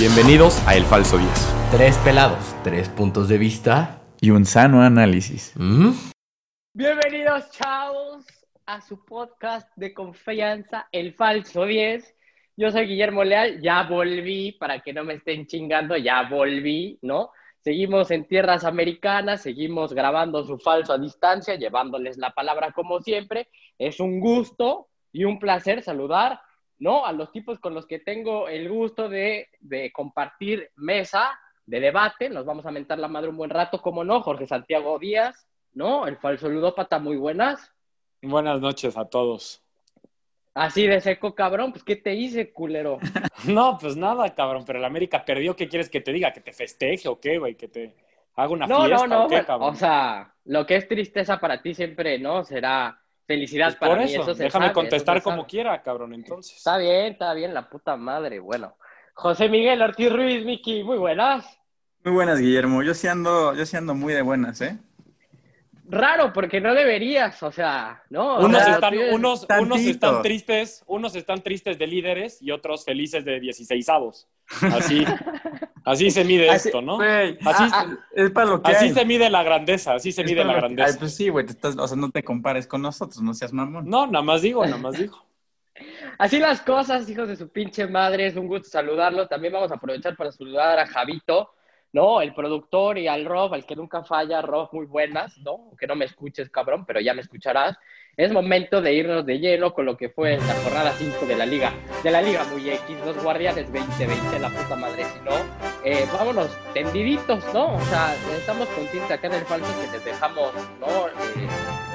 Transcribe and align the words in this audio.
Bienvenidos 0.00 0.66
a 0.66 0.76
El 0.76 0.84
Falso 0.84 1.18
10. 1.18 1.30
Tres 1.72 1.98
pelados, 1.98 2.56
tres 2.64 2.88
puntos 2.88 3.28
de 3.28 3.36
vista. 3.36 4.00
Y 4.18 4.30
un 4.30 4.46
sano 4.46 4.80
análisis. 4.80 5.52
¿Mm? 5.56 5.90
Bienvenidos, 6.72 7.50
chavos, 7.50 8.24
a 8.64 8.80
su 8.80 9.04
podcast 9.04 9.68
de 9.76 9.92
confianza, 9.92 10.88
El 10.90 11.12
Falso 11.12 11.66
10. 11.66 12.16
Yo 12.56 12.70
soy 12.70 12.86
Guillermo 12.86 13.24
Leal, 13.24 13.60
ya 13.60 13.82
volví, 13.82 14.52
para 14.52 14.80
que 14.80 14.94
no 14.94 15.04
me 15.04 15.12
estén 15.12 15.46
chingando, 15.46 15.94
ya 15.98 16.22
volví, 16.30 16.98
¿no? 17.02 17.32
Seguimos 17.62 18.10
en 18.10 18.26
tierras 18.26 18.64
americanas, 18.64 19.42
seguimos 19.42 19.92
grabando 19.92 20.46
su 20.46 20.58
falso 20.58 20.94
a 20.94 20.98
distancia, 20.98 21.56
llevándoles 21.56 22.16
la 22.16 22.30
palabra 22.30 22.72
como 22.72 23.00
siempre. 23.00 23.50
Es 23.76 24.00
un 24.00 24.18
gusto 24.18 24.88
y 25.12 25.24
un 25.24 25.38
placer 25.38 25.82
saludar, 25.82 26.40
¿no? 26.80 27.06
A 27.06 27.12
los 27.12 27.30
tipos 27.30 27.60
con 27.60 27.74
los 27.74 27.86
que 27.86 28.00
tengo 28.00 28.48
el 28.48 28.68
gusto 28.68 29.08
de, 29.08 29.48
de 29.60 29.92
compartir 29.92 30.70
mesa 30.76 31.38
de 31.66 31.78
debate. 31.78 32.28
Nos 32.28 32.44
vamos 32.44 32.66
a 32.66 32.72
mentar 32.72 32.98
la 32.98 33.06
madre 33.06 33.28
un 33.30 33.36
buen 33.36 33.50
rato, 33.50 33.80
como 33.80 34.02
no, 34.02 34.20
Jorge 34.22 34.46
Santiago 34.48 34.98
Díaz, 34.98 35.46
¿no? 35.72 36.06
El 36.08 36.16
falso 36.16 36.48
ludópata, 36.48 36.98
muy 36.98 37.16
buenas. 37.16 37.72
Buenas 38.22 38.60
noches 38.60 38.96
a 38.96 39.04
todos. 39.08 39.62
Así 40.52 40.86
de 40.86 41.00
seco, 41.00 41.34
cabrón, 41.34 41.70
pues 41.70 41.84
¿qué 41.84 41.94
te 41.96 42.14
hice, 42.14 42.52
culero? 42.52 42.98
No, 43.44 43.78
pues 43.80 43.96
nada, 43.96 44.34
cabrón, 44.34 44.64
pero 44.66 44.78
el 44.80 44.84
América 44.84 45.24
perdió, 45.24 45.56
¿qué 45.56 45.66
quieres 45.68 45.88
que 45.88 46.02
te 46.02 46.12
diga? 46.12 46.30
¿Que 46.32 46.42
te 46.42 46.52
festeje 46.52 47.08
o 47.08 47.18
qué, 47.18 47.38
güey? 47.38 47.54
¿Que 47.54 47.68
te 47.68 47.94
haga 48.34 48.52
una 48.52 48.66
No, 48.66 48.84
fiesta 48.84 49.06
no, 49.06 49.18
no, 49.20 49.24
o 49.24 49.28
qué, 49.28 49.44
cabrón? 49.46 49.70
o 49.70 49.74
sea, 49.74 50.34
lo 50.44 50.66
que 50.66 50.76
es 50.76 50.86
tristeza 50.86 51.38
para 51.38 51.62
ti 51.62 51.72
siempre, 51.72 52.18
¿no? 52.18 52.44
Será 52.44 52.99
felicidad 53.30 53.66
Pues 53.68 53.76
para 53.76 53.94
por 53.94 54.04
mí, 54.04 54.12
eso, 54.12 54.22
eso 54.22 54.34
se 54.34 54.42
déjame 54.44 54.66
sabe, 54.66 54.74
contestar 54.74 55.18
eso 55.18 55.24
como 55.24 55.46
quiera, 55.46 55.80
cabrón, 55.82 56.14
entonces. 56.14 56.56
Está 56.56 56.78
bien, 56.78 57.12
está 57.12 57.32
bien, 57.32 57.54
la 57.54 57.68
puta 57.70 57.96
madre, 57.96 58.40
bueno. 58.40 58.76
José 59.14 59.48
Miguel 59.48 59.80
Ortiz 59.82 60.12
Ruiz, 60.12 60.44
Miki, 60.44 60.82
muy 60.82 60.98
buenas. 60.98 61.46
Muy 62.02 62.12
buenas, 62.14 62.40
Guillermo. 62.40 62.82
Yo 62.82 62.92
sí 62.94 63.06
ando, 63.06 63.54
yo 63.54 63.64
sí 63.66 63.76
ando 63.76 63.94
muy 63.94 64.14
de 64.14 64.22
buenas, 64.22 64.60
¿eh? 64.62 64.78
Raro, 65.90 66.32
porque 66.32 66.60
no 66.60 66.74
deberías, 66.74 67.42
o 67.42 67.50
sea, 67.52 68.02
¿no? 68.10 68.36
O 68.36 68.44
Unos 68.46 68.62
sea, 68.62 68.74
están, 68.74 68.94
unos, 69.12 69.46
unos 69.60 69.80
están 69.80 70.22
tristes, 70.22 70.82
unos 70.86 71.14
están 71.16 71.42
tristes 71.42 71.78
de 71.78 71.86
líderes 71.86 72.40
y 72.40 72.50
otros 72.50 72.84
felices 72.84 73.24
de 73.24 73.40
16avos. 73.40 74.26
Así, 74.74 75.04
así 75.84 76.10
se 76.10 76.24
mide 76.24 76.48
Así- 76.50 76.68
esto, 76.68 76.80
¿no? 76.82 77.00
Así- 77.00 77.38
ah, 77.44 77.70
ah, 77.72 77.86
es 78.14 78.30
para 78.30 78.46
lo 78.50 78.62
que 78.62 78.70
Así 78.72 78.86
hay. 78.86 78.94
se 78.94 79.04
mide 79.04 79.28
la 79.30 79.42
grandeza, 79.42 79.94
así 79.94 80.12
se 80.12 80.22
Es 80.22 80.30
mide 80.30 80.44
la 80.44 80.54
grandeza. 80.54 80.88
Ay, 80.90 80.94
pues 80.98 81.14
sí, 81.16 81.28
güey, 81.28 81.46
te 81.46 81.52
estás, 81.52 81.76
o 81.76 81.86
sea, 81.86 81.96
no 81.96 82.10
te 82.10 82.22
compares 82.22 82.66
con 82.66 82.82
nosotros, 82.82 83.20
no 83.22 83.34
seas 83.34 83.52
mamón. 83.52 83.88
No, 83.88 84.06
nada 84.06 84.22
más 84.24 84.42
digo, 84.42 84.64
nada 84.64 84.78
más 84.78 84.96
digo. 84.98 85.24
Así 86.18 86.38
las 86.38 86.60
cosas, 86.60 87.08
hijos 87.08 87.28
de 87.28 87.36
su 87.36 87.48
pinche 87.48 87.86
madre, 87.86 88.26
es 88.26 88.36
un 88.36 88.46
gusto 88.46 88.68
saludarlos. 88.68 89.28
También 89.28 89.52
vamos 89.52 89.70
a 89.72 89.76
aprovechar 89.76 90.14
para 90.16 90.30
saludar 90.30 90.78
a 90.78 90.86
Javito, 90.86 91.50
¿no? 91.92 92.22
El 92.22 92.34
productor 92.34 92.98
y 92.98 93.08
al 93.08 93.24
Rob, 93.24 93.54
al 93.54 93.66
que 93.66 93.76
nunca 93.76 94.04
falla, 94.04 94.42
Rob, 94.42 94.68
muy 94.72 94.86
buenas, 94.86 95.36
¿no? 95.38 95.52
Aunque 95.68 95.86
no 95.86 95.96
me 95.96 96.04
escuches, 96.04 96.50
cabrón, 96.50 96.84
pero 96.86 97.00
ya 97.00 97.14
me 97.14 97.22
escucharás. 97.22 97.76
Es 98.16 98.32
momento 98.32 98.82
de 98.82 98.92
irnos 98.92 99.24
de 99.24 99.38
lleno 99.38 99.72
con 99.72 99.86
lo 99.86 99.96
que 99.96 100.10
fue 100.10 100.36
la 100.36 100.54
jornada 100.62 100.92
5 100.92 101.26
de 101.26 101.36
la 101.36 101.46
Liga, 101.46 101.72
de 102.02 102.10
la 102.10 102.20
Liga 102.20 102.44
Muy 102.44 102.68
X, 102.68 102.96
los 103.04 103.22
Guardianes 103.22 103.72
2020, 103.72 104.38
la 104.38 104.50
puta 104.50 104.76
madre, 104.76 105.04
si 105.04 105.20
no, 105.24 105.36
eh, 105.84 106.06
vámonos 106.12 106.50
tendiditos, 106.74 107.42
¿no? 107.54 107.74
O 107.74 107.80
sea, 107.86 108.14
estamos 108.36 108.68
conscientes 108.68 109.10
acá 109.10 109.28
en 109.28 109.34
el 109.34 109.44
falso 109.44 109.66
que 109.80 109.92
les 109.92 110.04
dejamos, 110.04 110.52
¿no? 110.80 111.08
Eh, 111.08 111.48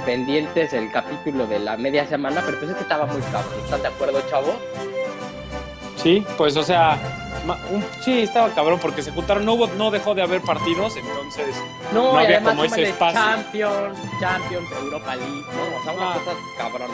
pendientes 0.05 0.73
el 0.73 0.91
capítulo 0.91 1.45
de 1.47 1.59
la 1.59 1.77
media 1.77 2.05
semana, 2.05 2.41
pero 2.45 2.57
pues 2.57 2.71
es 2.71 2.77
que 2.77 2.83
estaba 2.83 3.05
muy 3.05 3.21
cabrón. 3.21 3.59
¿Están 3.63 3.81
de 3.81 3.87
acuerdo, 3.89 4.21
chavos? 4.29 4.55
Sí, 6.05 6.23
pues 6.37 6.55
o 6.55 6.61
sea, 6.61 6.99
un- 7.71 7.83
sí, 8.03 8.19
estaba 8.21 8.49
cabrón 8.49 8.77
porque 8.79 9.01
se 9.01 9.09
juntaron, 9.11 9.43
no, 9.43 9.53
hubo, 9.55 9.65
no 9.69 9.89
dejó 9.89 10.13
de 10.13 10.21
haber 10.21 10.39
partidos, 10.41 10.95
entonces 10.97 11.55
No, 11.91 12.13
No 12.13 12.19
había 12.19 12.43
como 12.43 12.63
ese 12.63 12.83
espacio. 12.83 13.19
Champions, 13.19 13.97
Champions, 14.19 14.67
Europa 14.83 15.15
League, 15.15 15.31
¿no? 15.31 15.79
O 15.79 15.83
sea, 15.83 15.93
una 15.93 16.11
Ah. 16.11 16.17
cosa 16.23 16.37
cabrona. 16.59 16.93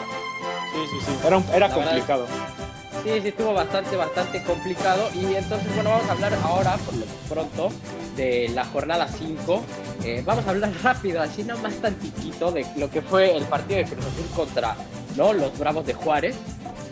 sí, 0.72 0.78
sí, 0.90 0.96
sí, 1.04 1.12
era, 1.26 1.36
un- 1.36 1.44
era 1.50 1.58
La 1.58 1.68
verdad 1.68 1.84
complicado. 1.90 2.26
Sí, 3.04 3.10
sí, 3.20 3.28
estuvo 3.28 3.52
bastante, 3.52 3.96
bastante 3.96 4.42
complicado. 4.44 5.10
Y 5.14 5.34
entonces, 5.34 5.74
bueno, 5.74 5.90
vamos 5.90 6.08
a 6.08 6.12
hablar 6.12 6.32
ahora, 6.44 6.76
por 6.78 6.94
lo 6.94 7.04
pronto, 7.28 7.68
de 8.16 8.48
la 8.54 8.64
jornada 8.64 9.08
5. 9.08 9.62
Eh, 10.04 10.22
vamos 10.24 10.46
a 10.46 10.50
hablar 10.50 10.70
rápido, 10.82 11.20
así 11.20 11.42
nomás 11.44 11.74
tantitito, 11.74 12.50
de 12.50 12.64
lo 12.76 12.88
que 12.88 13.02
fue 13.02 13.36
el 13.36 13.44
partido 13.44 13.76
de 13.80 13.84
Cruz 13.84 14.06
Azul 14.06 14.26
contra 14.34 14.74
¿no? 15.16 15.34
los 15.34 15.58
Bravos 15.58 15.84
de 15.84 15.92
Juárez. 15.92 16.34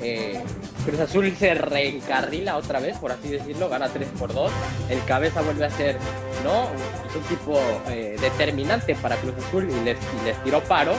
Eh, 0.03 0.41
Cruz 0.87 1.00
Azul 1.00 1.34
se 1.38 1.53
reencarrila 1.55 2.56
otra 2.56 2.81
vez, 2.81 2.97
por 2.99 3.12
así 3.12 3.28
decirlo, 3.28 3.69
gana 3.69 3.88
3 3.88 4.09
por 4.19 4.33
2. 4.33 4.50
El 4.88 5.03
cabeza 5.05 5.43
vuelve 5.43 5.66
a 5.66 5.71
ser 5.71 5.97
¿no? 6.44 6.65
es 7.09 7.16
un 7.16 7.22
tipo 7.25 7.61
eh, 7.88 8.16
determinante 8.21 8.94
para 8.94 9.16
Cruz 9.16 9.34
Azul 9.47 9.69
y 9.71 9.84
les, 9.84 9.99
y 9.99 10.25
les 10.25 10.43
tiró 10.43 10.62
paro 10.65 10.94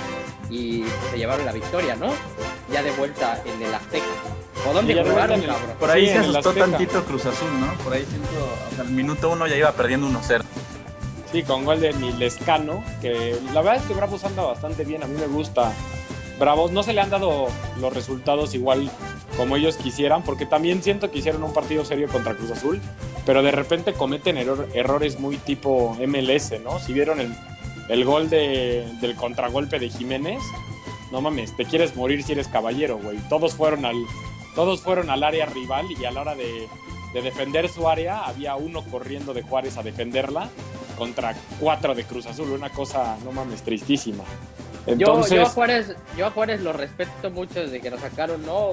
y 0.50 0.84
se 1.12 1.18
llevaron 1.18 1.46
la 1.46 1.52
victoria, 1.52 1.96
¿no? 1.96 2.14
Ya 2.72 2.84
de 2.84 2.92
vuelta 2.92 3.42
en 3.46 3.62
el 3.66 3.74
Azteca. 3.74 4.06
¿O 4.70 4.74
dónde 4.74 4.94
jugaron, 4.94 5.14
vuelta 5.16 5.34
en 5.36 5.42
el- 5.42 5.48
cabrón? 5.48 5.76
Por 5.80 5.90
ahí 5.90 6.08
Sí, 6.08 6.14
se 6.14 6.20
asustó 6.20 6.50
Azteca. 6.50 6.68
tantito 6.68 7.04
Cruz 7.06 7.26
Azul, 7.26 7.60
¿no? 7.60 7.74
Por 7.84 7.94
ahí 7.94 8.06
siento, 8.08 8.30
o 8.72 8.76
sea, 8.76 8.84
al 8.84 8.90
minuto 8.92 9.30
uno 9.30 9.48
ya 9.48 9.56
iba 9.56 9.72
perdiendo 9.72 10.08
1-0. 10.08 10.44
Sí, 11.32 11.44
con 11.44 11.64
gol 11.66 11.80
de 11.80 11.94
Milescano, 11.94 12.84
que 13.02 13.38
la 13.54 13.62
verdad 13.62 13.78
es 13.78 13.84
que 13.84 13.94
Bravos 13.94 14.24
anda 14.26 14.44
bastante 14.44 14.84
bien, 14.84 15.02
a 15.02 15.08
mí 15.08 15.18
me 15.18 15.28
gusta 15.28 15.72
Bravos. 16.42 16.72
No 16.72 16.84
se 16.84 16.92
le 16.92 17.00
han 17.00 17.10
dado 17.10 17.48
los 17.80 17.94
resultados 17.94 18.54
igual 18.54 18.92
como 19.38 19.56
ellos 19.56 19.78
quisieran, 19.78 20.24
porque 20.24 20.46
también 20.46 20.84
siento 20.84 21.10
que 21.10 21.20
hicieron 21.20 21.44
un 21.44 21.54
partido 21.54 21.86
serio 21.86 22.10
contra 22.10 22.36
Cruz 22.36 22.52
Azul, 22.52 22.82
pero 23.26 23.42
de 23.44 23.52
repente 23.52 23.94
cometen 23.94 24.38
error- 24.38 24.68
errores 24.74 25.20
muy 25.20 25.38
tipo 25.38 25.96
MLS, 26.06 26.60
¿no? 26.62 26.80
Si 26.80 26.92
vieron 26.92 27.22
el, 27.22 27.34
el 27.88 28.04
gol 28.04 28.30
de- 28.30 28.86
del 29.00 29.16
contragolpe 29.16 29.80
de 29.80 29.90
Jiménez, 29.90 30.42
no 31.14 31.22
mames, 31.22 31.56
te 31.56 31.64
quieres 31.66 31.96
morir 31.96 32.24
si 32.24 32.34
eres 32.34 32.48
caballero, 32.50 32.98
güey. 32.98 33.18
Todos 33.30 33.54
fueron 33.56 33.86
al, 33.86 33.96
todos 34.56 34.82
fueron 34.82 35.10
al 35.10 35.24
área 35.24 35.46
rival 35.46 35.86
y 35.98 36.04
a 36.06 36.12
la 36.12 36.22
hora 36.22 36.36
de, 36.36 36.68
de 37.14 37.22
defender 37.22 37.70
su 37.70 37.88
área 37.88 38.26
había 38.26 38.56
uno 38.56 38.84
corriendo 38.84 39.34
de 39.34 39.44
Juárez 39.44 39.78
a 39.78 39.84
defenderla 39.84 40.50
contra 40.98 41.36
cuatro 41.60 41.96
de 41.96 42.04
Cruz 42.04 42.26
Azul, 42.26 42.50
una 42.52 42.70
cosa, 42.70 43.18
no 43.24 43.32
mames, 43.32 43.62
tristísima. 43.62 44.24
Yo, 44.88 44.94
Entonces, 44.94 45.34
yo, 45.38 45.44
a 45.44 45.46
Juárez, 45.50 45.96
yo 46.18 46.26
a 46.26 46.32
Juárez 46.32 46.62
lo 46.62 46.74
respeto 46.74 47.30
mucho 47.30 47.60
desde 47.62 47.80
que 47.80 47.92
nos 47.92 48.00
sacaron 48.00 48.44
¿no? 48.46 48.72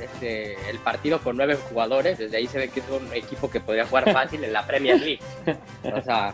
este, 0.00 0.54
el 0.70 0.78
partido 0.78 1.18
con 1.20 1.36
nueve 1.36 1.56
jugadores. 1.68 2.16
Desde 2.18 2.38
ahí 2.38 2.46
se 2.46 2.56
ve 2.58 2.70
que 2.70 2.80
es 2.80 2.86
un 2.88 3.12
equipo 3.12 3.50
que 3.50 3.60
podría 3.60 3.84
jugar 3.84 4.10
fácil 4.10 4.42
en 4.42 4.52
la 4.54 4.66
Premier 4.66 4.98
League. 4.98 5.20
O 5.94 6.00
sea, 6.02 6.32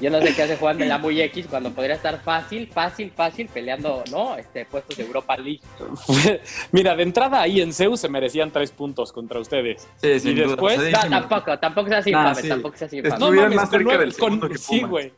yo 0.00 0.10
no 0.10 0.20
sé 0.22 0.34
qué 0.34 0.42
hace 0.44 0.56
jugando 0.56 0.82
en 0.82 0.88
la 0.88 0.96
muy 0.96 1.20
X 1.20 1.46
cuando 1.50 1.70
podría 1.72 1.94
estar 1.96 2.22
fácil, 2.22 2.66
fácil, 2.72 3.12
fácil 3.14 3.48
peleando 3.52 4.02
¿no? 4.10 4.36
este, 4.36 4.64
puestos 4.64 4.96
de 4.96 5.04
Europa 5.04 5.36
League. 5.36 5.60
mira, 6.72 6.96
de 6.96 7.02
entrada 7.02 7.42
ahí 7.42 7.60
en 7.60 7.72
Zeus 7.72 8.00
se 8.00 8.08
merecían 8.08 8.50
tres 8.50 8.70
puntos 8.70 9.12
contra 9.12 9.38
ustedes. 9.40 9.86
Sí, 10.00 10.08
O 10.42 10.48
después- 10.48 10.80
sea, 10.80 11.04
No, 11.04 11.20
tampoco, 11.20 11.58
tampoco 11.58 11.88
sea 11.88 11.98
así, 11.98 12.10
Nah, 12.12 12.34
sí. 12.34 12.48
tampoco 12.48 12.76
sea 12.78 12.86
así, 12.86 12.96
infame. 12.98 13.14
Estuvieron 13.14 13.54
más 13.54 13.68
con 13.68 13.78
cerca 13.80 13.98
del 13.98 14.16
con- 14.16 14.40
que 14.48 14.58
Sí, 14.58 14.80
güey. 14.82 15.12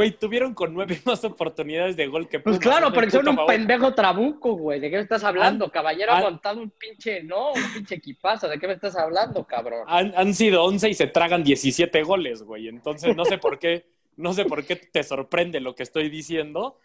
Güey, 0.00 0.12
tuvieron 0.12 0.54
con 0.54 0.72
nueve 0.72 0.98
más 1.04 1.22
oportunidades 1.24 1.94
de 1.94 2.06
gol 2.06 2.26
que 2.26 2.40
Pues 2.40 2.56
Pumas, 2.56 2.66
claro, 2.66 2.86
hazme 2.86 2.94
porque 2.94 3.10
son 3.10 3.28
un 3.28 3.36
favor. 3.36 3.52
pendejo 3.54 3.92
trabuco, 3.94 4.54
güey. 4.54 4.80
¿De 4.80 4.88
qué 4.88 4.96
me 4.96 5.02
estás 5.02 5.22
hablando? 5.24 5.70
Caballero 5.70 6.12
ha 6.12 6.16
han- 6.18 6.22
montado 6.24 6.62
un 6.62 6.70
pinche, 6.70 7.22
no, 7.22 7.52
un 7.52 7.72
pinche 7.74 7.96
equipazo. 7.96 8.48
¿De 8.48 8.58
qué 8.58 8.66
me 8.66 8.72
estás 8.72 8.96
hablando, 8.96 9.44
cabrón? 9.46 9.84
Han, 9.88 10.14
han 10.16 10.32
sido 10.32 10.64
11 10.64 10.88
y 10.88 10.94
se 10.94 11.06
tragan 11.06 11.44
17 11.44 12.02
goles, 12.02 12.42
güey. 12.42 12.68
Entonces 12.68 13.14
no 13.14 13.26
sé 13.26 13.36
por 13.36 13.58
qué, 13.58 13.84
no 14.16 14.32
sé 14.32 14.46
por 14.46 14.64
qué 14.64 14.76
te 14.76 15.02
sorprende 15.02 15.60
lo 15.60 15.74
que 15.74 15.82
estoy 15.82 16.08
diciendo. 16.08 16.78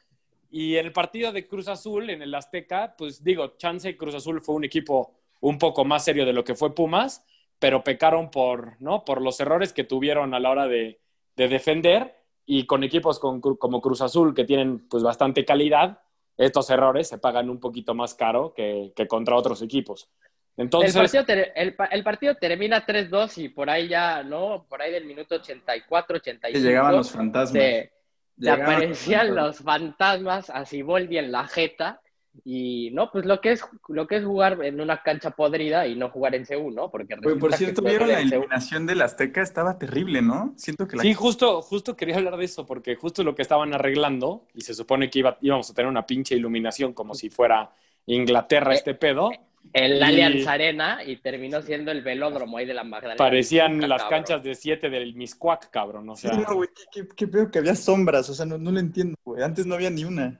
Y 0.51 0.75
en 0.75 0.85
el 0.87 0.91
partido 0.91 1.31
de 1.31 1.47
Cruz 1.47 1.69
Azul, 1.69 2.09
en 2.09 2.21
el 2.21 2.35
Azteca, 2.35 2.95
pues 2.97 3.23
digo, 3.23 3.55
Chance 3.57 3.95
Cruz 3.95 4.15
Azul 4.15 4.41
fue 4.41 4.55
un 4.55 4.65
equipo 4.65 5.13
un 5.39 5.57
poco 5.57 5.85
más 5.85 6.03
serio 6.03 6.25
de 6.25 6.33
lo 6.33 6.43
que 6.43 6.55
fue 6.55 6.75
Pumas, 6.75 7.25
pero 7.59 7.81
pecaron 7.81 8.29
por, 8.29 8.75
¿no? 8.81 9.05
por 9.05 9.21
los 9.21 9.39
errores 9.39 9.71
que 9.71 9.85
tuvieron 9.85 10.33
a 10.33 10.39
la 10.41 10.49
hora 10.49 10.67
de, 10.67 10.99
de 11.37 11.47
defender 11.47 12.15
y 12.45 12.65
con 12.65 12.83
equipos 12.83 13.19
con- 13.19 13.41
como 13.41 13.81
Cruz 13.81 14.01
Azul 14.01 14.33
que 14.33 14.43
tienen 14.45 14.87
pues 14.87 15.03
bastante 15.03 15.43
calidad, 15.45 15.99
estos 16.37 16.69
errores 16.69 17.07
se 17.07 17.17
pagan 17.17 17.49
un 17.49 17.59
poquito 17.59 17.93
más 17.95 18.13
caro 18.13 18.53
que, 18.53 18.91
que 18.95 19.07
contra 19.07 19.35
otros 19.35 19.61
equipos. 19.61 20.09
Entonces, 20.57 20.95
el, 20.95 21.01
partido 21.01 21.25
ter- 21.25 21.51
el, 21.55 21.75
el 21.91 22.03
partido 22.03 22.35
termina 22.35 22.85
3-2 22.85 23.37
y 23.43 23.49
por 23.49 23.69
ahí 23.69 23.87
ya, 23.89 24.23
¿no? 24.23 24.65
Por 24.69 24.81
ahí 24.81 24.91
del 24.91 25.05
minuto 25.05 25.35
84, 25.35 26.17
85. 26.17 26.53
Que 26.53 26.65
llegaban 26.65 26.95
los 26.95 27.11
fantasmas. 27.11 27.51
se, 27.61 27.91
Llegaban 28.37 28.61
aparecían 28.75 29.27
fantasmas. 29.27 29.45
los 29.47 29.57
fantasmas 29.59 30.49
a 30.49 30.65
Siboldi 30.65 31.17
en 31.17 31.31
la 31.31 31.45
jeta. 31.47 32.01
Y 32.43 32.89
no, 32.91 33.09
pues 33.11 33.25
lo 33.25 33.39
que 33.39 33.53
es 33.53 33.63
lo 33.87 34.07
que 34.07 34.17
es 34.17 34.25
jugar 34.25 34.63
en 34.63 34.81
una 34.81 35.01
cancha 35.01 35.31
podrida 35.31 35.87
y 35.87 35.95
no 35.95 36.09
jugar 36.09 36.35
en 36.35 36.45
CU, 36.45 36.69
¿no? 36.71 36.91
Porque 36.91 37.15
Güey, 37.15 37.37
por 37.37 37.53
cierto, 37.53 37.81
vieron 37.81 38.09
la 38.09 38.19
eliminación 38.19 38.85
del 38.85 39.01
Azteca, 39.01 39.41
estaba 39.41 39.77
terrible, 39.79 40.21
¿no? 40.21 40.53
Siento 40.57 40.87
que 40.87 40.97
la 40.97 41.03
Sí, 41.03 41.13
justo, 41.13 41.61
justo 41.61 41.95
quería 41.95 42.17
hablar 42.17 42.37
de 42.37 42.45
eso, 42.45 42.65
porque 42.65 42.95
justo 42.95 43.23
lo 43.23 43.35
que 43.35 43.41
estaban 43.41 43.73
arreglando, 43.73 44.45
y 44.53 44.61
se 44.61 44.73
supone 44.73 45.09
que 45.09 45.19
iba, 45.19 45.37
íbamos 45.41 45.69
a 45.69 45.73
tener 45.73 45.89
una 45.89 46.05
pinche 46.05 46.35
iluminación 46.35 46.93
como 46.93 47.15
si 47.15 47.29
fuera 47.29 47.71
Inglaterra 48.05 48.73
Eh, 48.73 48.75
este 48.75 48.93
pedo. 48.95 49.31
El 49.73 49.97
Y- 49.97 50.01
Allianz 50.03 50.45
Arena 50.45 50.99
y 51.03 51.15
terminó 51.17 51.59
siendo 51.63 51.91
el 51.91 52.03
velódromo 52.03 52.57
ahí 52.57 52.67
de 52.67 52.75
la 52.75 52.83
Magdalena. 52.83 53.17
Parecían 53.17 53.79
las 53.89 54.03
cabrón. 54.03 54.19
canchas 54.19 54.43
de 54.43 54.53
7 54.53 54.91
del 54.91 55.15
Miscuac, 55.15 55.71
cabrón. 55.71 56.07
O 56.09 56.15
Sí, 56.15 56.27
no, 56.27 56.55
güey, 56.55 56.69
qué, 56.75 56.83
qué, 57.01 57.07
qué 57.15 57.27
pedo 57.27 57.49
que 57.49 57.57
había 57.59 57.75
sombras, 57.75 58.29
o 58.29 58.35
sea, 58.35 58.45
no, 58.45 58.59
no 58.59 58.71
lo 58.71 58.79
entiendo, 58.79 59.17
güey. 59.23 59.41
Antes 59.41 59.65
no 59.65 59.73
había 59.73 59.89
ni 59.89 60.03
una. 60.05 60.39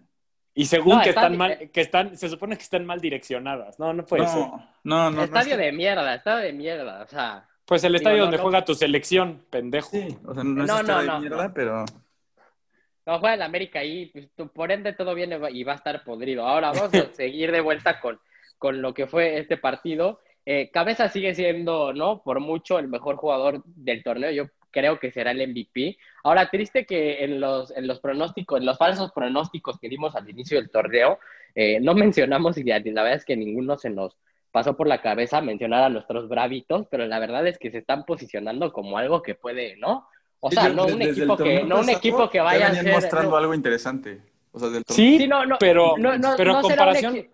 Y 0.56 0.66
según 0.66 0.96
No, 0.98 1.02
que 1.04 1.10
está- 1.10 1.22
están 1.22 1.38
mal, 1.38 1.69
que 1.72 1.81
están, 1.81 2.18
se 2.18 2.30
supone 2.30 2.56
que 2.57 2.63
están 2.63 2.86
mal 2.86 3.00
direccionadas. 3.00 3.78
No, 3.78 3.94
no 3.94 4.04
puede 4.06 4.25
ser. 4.28 4.40
no, 4.40 4.69
no, 4.84 5.12
no. 5.12 5.24
estadio 5.24 5.56
no, 5.57 5.62
de 5.63 5.72
mierda, 5.72 6.16
estadio 6.16 6.46
de 6.46 6.54
mierda. 6.54 7.04
O 7.04 7.07
sea, 7.07 7.48
Pues 7.66 7.84
el 7.84 7.96
estadio 7.96 8.18
no, 8.19 8.24
donde 8.24 8.38
no. 8.38 8.44
juega 8.44 8.63
tu 8.66 8.74
selección, 8.74 9.44
pendejo. 9.50 9.90
Sí, 9.92 10.18
o 10.25 10.34
sea, 10.34 10.44
no, 10.44 10.63
es 10.63 10.68
No, 10.68 10.80
estadio 10.80 10.84
no, 10.94 11.02
de 11.02 11.07
no, 11.07 11.19
mierda, 11.19 11.48
no. 11.50 11.54
pero... 11.54 11.86
no 13.06 13.19
juega 13.19 13.36
el 13.36 13.42
América 13.44 13.80
ahí, 13.80 14.07
pues, 14.07 14.30
tú- 14.36 14.48
por 14.50 14.72
ende 14.72 14.94
todo 14.94 15.13
viene 15.13 15.40
y 15.52 15.63
va 15.63 15.74
a 15.74 15.75
estar 15.75 16.04
podrido. 16.04 16.48
Ahora 16.48 16.72
vamos 16.72 16.94
a 16.94 17.13
seguir 17.13 17.52
de 17.52 17.62
vuelta 17.62 18.00
con, 18.00 18.19
con 18.57 18.81
lo 18.81 18.94
que 18.94 19.07
fue 19.07 19.38
este 19.40 19.57
partido. 19.57 20.22
Eh, 20.46 20.69
Cabeza 20.72 21.10
sigue 21.10 21.34
siendo, 21.36 21.92
¿no? 21.94 22.22
Por 22.24 22.40
mucho 22.40 22.78
el 22.80 22.88
mejor 22.88 23.16
jugador 23.16 23.62
del 23.66 24.04
torneo. 24.04 24.31
Yo 24.31 24.46
creo 24.75 25.00
que 25.00 25.12
será 25.12 25.31
el 25.31 25.48
MVP. 25.48 25.98
Ahora, 26.24 26.50
triste 26.50 26.86
que 26.86 27.24
en 27.24 27.39
los, 27.39 27.72
en 27.72 27.88
los 27.88 28.01
pronósticos, 28.01 28.60
en 28.60 28.66
los 28.66 28.77
falsos 28.77 29.13
pronósticos 29.13 29.80
que 29.80 29.88
dimos 29.88 30.16
al 30.16 30.30
inicio 30.30 30.60
del 30.60 30.69
torneo, 30.69 31.18
eh, 31.56 31.80
no 31.80 31.95
mencionamos, 31.95 32.57
y 32.57 32.63
la 32.66 32.80
verdad 32.80 33.13
es 33.13 33.24
que 33.24 33.38
ninguno 33.38 33.77
se 33.77 33.89
nos 33.89 34.18
pasó 34.51 34.75
por 34.75 34.88
la 34.88 35.01
cabeza 35.01 35.39
mencionar 35.39 35.83
a 35.83 35.89
nuestros 35.89 36.27
bravitos, 36.27 36.88
pero 36.92 37.06
la 37.07 37.19
verdad 37.19 37.48
es 37.48 37.57
que 37.57 37.72
se 37.72 37.77
están 37.77 38.04
posicionando 38.04 38.74
como 38.74 38.98
algo 38.98 39.22
que 39.22 39.36
puede, 39.36 39.77
¿no? 39.77 40.07
O 40.42 40.51
sea, 40.51 40.68
no 40.69 40.86
un 40.86 41.01
equipo 41.01 41.38
que, 41.38 41.63
no 41.63 41.80
un 41.80 41.89
equipo 41.89 42.30
que 42.30 42.38
ya 42.38 42.44
vaya 42.44 42.68
a 42.68 42.75
ser. 42.75 42.92
mostrando 42.92 43.31
no, 43.31 43.38
algo 43.38 43.54
interesante. 43.54 44.21
O 44.51 44.60
sea, 44.60 44.69
del 44.69 44.83
torneo. 44.83 44.95
Sí, 44.95 45.18
Sí, 45.19 45.28
no, 45.28 45.45
no, 45.45 45.57
pero, 45.57 45.95
no, 45.98 46.18
no, 46.18 46.36
pero 46.38 46.51
será 46.51 46.56
un 46.56 46.62
comparación, 46.62 47.28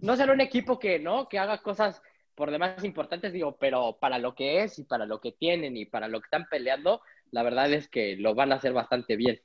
no 0.00 0.16
será 0.16 0.32
un 0.32 0.40
equipo 0.40 0.78
que, 0.78 0.98
¿no? 0.98 1.28
Que 1.28 1.38
haga 1.38 1.58
cosas 1.58 2.02
por 2.40 2.50
demás 2.50 2.82
importantes, 2.84 3.34
digo, 3.34 3.54
pero 3.60 3.98
para 4.00 4.18
lo 4.18 4.34
que 4.34 4.62
es 4.62 4.78
y 4.78 4.84
para 4.84 5.04
lo 5.04 5.20
que 5.20 5.32
tienen 5.32 5.76
y 5.76 5.84
para 5.84 6.08
lo 6.08 6.20
que 6.20 6.24
están 6.24 6.46
peleando, 6.50 7.02
la 7.32 7.42
verdad 7.42 7.70
es 7.70 7.86
que 7.88 8.16
lo 8.16 8.34
van 8.34 8.50
a 8.50 8.54
hacer 8.54 8.72
bastante 8.72 9.14
bien. 9.16 9.38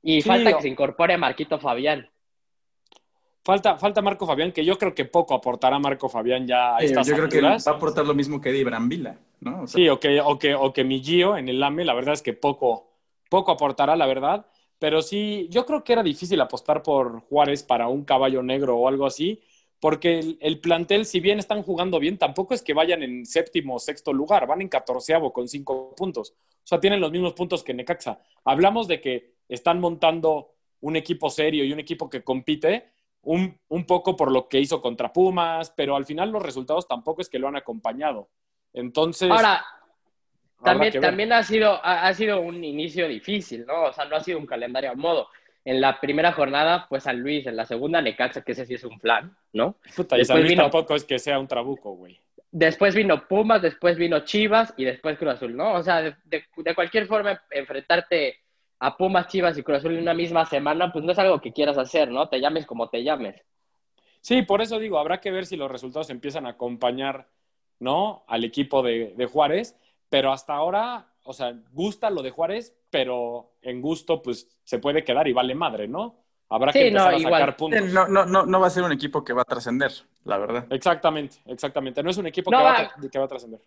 Y 0.00 0.22
Sí, 0.22 0.28
falta 0.28 0.54
que 0.54 0.62
se 0.62 0.68
incorpore 0.68 1.18
Marquito 1.18 1.58
Fabián. 1.58 2.08
falta, 3.44 3.76
falta 3.78 4.00
Marco 4.00 4.26
Fabián, 4.26 4.52
que 4.52 4.64
yo 4.64 4.78
creo 4.78 4.94
que 4.94 5.04
poco 5.06 5.34
aportará 5.34 5.78
Marco 5.80 6.08
Fabián 6.08 6.46
ya 6.46 6.76
a 6.76 6.78
Sí, 6.78 6.86
estas 6.86 7.06
yo 7.08 7.14
creo 7.16 7.28
que 7.28 7.38
alturas. 7.38 7.66
va 7.66 7.72
a 7.72 7.74
aportar 7.76 8.06
lo 8.06 8.14
mismo 8.14 8.40
que 8.40 8.50
Eddie 8.50 8.62
Brambila, 8.64 9.18
¿no? 9.40 9.62
O 9.62 9.66
sea, 9.66 9.78
Sí, 9.78 9.88
o 9.88 9.98
que, 9.98 10.20
o, 10.20 10.38
que, 10.38 10.54
o 10.54 10.72
que 10.72 10.84
mi 10.84 11.02
Gio 11.02 11.36
en 11.36 11.48
el 11.48 11.60
AME, 11.62 11.84
la 11.84 11.94
verdad 11.94 12.14
es 12.14 12.22
que 12.22 12.32
poco, 12.32 12.92
poco 13.28 13.50
aportará, 13.50 13.96
la 13.96 14.06
verdad. 14.06 14.46
Pero 14.78 15.02
sí, 15.02 15.48
yo 15.50 15.66
creo 15.66 15.82
que 15.84 15.92
era 15.94 16.02
difícil 16.02 16.40
apostar 16.40 16.82
por 16.82 17.20
Juárez 17.22 17.62
para 17.64 17.88
un 17.88 18.04
caballo 18.04 18.40
negro 18.42 18.76
o 18.76 18.86
algo 18.88 19.04
así, 19.04 19.42
porque 19.80 20.18
el, 20.18 20.38
el 20.40 20.60
plantel, 20.60 21.06
si 21.06 21.20
bien 21.20 21.38
están 21.38 21.62
jugando 21.62 21.98
bien, 21.98 22.18
tampoco 22.18 22.54
es 22.54 22.62
que 22.62 22.74
vayan 22.74 23.02
en 23.02 23.24
séptimo 23.24 23.76
o 23.76 23.78
sexto 23.78 24.12
lugar, 24.12 24.46
van 24.46 24.60
en 24.60 24.68
catorceavo 24.68 25.32
con 25.32 25.48
cinco 25.48 25.94
puntos. 25.96 26.34
O 26.62 26.66
sea, 26.66 26.78
tienen 26.78 27.00
los 27.00 27.10
mismos 27.10 27.32
puntos 27.32 27.64
que 27.64 27.72
Necaxa. 27.72 28.20
Hablamos 28.44 28.86
de 28.88 29.00
que 29.00 29.34
están 29.48 29.80
montando 29.80 30.52
un 30.80 30.96
equipo 30.96 31.30
serio 31.30 31.64
y 31.64 31.72
un 31.72 31.80
equipo 31.80 32.10
que 32.10 32.22
compite, 32.22 32.92
un, 33.22 33.58
un 33.68 33.84
poco 33.86 34.16
por 34.16 34.30
lo 34.30 34.48
que 34.48 34.60
hizo 34.60 34.80
contra 34.80 35.12
Pumas, 35.12 35.72
pero 35.74 35.96
al 35.96 36.06
final 36.06 36.30
los 36.30 36.42
resultados 36.42 36.86
tampoco 36.86 37.22
es 37.22 37.28
que 37.28 37.38
lo 37.38 37.48
han 37.48 37.56
acompañado. 37.56 38.28
Entonces, 38.72 39.30
Ahora, 39.30 39.64
también, 40.62 41.00
también 41.00 41.32
ha, 41.32 41.42
sido, 41.42 41.72
ha, 41.84 42.06
ha 42.06 42.14
sido 42.14 42.40
un 42.40 42.62
inicio 42.62 43.08
difícil, 43.08 43.64
¿no? 43.66 43.84
O 43.84 43.92
sea, 43.92 44.04
no 44.04 44.16
ha 44.16 44.22
sido 44.22 44.38
un 44.38 44.46
calendario 44.46 44.90
a 44.90 44.94
modo. 44.94 45.28
En 45.64 45.80
la 45.80 46.00
primera 46.00 46.32
jornada, 46.32 46.86
pues 46.88 47.02
San 47.04 47.20
Luis, 47.20 47.46
en 47.46 47.56
la 47.56 47.66
segunda 47.66 48.00
Necaxa, 48.00 48.42
que 48.42 48.52
ese 48.52 48.64
sí 48.66 48.74
es 48.74 48.84
un 48.84 48.98
flan, 48.98 49.36
¿no? 49.52 49.76
Puta, 49.94 50.18
y 50.18 50.24
San 50.24 50.38
Luis 50.38 50.50
vino- 50.50 50.62
tampoco 50.62 50.94
es 50.94 51.04
que 51.04 51.18
sea 51.18 51.38
un 51.38 51.46
trabuco, 51.46 51.92
güey. 51.92 52.18
Después 52.52 52.94
vino 52.94 53.28
Pumas, 53.28 53.62
después 53.62 53.96
vino 53.96 54.20
Chivas 54.20 54.72
y 54.76 54.84
después 54.84 55.18
Cruz 55.18 55.34
Azul, 55.34 55.56
¿no? 55.56 55.74
O 55.74 55.82
sea, 55.82 56.00
de, 56.02 56.16
de- 56.24 56.44
de 56.56 56.74
cualquier 56.74 57.06
forma, 57.06 57.40
enfrentarte 57.50 58.36
a 58.78 58.96
Pumas, 58.96 59.28
Chivas 59.28 59.56
y 59.58 59.62
Cruz 59.62 59.78
Azul 59.78 59.92
en 59.94 60.00
una 60.02 60.14
misma 60.14 60.46
semana, 60.46 60.90
pues 60.90 61.04
no 61.04 61.12
es 61.12 61.18
algo 61.18 61.40
que 61.40 61.52
quieras 61.52 61.76
hacer, 61.76 62.10
¿no? 62.10 62.28
Te 62.28 62.40
llames 62.40 62.64
como 62.66 62.88
te 62.88 63.04
llames. 63.04 63.36
Sí, 64.22 64.42
por 64.42 64.62
eso 64.62 64.78
digo, 64.78 64.98
habrá 64.98 65.20
que 65.20 65.30
ver 65.30 65.44
si 65.46 65.56
los 65.56 65.70
resultados 65.70 66.08
empiezan 66.10 66.46
a 66.46 66.50
acompañar, 66.50 67.28
¿no? 67.78 68.24
Al 68.26 68.44
equipo 68.44 68.82
de, 68.82 69.12
de 69.16 69.26
Juárez, 69.26 69.78
pero 70.08 70.32
hasta 70.32 70.54
ahora, 70.54 71.06
o 71.24 71.32
sea, 71.32 71.54
gusta 71.72 72.10
lo 72.10 72.22
de 72.22 72.30
Juárez, 72.30 72.74
pero 72.90 73.52
en 73.62 73.80
gusto, 73.80 74.22
pues 74.22 74.48
se 74.64 74.78
puede 74.78 75.04
quedar 75.04 75.28
y 75.28 75.32
vale 75.32 75.54
madre, 75.54 75.86
¿no? 75.88 76.16
Habrá 76.48 76.72
que 76.72 76.88
empezar 76.88 77.12
no, 77.12 77.16
a 77.16 77.20
igual. 77.20 77.40
sacar 77.40 77.56
puntos. 77.56 77.82
no, 77.92 78.08
no, 78.08 78.26
no, 78.26 78.44
no 78.46 78.60
va 78.60 78.66
a 78.66 78.70
ser 78.70 78.82
un 78.82 78.90
equipo 78.92 79.22
que 79.24 79.32
va 79.32 79.42
a 79.42 79.44
trascender, 79.44 79.92
la 80.24 80.36
verdad. 80.38 80.66
Exactamente, 80.70 81.36
exactamente. 81.46 82.02
No 82.02 82.10
es 82.10 82.16
un 82.16 82.26
equipo 82.26 82.50
No, 82.50 82.58
que, 82.58 82.64
va, 82.64 82.72
va- 82.72 82.78
a 82.80 82.90
tra- 82.96 83.10
que 83.10 83.18
va 83.18 83.24
a 83.26 83.28
trascender. 83.28 83.60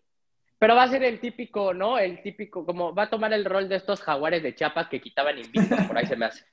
Pero 0.60 0.76
va 0.76 0.84
a 0.84 0.88
ser 0.90 1.04
el 1.04 1.20
típico, 1.20 1.74
¿no? 1.74 1.98
El 1.98 2.22
típico, 2.22 2.66
como 2.66 2.94
va 2.94 3.04
a 3.04 3.10
tomar 3.10 3.32
el 3.34 3.46
rol 3.46 3.70
de 3.70 3.76
estos 3.78 4.02
jaguares 4.02 4.44
de 4.44 4.54
Chiapas 4.56 4.88
que 4.90 5.00
quitaban 5.02 5.38
invictos, 5.38 5.80
por 5.88 5.98
ahí 5.98 6.06
se 6.06 6.16
me 6.18 6.26
hace. 6.26 6.44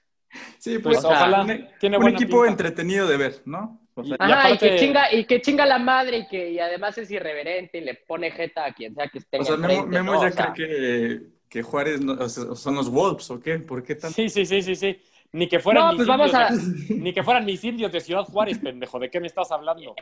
Sí, 0.59 0.79
Pues 0.79 0.99
pues, 0.99 1.05
ojalá, 1.05 1.43
un, 1.43 1.69
tiene 1.81 1.99
un 1.99 2.09
equipo 2.09 2.37
pinta. 2.43 2.49
entretenido 2.51 3.09
de 3.09 3.17
ver, 3.17 3.43
¿no? 3.47 3.80
O 3.95 4.05
sea, 4.05 4.17
Y 4.19 4.23
Ajá, 4.23 4.31
y, 4.51 4.53
aparte- 4.55 4.71
que 4.71 4.77
chinga, 4.77 5.13
y 5.13 5.25
que 5.25 5.41
chinga 5.43 5.67
la 5.67 5.79
madre 5.79 6.19
y 6.19 6.27
que 6.29 6.51
y 6.51 6.59
además 6.59 6.97
es 6.99 7.11
irreverente 7.11 7.79
y 7.79 7.81
le 7.83 7.95
pone 7.95 8.31
jeta 8.31 8.65
a 8.67 8.73
quien 8.73 8.95
sea 8.95 9.09
que 9.09 9.19
esté 9.19 9.39
o 9.39 9.45
sea, 9.45 9.57
Memo, 9.57 9.73
enfrente, 9.73 9.91
Memo 9.99 10.13
¿no? 10.15 10.23
ya 10.23 10.29
O 10.29 10.33
sea, 10.33 10.53
cree 10.53 10.69
que, 10.69 11.21
que 11.49 11.63
Juárez 11.63 12.01
no- 12.01 12.13
o 12.15 12.29
sea, 12.29 12.55
son 12.55 12.75
los 12.77 12.89
Wolves, 12.91 13.31
¿o 13.31 13.41
qué? 13.41 13.59
¿Por 13.59 13.83
qué 13.83 13.95
tanto? 13.97 14.15
Sí, 14.15 14.29
sí, 14.29 14.47
sí, 14.47 14.63
sí, 14.63 14.75
sí. 14.77 15.01
Ni 15.33 15.49
que 15.49 15.61
fueran, 15.61 15.85
No, 15.85 15.89
mis 15.91 15.97
pues 15.99 16.09
vamos 16.09 16.33
indios 16.33 16.51
a- 16.51 16.55
de- 16.55 16.95
ni 17.01 17.13
que 17.13 17.23
fueran 17.23 17.45
mis 17.45 17.63
indios 17.65 17.93
de 17.93 18.01
Ciudad 18.01 18.25
Juárez, 18.25 18.59
pendejo. 18.59 18.99
¿De 18.99 19.11
qué 19.11 19.21
me 19.21 19.27
estás 19.29 19.51
hablando? 19.53 19.95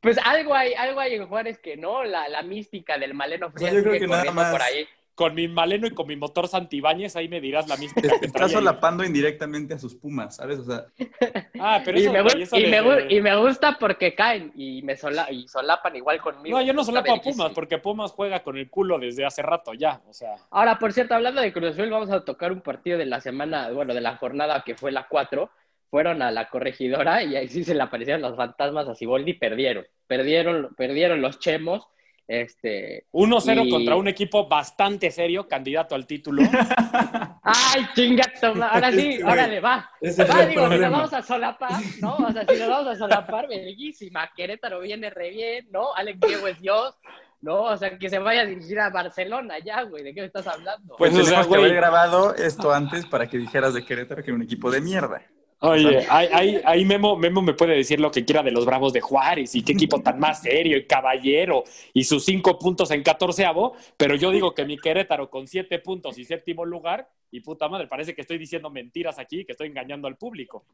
Pues 0.00 0.18
algo 0.24 0.54
hay, 0.54 0.72
algo 0.74 0.98
hay 1.00 1.14
en 1.14 1.26
Juárez 1.26 1.58
que 1.58 1.76
no, 1.76 2.02
la, 2.04 2.28
la 2.28 2.42
mística 2.42 2.98
del 2.98 3.14
Maleno 3.14 3.50
Frías 3.50 3.72
yo 3.72 3.80
creo 3.82 3.92
sigue 3.94 4.06
que 4.06 4.10
nada 4.10 4.30
más- 4.32 4.52
por 4.52 4.62
ahí. 4.62 4.84
Con 5.14 5.34
mi 5.34 5.46
maleno 5.46 5.86
y 5.86 5.90
con 5.90 6.06
mi 6.06 6.16
motor 6.16 6.48
Santibáñez, 6.48 7.16
ahí 7.16 7.28
me 7.28 7.40
dirás 7.40 7.68
la 7.68 7.76
misma. 7.76 8.00
que 8.00 8.08
Está 8.08 8.28
traía 8.30 8.46
ahí. 8.46 8.52
solapando 8.52 9.04
indirectamente 9.04 9.74
a 9.74 9.78
sus 9.78 9.94
Pumas, 9.94 10.36
¿sabes? 10.36 10.58
O 10.60 10.64
sea, 10.64 10.86
Ah, 11.60 11.82
pero 11.84 11.98
Y 11.98 12.02
eso, 12.04 12.12
me, 12.12 12.22
güey, 12.22 12.34
gu- 12.34 12.42
eso 12.42 12.56
y, 12.58 12.66
me, 12.66 12.82
gu- 12.82 12.96
desde- 12.96 13.14
y 13.14 13.20
me 13.20 13.36
gusta 13.36 13.76
porque 13.78 14.14
caen 14.14 14.52
y 14.56 14.80
me 14.82 14.96
sola, 14.96 15.30
y 15.30 15.46
solapan 15.48 15.94
igual 15.96 16.18
conmigo. 16.20 16.56
No, 16.58 16.64
yo 16.64 16.72
no 16.72 16.82
solapo 16.82 17.12
a. 17.12 17.20
Pumas, 17.20 17.52
porque 17.52 17.76
Pumas 17.78 18.12
juega 18.12 18.42
con 18.42 18.56
el 18.56 18.70
culo 18.70 18.98
desde 18.98 19.26
hace 19.26 19.42
rato 19.42 19.74
ya. 19.74 20.00
O 20.08 20.14
sea, 20.14 20.34
Ahora, 20.50 20.78
por 20.78 20.92
cierto, 20.94 21.14
hablando 21.14 21.40
de 21.42 21.52
Cruz 21.52 21.72
Azul, 21.72 21.90
vamos 21.90 22.10
a 22.10 22.24
tocar 22.24 22.50
un 22.50 22.62
partido 22.62 22.96
de 22.96 23.04
la 23.06 23.20
semana, 23.20 23.70
bueno, 23.70 23.92
de 23.94 24.00
la 24.00 24.16
jornada 24.16 24.62
que 24.64 24.74
fue 24.76 24.92
la 24.92 25.06
4. 25.08 25.50
Fueron 25.90 26.22
a 26.22 26.30
la 26.30 26.48
corregidora 26.48 27.22
y 27.22 27.36
ahí 27.36 27.48
sí 27.48 27.64
se 27.64 27.74
le 27.74 27.82
aparecieron 27.82 28.22
los 28.22 28.34
fantasmas 28.34 28.88
a 28.88 28.94
Siboldi 28.94 29.32
y 29.32 29.34
perdieron. 29.34 29.86
Perdieron, 30.06 30.74
perdieron 30.74 31.20
los 31.20 31.38
chemos. 31.38 31.86
Este. 32.28 33.06
1-0 33.12 33.64
Y- 33.66 33.70
contra 33.70 33.96
un 33.96 34.08
equipo 34.08 34.48
bastante 34.48 35.10
serio, 35.10 35.46
candidato 35.48 35.94
al 35.94 36.06
título. 36.06 36.42
¡Ay, 37.42 37.86
chingato! 37.94 38.54
Ahora 38.62 38.90
sí, 38.92 39.20
órale, 39.22 39.60
va. 39.60 39.90
ese 40.00 40.24
Va, 40.24 40.46
digo, 40.46 40.48
si 40.50 40.56
nos 40.56 40.68
problema. 40.68 40.96
vamos 40.98 41.12
a 41.12 41.22
solapar, 41.22 41.80
¿no? 42.00 42.16
O 42.16 42.32
sea, 42.32 42.46
si 42.48 42.58
nos 42.58 42.68
vamos 42.68 42.86
a 42.88 42.96
solapar, 42.96 43.48
verguísima. 43.48 44.30
Querétaro 44.34 44.80
viene 44.80 45.10
re 45.10 45.30
bien, 45.30 45.68
¿no? 45.70 45.94
Alex 45.94 46.20
Diego 46.20 46.46
es 46.48 46.60
Dios, 46.60 46.94
¿no? 47.40 47.62
O 47.64 47.76
sea, 47.76 47.98
que 47.98 48.08
se 48.08 48.18
vaya 48.18 48.42
a 48.42 48.46
dirigir 48.46 48.78
a 48.80 48.90
Barcelona 48.90 49.56
ya, 49.58 49.82
güey. 49.82 50.02
¿De 50.04 50.14
qué 50.14 50.20
me 50.20 50.26
estás 50.28 50.46
hablando? 50.46 50.94
Pues 50.96 51.10
Pues, 51.10 51.22
o 51.24 51.26
sea, 51.26 51.40
tenemos 51.42 51.46
que 51.46 51.48
güey. 51.58 51.60
haber 51.64 51.76
grabado 51.76 52.34
esto 52.36 52.72
antes 52.72 53.04
para 53.06 53.26
que 53.28 53.38
dijeras 53.38 53.74
de 53.74 53.84
Querétaro 53.84 54.22
que 54.22 54.30
era 54.30 54.36
un 54.36 54.42
equipo 54.42 54.70
de 54.70 54.80
mierda. 54.80 55.20
Oye, 55.64 56.04
ahí, 56.10 56.28
ahí, 56.32 56.60
ahí 56.64 56.84
Memo, 56.84 57.16
Memo 57.16 57.40
me 57.40 57.54
puede 57.54 57.76
decir 57.76 58.00
lo 58.00 58.10
que 58.10 58.24
quiera 58.24 58.42
de 58.42 58.50
los 58.50 58.66
Bravos 58.66 58.92
de 58.92 59.00
Juárez 59.00 59.54
y 59.54 59.62
qué 59.62 59.72
equipo 59.72 60.02
tan 60.02 60.18
más 60.18 60.42
serio 60.42 60.76
y 60.76 60.86
caballero 60.86 61.62
y 61.92 62.02
sus 62.02 62.24
cinco 62.24 62.58
puntos 62.58 62.90
en 62.90 63.04
catorceavo, 63.04 63.76
pero 63.96 64.16
yo 64.16 64.32
digo 64.32 64.54
que 64.54 64.64
mi 64.64 64.76
Querétaro 64.76 65.30
con 65.30 65.46
siete 65.46 65.78
puntos 65.78 66.18
y 66.18 66.24
séptimo 66.24 66.64
lugar, 66.64 67.08
y 67.30 67.40
puta 67.40 67.68
madre, 67.68 67.86
parece 67.86 68.12
que 68.12 68.22
estoy 68.22 68.38
diciendo 68.38 68.70
mentiras 68.70 69.20
aquí, 69.20 69.44
que 69.44 69.52
estoy 69.52 69.68
engañando 69.68 70.08
al 70.08 70.16
público. 70.16 70.64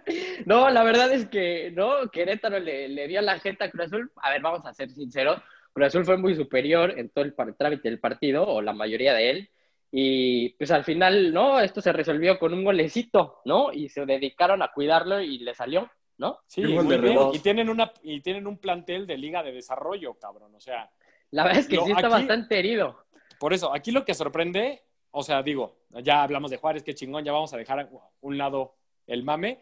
No, 0.45 0.69
la 0.69 0.83
verdad 0.83 1.13
es 1.13 1.27
que, 1.27 1.71
¿no? 1.71 2.09
Querétaro 2.11 2.59
le, 2.59 2.89
le 2.89 3.07
dio 3.07 3.21
la 3.21 3.39
gente 3.39 3.63
a 3.63 3.71
Cruz 3.71 3.85
Azul. 3.85 4.11
A 4.17 4.29
ver, 4.31 4.41
vamos 4.41 4.65
a 4.65 4.73
ser 4.73 4.89
sinceros. 4.89 5.41
Cruz 5.71 5.88
Azul 5.88 6.03
fue 6.03 6.17
muy 6.17 6.35
superior 6.35 6.93
en 6.97 7.09
todo 7.09 7.23
el 7.23 7.33
trámite 7.33 7.89
del 7.89 8.00
partido, 8.00 8.45
o 8.45 8.61
la 8.61 8.73
mayoría 8.73 9.13
de 9.13 9.29
él. 9.29 9.50
Y 9.91 10.50
pues 10.50 10.71
al 10.71 10.83
final, 10.86 11.33
¿no? 11.33 11.60
Esto 11.60 11.81
se 11.81 11.91
resolvió 11.91 12.39
con 12.39 12.53
un 12.53 12.63
golecito, 12.63 13.41
¿no? 13.45 13.74
Y 13.74 13.89
se 13.89 14.05
dedicaron 14.05 14.62
a 14.62 14.71
cuidarlo 14.71 15.19
y 15.19 15.39
le 15.39 15.53
salió, 15.53 15.89
¿no? 16.17 16.39
Sí, 16.48 16.62
muy 16.63 16.98
bien. 16.98 17.17
Y 17.33 17.39
tienen, 17.39 17.69
una, 17.69 17.91
y 18.01 18.21
tienen 18.21 18.48
un 18.48 18.57
plantel 18.57 19.05
de 19.05 19.17
liga 19.17 19.43
de 19.43 19.51
desarrollo, 19.51 20.13
cabrón. 20.15 20.55
O 20.55 20.60
sea, 20.62 20.89
La 21.31 21.43
verdad 21.43 21.60
es 21.60 21.67
que 21.67 21.75
Lo- 21.77 21.86
sí 21.86 21.91
está 21.91 22.07
aquí- 22.07 22.10
bastante 22.13 22.57
herido. 22.60 23.05
Por 23.39 23.53
eso, 23.53 23.74
aquí 23.74 23.91
lo 23.91 24.05
que 24.05 24.13
sorprende, 24.13 24.83
o 25.12 25.24
sea, 25.24 25.41
digo, 25.43 25.77
ya 26.03 26.24
hablamos 26.24 26.51
de 26.51 26.57
Juárez, 26.57 26.83
qué 26.83 26.93
chingón, 26.93 27.24
ya 27.25 27.31
vamos 27.31 27.53
a 27.53 27.57
dejar 27.57 27.79
a 27.79 27.89
un 28.21 28.38
lado 28.38 28.75
el 29.07 29.24
mame, 29.24 29.60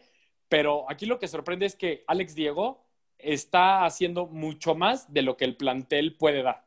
pero 0.48 0.84
aquí 0.88 1.06
lo 1.06 1.18
que 1.18 1.28
sorprende 1.28 1.66
es 1.66 1.76
que 1.76 2.04
Alex 2.06 2.34
Diego 2.34 2.84
está 3.18 3.84
haciendo 3.84 4.26
mucho 4.26 4.74
más 4.74 5.12
de 5.12 5.22
lo 5.22 5.36
que 5.36 5.44
el 5.44 5.56
plantel 5.56 6.16
puede 6.16 6.42
dar. 6.42 6.64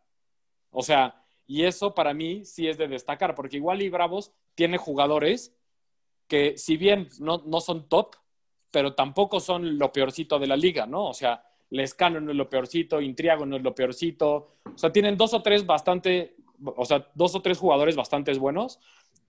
O 0.72 0.82
sea, 0.84 1.23
y 1.48 1.66
eso 1.66 1.94
para 1.94 2.14
mí 2.14 2.46
sí 2.46 2.68
es 2.68 2.78
de 2.78 2.88
destacar, 2.88 3.36
porque 3.36 3.58
igual 3.58 3.82
y 3.82 3.90
Bravos 3.90 4.32
tiene 4.56 4.78
jugadores 4.78 5.56
que 6.28 6.58
si 6.58 6.78
bien 6.78 7.10
no, 7.20 7.44
no 7.46 7.60
son 7.62 7.88
top, 7.90 8.16
pero 8.72 8.96
tampoco 8.96 9.40
son 9.40 9.78
lo 9.78 9.92
peorcito 9.92 10.40
de 10.40 10.48
la 10.48 10.58
liga, 10.58 10.86
¿no? 10.86 11.08
O 11.10 11.14
sea, 11.14 11.44
Lescano 11.70 12.20
no 12.20 12.32
es 12.32 12.38
lo 12.38 12.50
peorcito, 12.50 13.02
Intriago 13.02 13.46
no 13.46 13.58
es 13.58 13.64
lo 13.64 13.76
peorcito. 13.76 14.56
O 14.64 14.78
sea, 14.78 14.92
tienen 14.92 15.18
dos 15.18 15.34
o 15.34 15.42
tres 15.42 15.66
bastante, 15.66 16.36
o 16.64 16.86
sea, 16.86 17.08
dos 17.14 17.36
o 17.36 17.42
tres 17.42 17.58
jugadores 17.58 17.96
bastante 17.96 18.34
buenos. 18.34 18.80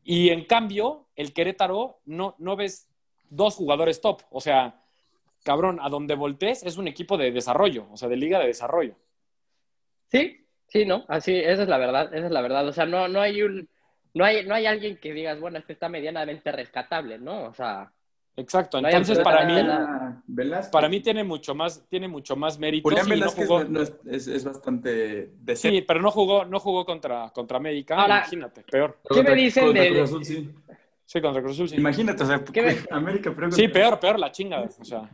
Y 0.04 0.28
en 0.28 0.44
cambio, 0.44 1.06
el 1.16 1.32
Querétaro 1.32 2.00
no, 2.04 2.36
no 2.38 2.56
ves 2.56 2.88
dos 3.30 3.54
jugadores 3.54 4.00
top. 4.00 4.22
O 4.30 4.40
sea, 4.40 4.82
cabrón, 5.42 5.78
a 5.80 5.88
donde 5.88 6.14
voltees 6.14 6.62
es 6.62 6.76
un 6.76 6.86
equipo 6.86 7.16
de 7.16 7.32
desarrollo, 7.32 7.86
o 7.90 7.96
sea, 7.96 8.08
de 8.08 8.16
liga 8.16 8.38
de 8.38 8.46
desarrollo. 8.46 8.96
Sí, 10.10 10.43
sí, 10.74 10.84
¿no? 10.84 11.04
Así, 11.08 11.36
esa 11.36 11.62
es 11.62 11.68
la 11.68 11.78
verdad, 11.78 12.12
esa 12.12 12.26
es 12.26 12.32
la 12.32 12.42
verdad. 12.42 12.66
O 12.66 12.72
sea, 12.72 12.84
no, 12.84 13.06
no 13.06 13.20
hay 13.20 13.42
un, 13.42 13.68
no 14.12 14.24
hay, 14.24 14.44
no 14.44 14.54
hay 14.54 14.66
alguien 14.66 14.98
que 14.98 15.12
digas, 15.12 15.38
bueno, 15.40 15.58
este 15.58 15.72
está 15.72 15.88
medianamente 15.88 16.50
rescatable, 16.50 17.18
¿no? 17.18 17.44
O 17.44 17.54
sea. 17.54 17.90
Exacto, 18.36 18.78
entonces 18.78 19.20
para 19.20 19.46
mí, 19.46 19.54
para 20.72 20.88
mí 20.88 21.00
tiene 21.00 21.22
mucho 21.22 21.54
más, 21.54 21.86
tiene 21.88 22.08
mucho 22.08 22.34
más 22.34 22.58
mérito. 22.58 22.88
Julián 22.88 23.08
Velázquez 23.08 23.48
no 23.68 23.80
es, 23.80 24.26
es, 24.26 24.44
bastante 24.44 25.30
decente. 25.38 25.78
Sí, 25.78 25.84
pero 25.86 26.02
no 26.02 26.10
jugó, 26.10 26.44
no 26.44 26.58
jugó 26.58 26.84
contra, 26.84 27.30
contra 27.30 27.58
América, 27.58 28.04
imagínate, 28.04 28.62
peor. 28.62 28.98
¿Qué 29.08 29.22
me 29.22 29.36
dicen 29.36 29.72
de, 29.72 29.88
Cruz 29.88 30.00
Azul, 30.00 30.24
sí. 30.24 30.50
Sí, 31.04 31.20
contra 31.20 31.42
Cruz 31.42 31.54
Azul, 31.54 31.68
sí. 31.68 31.76
Imagínate, 31.76 32.24
o 32.24 32.26
sea, 32.26 32.42
América 32.90 33.32
peor. 33.32 33.52
Sí, 33.52 33.68
peor, 33.68 34.00
peor 34.00 34.18
la 34.18 34.32
chinga, 34.32 34.62
o 34.62 34.84
sea. 34.84 35.08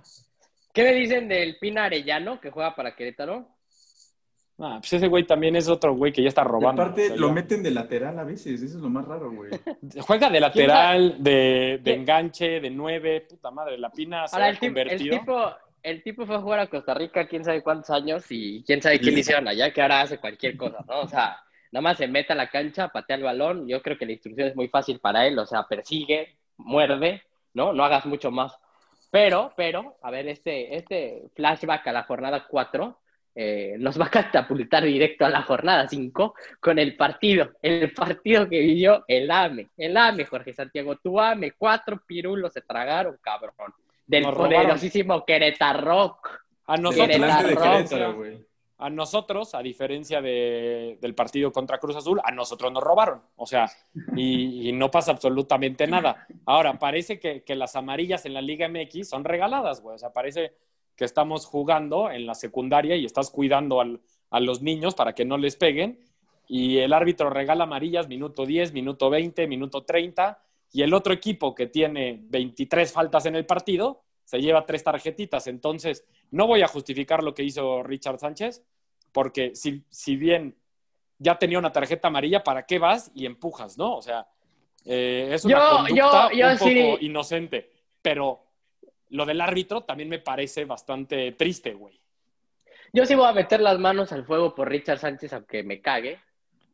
¿Qué 0.72 0.82
me 0.82 0.94
dicen 0.94 1.28
del 1.28 1.58
Pina 1.58 1.84
Arellano, 1.84 2.40
que 2.40 2.50
juega 2.50 2.74
para 2.74 2.96
Querétaro? 2.96 3.46
Ah, 4.62 4.78
pues 4.80 4.92
ese 4.92 5.08
güey 5.08 5.26
también 5.26 5.56
es 5.56 5.68
otro 5.68 5.94
güey 5.94 6.12
que 6.12 6.22
ya 6.22 6.28
está 6.28 6.44
robando. 6.44 6.82
aparte, 6.82 7.16
lo 7.16 7.32
meten 7.32 7.62
de 7.62 7.70
lateral 7.70 8.18
a 8.18 8.24
veces, 8.24 8.60
eso 8.60 8.76
es 8.76 8.82
lo 8.82 8.90
más 8.90 9.06
raro, 9.06 9.32
güey. 9.32 9.50
Juega 10.06 10.28
de 10.28 10.40
lateral, 10.40 11.16
de, 11.22 11.80
enganche, 11.84 12.60
de 12.60 12.70
nueve, 12.70 13.22
puta 13.22 13.50
madre, 13.50 13.78
la 13.78 13.90
pina 13.90 14.28
se 14.28 14.42
ha 14.42 14.58
convertido. 14.58 15.14
El 15.14 15.20
tipo, 15.20 15.50
el 15.82 16.02
tipo 16.02 16.26
fue 16.26 16.36
a 16.36 16.40
jugar 16.40 16.60
a 16.60 16.66
Costa 16.66 16.92
Rica 16.92 17.26
quién 17.26 17.44
sabe 17.44 17.62
cuántos 17.62 17.90
años 17.90 18.24
y 18.28 18.62
quién 18.64 18.82
sabe 18.82 19.00
qué 19.00 19.10
le 19.10 19.20
hicieron 19.20 19.48
allá, 19.48 19.72
que 19.72 19.80
ahora 19.80 20.02
hace 20.02 20.18
cualquier 20.18 20.56
cosa, 20.58 20.84
¿no? 20.86 21.00
O 21.00 21.08
sea, 21.08 21.38
nada 21.72 21.82
más 21.82 21.96
se 21.96 22.06
mete 22.06 22.34
a 22.34 22.36
la 22.36 22.50
cancha, 22.50 22.88
patea 22.88 23.16
el 23.16 23.22
balón, 23.22 23.66
yo 23.66 23.80
creo 23.80 23.96
que 23.96 24.06
la 24.06 24.12
instrucción 24.12 24.48
es 24.48 24.56
muy 24.56 24.68
fácil 24.68 24.98
para 25.00 25.26
él, 25.26 25.38
o 25.38 25.46
sea, 25.46 25.66
persigue, 25.66 26.36
muerde, 26.58 27.22
¿no? 27.54 27.72
No 27.72 27.82
hagas 27.82 28.04
mucho 28.04 28.30
más. 28.30 28.52
Pero, 29.10 29.52
pero, 29.56 29.96
a 30.02 30.10
ver, 30.10 30.28
este, 30.28 30.76
este 30.76 31.30
flashback 31.34 31.86
a 31.86 31.92
la 31.92 32.02
jornada 32.04 32.46
4 32.46 32.96
eh, 33.34 33.76
nos 33.78 33.98
va 34.00 34.06
a 34.06 34.10
catapultar 34.10 34.84
directo 34.84 35.24
a 35.24 35.30
la 35.30 35.42
jornada 35.42 35.86
5 35.86 36.34
con 36.58 36.78
el 36.78 36.96
partido, 36.96 37.52
el 37.62 37.92
partido 37.92 38.48
que 38.48 38.58
vivió 38.58 39.04
el 39.06 39.30
AME, 39.30 39.68
el 39.76 39.96
AME, 39.96 40.24
Jorge 40.24 40.52
Santiago, 40.52 40.96
tu 40.96 41.20
AME, 41.20 41.52
cuatro 41.52 42.02
pirulos 42.04 42.52
se 42.52 42.62
tragaron, 42.62 43.18
cabrón, 43.22 43.72
del 44.06 44.24
poderosísimo 44.24 45.24
Querétaro. 45.24 46.18
A 46.66 46.76
nosotros, 46.76 47.20
a 48.78 48.90
nosotros, 48.90 49.54
a 49.54 49.62
diferencia 49.62 50.22
del 50.22 51.14
partido 51.16 51.52
contra 51.52 51.78
Cruz 51.78 51.96
Azul, 51.96 52.20
a 52.22 52.30
nosotros 52.30 52.72
nos 52.72 52.82
robaron. 52.82 53.22
O 53.36 53.46
sea, 53.46 53.70
y, 54.16 54.72
no 54.72 54.90
pasa 54.90 55.10
absolutamente 55.10 55.86
nada. 55.86 56.26
Ahora, 56.46 56.78
parece 56.78 57.18
que, 57.18 57.42
que, 57.42 57.56
las 57.56 57.74
amarillas 57.74 58.24
en 58.24 58.34
la 58.34 58.40
Liga 58.40 58.68
MX 58.68 59.08
son 59.08 59.24
regaladas, 59.24 59.80
güey. 59.80 59.96
O 59.96 59.98
sea, 59.98 60.12
parece 60.12 60.52
que 61.00 61.06
estamos 61.06 61.46
jugando 61.46 62.10
en 62.10 62.26
la 62.26 62.34
secundaria 62.34 62.94
y 62.94 63.06
estás 63.06 63.30
cuidando 63.30 63.80
a 63.80 64.40
los 64.40 64.60
niños 64.60 64.94
para 64.94 65.14
que 65.14 65.24
no 65.24 65.38
les 65.38 65.56
peguen. 65.56 65.98
Y 66.46 66.76
el 66.76 66.92
árbitro 66.92 67.30
regala 67.30 67.64
amarillas 67.64 68.06
minuto 68.06 68.44
10, 68.44 68.74
minuto 68.74 69.08
20, 69.08 69.46
minuto 69.46 69.82
30. 69.82 70.38
Y 70.72 70.82
el 70.82 70.92
otro 70.92 71.14
equipo 71.14 71.54
que 71.54 71.68
tiene 71.68 72.20
23 72.24 72.92
faltas 72.92 73.24
en 73.24 73.34
el 73.34 73.46
partido 73.46 74.02
se 74.24 74.42
lleva 74.42 74.66
tres 74.66 74.84
tarjetitas. 74.84 75.46
Entonces, 75.46 76.04
no 76.32 76.46
voy 76.46 76.60
a 76.60 76.68
justificar 76.68 77.24
lo 77.24 77.32
que 77.32 77.44
hizo 77.44 77.82
Richard 77.82 78.18
Sánchez, 78.18 78.62
porque 79.10 79.56
si, 79.56 79.82
si 79.88 80.16
bien 80.16 80.54
ya 81.16 81.38
tenía 81.38 81.58
una 81.58 81.72
tarjeta 81.72 82.08
amarilla, 82.08 82.44
¿para 82.44 82.66
qué 82.66 82.78
vas 82.78 83.10
y 83.14 83.24
empujas, 83.24 83.78
no? 83.78 83.96
O 83.96 84.02
sea, 84.02 84.28
eh, 84.84 85.30
es 85.32 85.46
una 85.46 85.66
conducta 85.70 86.28
un 86.28 86.58
poco 86.58 86.98
inocente. 87.00 87.70
Pero 88.02 88.49
lo 89.10 89.26
del 89.26 89.40
árbitro 89.40 89.82
también 89.82 90.08
me 90.08 90.18
parece 90.18 90.64
bastante 90.64 91.32
triste, 91.32 91.74
güey. 91.74 92.00
Yo 92.92 93.06
sí 93.06 93.14
voy 93.14 93.26
a 93.26 93.32
meter 93.32 93.60
las 93.60 93.78
manos 93.78 94.12
al 94.12 94.24
fuego 94.24 94.54
por 94.54 94.68
Richard 94.68 94.98
Sánchez, 94.98 95.32
aunque 95.32 95.62
me 95.62 95.80
cague, 95.80 96.18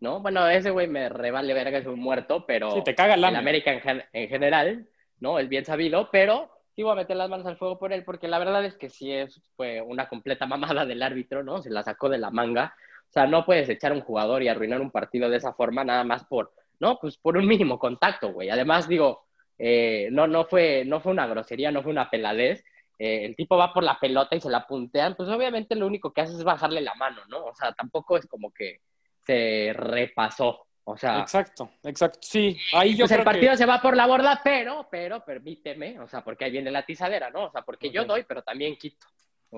¿no? 0.01 0.21
Bueno, 0.21 0.49
ese 0.49 0.71
güey 0.71 0.87
me 0.87 1.09
revale 1.09 1.53
verga, 1.53 1.79
es 1.79 1.87
un 1.87 2.01
muerto, 2.01 2.47
pero... 2.47 2.71
Sí, 2.71 2.83
te 2.85 2.95
caga 2.95 3.15
el 3.15 3.25
América 3.25 3.73
en, 4.13 4.29
general, 4.29 4.89
¿no? 5.21 5.39
Es 5.39 5.49
bien 5.49 5.65
sabido, 5.65 6.09
pero 6.11 6.51
sí 6.75 6.83
voy 6.83 6.93
a 6.93 6.97
meter 6.97 7.17
las 7.17 7.29
manos 7.29 7.47
al 7.47 7.59
fuego 7.59 7.79
por 7.79 7.93
él, 7.93 8.03
porque 8.05 8.29
la 8.29 8.39
verdad 8.39 8.65
es 8.65 8.77
que 8.77 8.89
sí 8.89 9.13
es, 9.13 9.43
fue 9.57 9.83
una 9.83 10.09
completa 10.09 10.47
mamada 10.47 10.87
del 10.87 11.03
árbitro, 11.03 11.43
¿no? 11.43 11.61
Se 11.61 11.71
la 11.71 11.83
sacó 11.83 12.09
de 12.09 12.19
la 12.19 12.31
manga. 12.31 12.75
O 13.09 13.13
sea, 13.13 13.27
no 13.27 13.45
puedes 13.45 13.69
echar 13.69 13.93
a 13.93 13.95
un 13.95 14.01
jugador 14.01 14.43
y 14.43 14.49
arruinar 14.49 14.81
un 14.81 14.91
partido 14.91 15.29
de 15.29 15.37
esa 15.37 15.53
forma 15.53 15.85
nada 15.85 16.05
más 16.05 16.25
por, 16.25 16.53
¿no? 16.81 16.99
Pues 16.99 17.19
por 17.19 17.37
un 17.37 17.47
mínimo 17.47 17.79
contacto, 17.79 18.33
güey. 18.33 18.49
Además, 18.49 18.89
digo, 18.89 19.26
eh, 19.59 20.09
no, 20.13 20.27
no, 20.27 20.45
fue, 20.45 20.85
no 20.85 21.01
fue 21.01 21.13
una 21.13 21.27
grosería, 21.27 21.71
no 21.71 21.83
fue 21.83 21.93
una 21.93 22.11
peladez. 22.11 22.65
Eh, 22.99 23.27
el 23.27 23.37
tipo 23.37 23.57
va 23.57 23.73
por 23.73 23.85
la 23.85 23.99
pelota 24.01 24.37
y 24.37 24.41
se 24.41 24.51
la 24.51 24.67
puntean, 24.67 25.15
pues 25.17 25.29
obviamente 25.29 25.75
lo 25.75 25.87
único 25.87 26.13
que 26.13 26.23
hace 26.23 26.33
es 26.33 26.45
bajarle 26.45 26.81
la 26.81 26.95
mano, 26.95 27.23
¿no? 27.29 27.45
O 27.45 27.55
sea, 27.55 27.73
tampoco 27.73 28.17
es 28.17 28.27
como 28.27 28.51
que 28.53 28.81
se 29.27 29.73
repasó. 29.75 30.67
O 30.89 30.97
sea, 30.97 31.19
exacto, 31.19 31.71
exacto. 31.83 32.21
Sí, 32.23 32.57
ahí 32.73 32.95
yo 32.95 33.07
pues 33.07 33.19
el 33.19 33.25
partido 33.25 33.57
se 33.57 33.67
va 33.67 33.83
por 33.83 33.97
la 33.97 34.07
borda, 34.07 34.41
pero, 34.43 34.87
pero, 34.89 35.25
permíteme, 35.25 35.99
o 35.99 36.07
sea, 36.07 36.23
porque 36.23 36.45
ahí 36.45 36.53
viene 36.53 36.71
la 36.71 36.87
tizadera, 36.87 37.29
¿no? 37.29 37.47
O 37.47 37.51
sea, 37.51 37.63
porque 37.63 37.91
yo 37.91 38.05
doy, 38.05 38.25
pero 38.27 38.43
también 38.43 38.77
quito. 38.77 39.07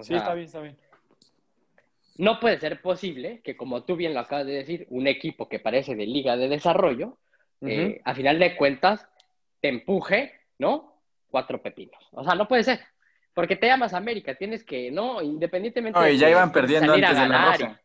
sí, 0.00 0.14
está 0.14 0.33
bien, 0.33 0.47
está 0.47 0.61
bien. 0.61 0.76
No 2.17 2.40
puede 2.40 2.59
ser 2.59 2.81
posible 2.81 3.40
que, 3.45 3.57
como 3.57 3.85
tú 3.85 3.95
bien 3.95 4.14
lo 4.14 4.21
acabas 4.21 4.47
de 4.47 4.55
decir, 4.55 4.87
un 4.88 5.07
equipo 5.07 5.49
que 5.49 5.61
parece 5.61 5.95
de 5.95 6.07
liga 6.07 6.37
de 6.37 6.49
desarrollo, 6.49 7.19
eh, 7.61 8.00
a 8.05 8.14
final 8.14 8.38
de 8.38 8.57
cuentas, 8.57 9.07
te 9.61 9.69
empuje, 9.69 10.33
¿no? 10.59 11.03
Cuatro 11.31 11.62
pepinos. 11.62 12.03
O 12.12 12.25
sea, 12.25 12.35
no 12.35 12.49
puede 12.49 12.65
ser. 12.65 12.81
Porque 13.35 13.57
te 13.57 13.67
llamas 13.67 13.95
América, 13.95 14.35
tienes 14.35 14.65
que, 14.65 14.91
¿no? 14.91 15.23
Independientemente. 15.23 15.99
No, 15.99 16.09
y 16.09 16.19
ya 16.19 16.29
iban 16.29 16.50
perdiendo 16.50 16.93
antes 16.93 17.17
de 17.17 17.29
la 17.29 17.81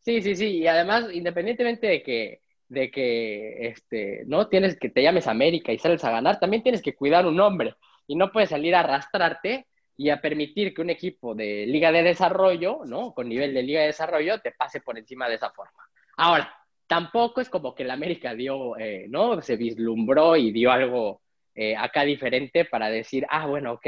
Sí, 0.00 0.20
sí, 0.20 0.36
sí. 0.36 0.58
Y 0.58 0.66
además, 0.66 1.06
independientemente 1.12 1.86
de 1.86 2.02
que, 2.02 2.42
de 2.68 2.90
que, 2.90 3.68
este, 3.68 4.24
¿no? 4.26 4.48
Tienes 4.48 4.78
que 4.78 4.90
te 4.90 5.02
llames 5.02 5.26
América 5.26 5.72
y 5.72 5.78
sales 5.78 6.04
a 6.04 6.10
ganar, 6.10 6.38
también 6.38 6.62
tienes 6.62 6.82
que 6.82 6.94
cuidar 6.94 7.24
un 7.26 7.36
nombre. 7.36 7.74
Y 8.06 8.16
no 8.16 8.30
puedes 8.30 8.50
salir 8.50 8.74
a 8.74 8.80
arrastrarte 8.80 9.66
y 9.96 10.10
a 10.10 10.20
permitir 10.20 10.74
que 10.74 10.82
un 10.82 10.90
equipo 10.90 11.34
de 11.34 11.64
Liga 11.66 11.90
de 11.90 12.02
Desarrollo, 12.02 12.80
¿no? 12.84 13.14
Con 13.14 13.28
nivel 13.28 13.54
de 13.54 13.62
Liga 13.62 13.80
de 13.80 13.86
Desarrollo, 13.86 14.40
te 14.40 14.52
pase 14.52 14.80
por 14.80 14.98
encima 14.98 15.28
de 15.28 15.36
esa 15.36 15.50
forma. 15.50 15.88
Ahora, 16.16 16.54
tampoco 16.94 17.40
es 17.40 17.50
como 17.50 17.74
que 17.74 17.82
el 17.82 17.90
América 17.90 18.36
dio, 18.36 18.78
eh, 18.78 19.06
¿no? 19.08 19.42
Se 19.42 19.56
vislumbró 19.56 20.36
y 20.36 20.52
dio 20.52 20.70
algo 20.70 21.22
eh, 21.52 21.74
acá 21.76 22.04
diferente 22.04 22.64
para 22.66 22.88
decir, 22.88 23.26
ah, 23.30 23.48
bueno, 23.48 23.72
ok, 23.72 23.86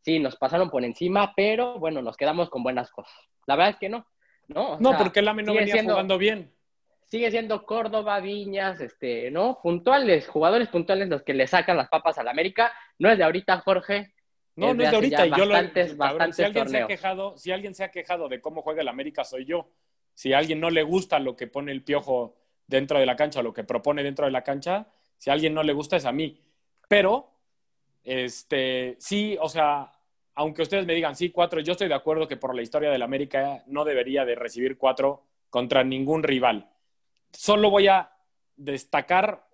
sí, 0.00 0.18
nos 0.18 0.34
pasaron 0.34 0.68
por 0.68 0.82
encima, 0.82 1.34
pero 1.36 1.78
bueno, 1.78 2.02
nos 2.02 2.16
quedamos 2.16 2.50
con 2.50 2.64
buenas 2.64 2.90
cosas. 2.90 3.14
La 3.46 3.54
verdad 3.54 3.74
es 3.74 3.76
que 3.76 3.88
no, 3.88 4.08
¿no? 4.48 4.76
no, 4.80 4.98
porque 4.98 5.20
el 5.20 5.28
AME 5.28 5.44
no 5.44 5.54
venía 5.54 5.84
jugando 5.84 6.18
bien. 6.18 6.52
Sigue 7.04 7.30
siendo 7.30 7.64
Córdoba, 7.64 8.18
Viñas, 8.18 8.80
este, 8.80 9.30
¿no? 9.30 9.60
Puntuales, 9.62 10.26
jugadores 10.26 10.66
puntuales 10.66 11.08
los 11.08 11.22
que 11.22 11.34
le 11.34 11.46
sacan 11.46 11.76
las 11.76 11.88
papas 11.88 12.18
al 12.18 12.26
América. 12.26 12.72
No 12.98 13.08
es 13.08 13.18
de 13.18 13.24
ahorita, 13.24 13.60
Jorge. 13.60 14.14
No, 14.56 14.74
no 14.74 14.82
es 14.82 14.90
de 14.90 14.96
ahorita. 14.96 15.26
Y 15.28 15.30
yo 15.30 15.44
lo, 15.44 15.54
si 16.32 16.42
alguien 16.42 16.68
se 16.68 16.82
ha 16.82 16.86
quejado, 16.88 17.38
si 17.38 17.52
alguien 17.52 17.74
se 17.76 17.84
ha 17.84 17.92
quejado 17.92 18.28
de 18.28 18.40
cómo 18.40 18.62
juega 18.62 18.82
el 18.82 18.88
América, 18.88 19.22
soy 19.22 19.44
yo. 19.44 19.70
Si 20.12 20.32
a 20.32 20.38
alguien 20.38 20.58
no 20.58 20.70
le 20.70 20.82
gusta 20.82 21.20
lo 21.20 21.36
que 21.36 21.46
pone 21.46 21.70
el 21.70 21.84
piojo 21.84 22.34
dentro 22.68 23.00
de 23.00 23.06
la 23.06 23.16
cancha, 23.16 23.42
lo 23.42 23.52
que 23.52 23.64
propone 23.64 24.04
dentro 24.04 24.26
de 24.26 24.30
la 24.30 24.44
cancha, 24.44 24.86
si 25.16 25.30
a 25.30 25.32
alguien 25.32 25.54
no 25.54 25.64
le 25.64 25.72
gusta 25.72 25.96
es 25.96 26.04
a 26.04 26.12
mí. 26.12 26.40
Pero, 26.86 27.32
este, 28.04 28.96
sí, 29.00 29.36
o 29.40 29.48
sea, 29.48 29.90
aunque 30.34 30.62
ustedes 30.62 30.86
me 30.86 30.94
digan, 30.94 31.16
sí, 31.16 31.30
cuatro, 31.30 31.60
yo 31.60 31.72
estoy 31.72 31.88
de 31.88 31.94
acuerdo 31.94 32.28
que 32.28 32.36
por 32.36 32.54
la 32.54 32.62
historia 32.62 32.90
del 32.90 33.02
América 33.02 33.64
no 33.66 33.84
debería 33.84 34.24
de 34.24 34.36
recibir 34.36 34.78
cuatro 34.78 35.24
contra 35.50 35.82
ningún 35.82 36.22
rival. 36.22 36.70
Solo 37.32 37.70
voy 37.70 37.88
a 37.88 38.12
destacar 38.56 39.48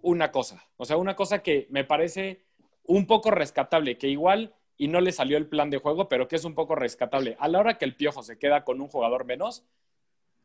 una 0.00 0.32
cosa, 0.32 0.64
o 0.76 0.84
sea, 0.84 0.96
una 0.96 1.14
cosa 1.14 1.42
que 1.42 1.66
me 1.70 1.84
parece 1.84 2.44
un 2.84 3.06
poco 3.06 3.30
rescatable, 3.30 3.98
que 3.98 4.08
igual 4.08 4.54
y 4.76 4.88
no 4.88 5.00
le 5.00 5.12
salió 5.12 5.36
el 5.36 5.46
plan 5.46 5.70
de 5.70 5.78
juego, 5.78 6.08
pero 6.08 6.26
que 6.26 6.36
es 6.36 6.44
un 6.44 6.54
poco 6.54 6.74
rescatable. 6.74 7.36
A 7.38 7.48
la 7.48 7.60
hora 7.60 7.78
que 7.78 7.84
el 7.84 7.94
Piojo 7.94 8.22
se 8.22 8.38
queda 8.38 8.64
con 8.64 8.80
un 8.80 8.88
jugador 8.88 9.24
menos, 9.24 9.64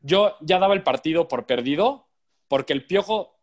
yo 0.02 0.36
ya 0.42 0.60
daba 0.60 0.76
el 0.76 0.84
partido 0.84 1.28
por 1.28 1.46
perdido 1.46 2.07
porque 2.48 2.74
el 2.74 2.86
piojo 2.86 3.38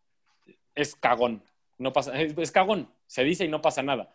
es 0.74 0.94
cagón. 0.94 1.42
No 1.78 1.92
pasa, 1.92 2.20
es, 2.20 2.52
cagón, 2.52 2.88
se 3.06 3.24
dice 3.24 3.44
y 3.44 3.48
no 3.48 3.60
pasa 3.60 3.82
nada. 3.82 4.14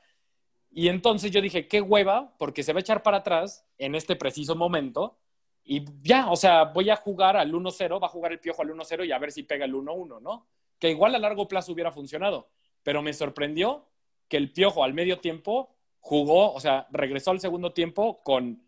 Y 0.72 0.88
entonces 0.88 1.31
yo 1.31 1.41
dije, 1.41 1.67
qué 1.67 1.81
hueva, 1.81 2.36
porque 2.38 2.63
se 2.63 2.74
va 2.74 2.79
a 2.79 2.81
echar 2.81 3.03
para 3.03 3.17
atrás 3.17 3.65
en 3.77 3.96
este 3.96 4.15
preciso 4.15 4.55
momento. 4.55 5.17
Y 5.63 5.86
ya, 6.01 6.29
o 6.29 6.36
sea, 6.36 6.65
voy 6.65 6.89
a 6.89 6.96
jugar 6.96 7.38
al 7.38 7.51
1-0, 7.51 8.01
va 8.01 8.08
a 8.08 8.10
jugar 8.10 8.31
el 8.31 8.39
piojo 8.39 8.62
al 8.62 8.69
1-0 8.69 9.05
y 9.05 9.12
a 9.12 9.19
ver 9.19 9.31
si 9.31 9.43
pega 9.43 9.65
el 9.65 9.74
1-1, 9.74 10.22
¿no? 10.22 10.48
Que 10.79 10.89
igual 10.89 11.15
a 11.15 11.19
largo 11.19 11.48
plazo 11.48 11.74
hubiera 11.74 11.91
funcionado. 11.91 12.50
Pero 12.84 13.01
me 13.01 13.13
sorprendió 13.13 13.88
que 14.27 14.38
el 14.38 14.51
piojo 14.53 14.84
al 14.84 14.93
medio 14.93 15.19
tiempo 15.19 15.75
jugó, 16.00 16.53
o 16.53 16.60
sea, 16.60 16.88
regresó 16.91 17.31
al 17.31 17.39
segundo 17.39 17.74
tiempo 17.74 18.22
con 18.24 18.63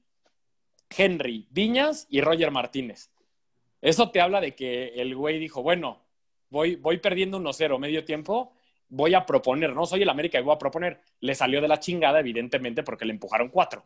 Henry, 0.90 1.48
Viñas 1.50 2.08
y 2.10 2.22
Roger 2.22 2.52
Martínez. 2.52 3.12
Eso 3.82 4.12
te 4.12 4.22
habla 4.22 4.42
de 4.42 4.54
que 4.54 4.90
el 5.02 5.16
güey 5.16 5.40
dijo, 5.40 5.64
bueno, 5.64 6.04
voy, 6.52 6.76
voy 6.76 7.00
perdiendo 7.00 7.38
1-0 7.40 7.80
medio 7.80 8.06
tiempo, 8.06 8.54
voy 8.90 9.16
a 9.16 9.26
proponer, 9.26 9.74
no 9.74 9.86
soy 9.88 10.04
el 10.04 10.10
América 10.10 10.40
y 10.40 10.44
voy 10.44 10.54
a 10.54 10.60
proponer. 10.60 11.02
Le 11.22 11.34
salió 11.34 11.62
de 11.62 11.68
la 11.68 11.80
chingada, 11.80 12.20
evidentemente, 12.20 12.84
porque 12.84 13.06
le 13.06 13.14
empujaron 13.14 13.50
cuatro. 13.50 13.84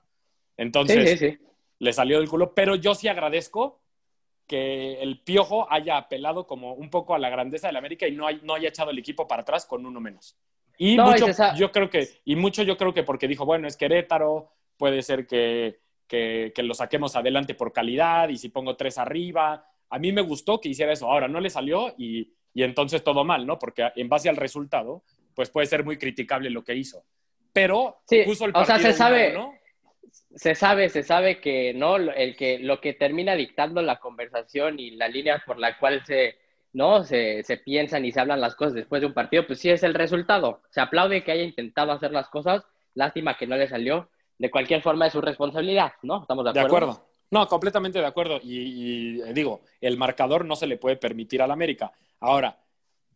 Entonces, 0.58 1.12
Sí, 1.12 1.18
sí, 1.18 1.32
sí. 1.32 1.38
le 1.80 1.94
salió 1.94 2.20
del 2.20 2.28
culo, 2.28 2.54
pero 2.54 2.76
yo 2.76 2.94
sí 2.96 3.08
agradezco 3.08 3.80
que 4.48 5.02
el 5.02 5.22
Piojo 5.22 5.68
haya 5.72 5.98
apelado 5.98 6.46
como 6.46 6.74
un 6.74 6.90
poco 6.90 7.16
a 7.16 7.20
la 7.20 7.30
grandeza 7.30 7.68
del 7.68 7.78
América 7.78 8.08
y 8.08 8.12
no, 8.12 8.28
hay- 8.28 8.42
no 8.44 8.54
haya 8.54 8.70
echado 8.70 8.92
el 8.92 9.00
equipo 9.00 9.28
para 9.28 9.42
atrás 9.42 9.66
con 9.66 9.86
uno 9.86 10.00
menos. 10.00 10.38
Y 10.78 10.96
No, 10.98 11.06
mucho, 11.12 11.26
yo 11.56 11.72
creo 11.72 11.90
que, 11.90 12.08
y 12.26 12.36
mucho 12.36 12.62
yo 12.64 12.78
creo 12.78 12.94
que 12.94 13.04
porque 13.04 13.28
dijo, 13.28 13.46
bueno, 13.46 13.68
es 13.68 13.78
Querétaro, 13.78 14.52
puede 14.78 15.02
ser 15.02 15.26
que, 15.26 15.80
que, 16.08 16.52
que 16.54 16.64
lo 16.64 16.74
saquemos 16.74 17.16
adelante 17.16 17.56
por 17.56 17.72
calidad 17.72 18.30
y 18.30 18.38
si 18.38 18.50
pongo 18.50 18.76
tres 18.76 18.98
arriba. 18.98 19.68
A 19.90 20.00
mí 20.00 20.12
me 20.12 20.22
gustó 20.22 20.60
que 20.60 20.70
hiciera 20.70 20.92
eso. 20.94 21.10
Ahora 21.10 21.28
no 21.28 21.40
le 21.40 21.50
salió 21.50 21.94
y, 21.98 22.34
y 22.56 22.64
entonces 22.64 23.04
todo 23.04 23.24
mal, 23.24 23.46
¿no? 23.46 23.60
Porque 23.60 23.92
en 23.96 24.10
base 24.10 24.30
al 24.30 24.38
resultado, 24.38 25.04
pues 25.36 25.52
puede 25.52 25.68
ser 25.68 25.84
muy 25.84 25.98
criticable 25.98 26.50
lo 26.50 26.64
que 26.64 26.74
hizo. 26.74 27.04
Pero 27.54 27.98
Sí, 28.08 28.24
puso 28.26 28.46
el 28.46 28.52
o 28.56 28.66
sea, 28.66 28.76
partido 28.76 28.92
se 28.92 28.98
sabe- 28.98 29.36
1-1. 29.38 29.60
se 30.36 30.56
sabe, 30.56 30.90
se 30.90 31.04
sabe 31.04 31.40
que 31.40 31.74
no 31.74 31.98
Lo- 31.98 32.14
el 32.14 32.36
que 32.36 32.58
lo 32.60 32.80
que 32.82 32.94
termina 32.94 33.36
dictando 33.36 33.82
la 33.82 34.00
conversación 34.00 34.80
y 34.80 34.92
la 34.92 35.08
línea 35.10 35.44
por 35.46 35.60
la 35.60 35.78
cual 35.78 36.04
se 36.06 36.38
no 36.74 37.04
se, 37.06 37.42
se 37.44 37.56
piensan 37.58 38.04
y 38.04 38.12
se 38.12 38.20
hablan 38.20 38.42
las 38.42 38.54
cosas 38.56 38.74
después 38.74 39.00
de 39.02 39.08
un 39.08 39.14
partido, 39.14 39.48
pues 39.48 39.60
sí 39.60 39.70
es 39.70 39.82
el 39.84 39.94
resultado. 39.94 40.62
Se 40.72 40.82
aplaude 40.82 41.24
que 41.24 41.32
haya 41.32 41.44
intentado 41.44 41.94
hacer 41.94 42.12
las 42.12 42.28
cosas, 42.28 42.64
lástima 42.96 43.38
que 43.38 43.48
no 43.48 43.56
le 43.56 43.68
salió. 43.70 44.10
De 44.38 44.52
cualquier 44.52 44.82
forma 44.82 45.08
es 45.08 45.14
su 45.14 45.22
responsabilidad, 45.22 45.94
¿no? 46.04 46.22
Estamos 46.22 46.44
de 46.44 46.52
De 46.52 46.60
acuerdo. 46.60 47.08
No, 47.36 47.50
completamente 47.50 48.00
de 48.00 48.06
acuerdo. 48.06 48.40
Y, 48.42 48.60
y, 48.60 49.22
eh, 49.22 49.34
digo, 49.34 49.60
el 49.82 49.98
marcador 49.98 50.46
no 50.46 50.56
se 50.56 50.68
le 50.68 50.78
puede 50.78 50.96
permitir 50.96 51.42
al 51.42 51.52
América. 51.52 51.92
Ahora, 52.22 52.58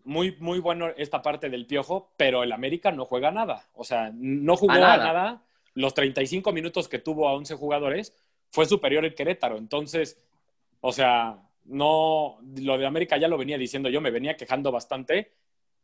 muy, 0.04 0.36
muy 0.40 0.60
bueno 0.60 0.90
esta 0.98 1.22
parte 1.22 1.50
del 1.50 1.66
piojo, 1.66 2.12
pero 2.18 2.44
el 2.44 2.52
América 2.52 2.92
no 2.92 3.06
juega 3.06 3.32
nada. 3.32 3.70
O 3.74 3.86
sea, 3.86 4.12
no 4.14 4.58
jugó 4.58 4.74
A 4.74 4.76
a 4.76 4.80
nada. 4.80 4.98
nada. 4.98 5.44
Los 5.74 5.94
35 5.94 6.52
minutos 6.52 6.90
que 6.90 7.00
tuvo 7.00 7.30
a 7.30 7.34
11 7.34 7.56
jugadores 7.56 8.14
fue 8.50 8.66
superior 8.66 9.06
el 9.06 9.16
Querétaro. 9.16 9.58
Entonces, 9.58 10.18
o 10.82 10.92
sea, 10.92 11.38
no, 11.64 12.40
lo 12.58 12.78
de 12.78 12.86
América 12.86 13.16
ya 13.16 13.30
lo 13.30 13.38
venía 13.38 13.58
diciendo 13.58 13.88
yo, 13.88 14.02
me 14.02 14.12
venía 14.12 14.36
quejando 14.36 14.70
bastante. 14.70 15.32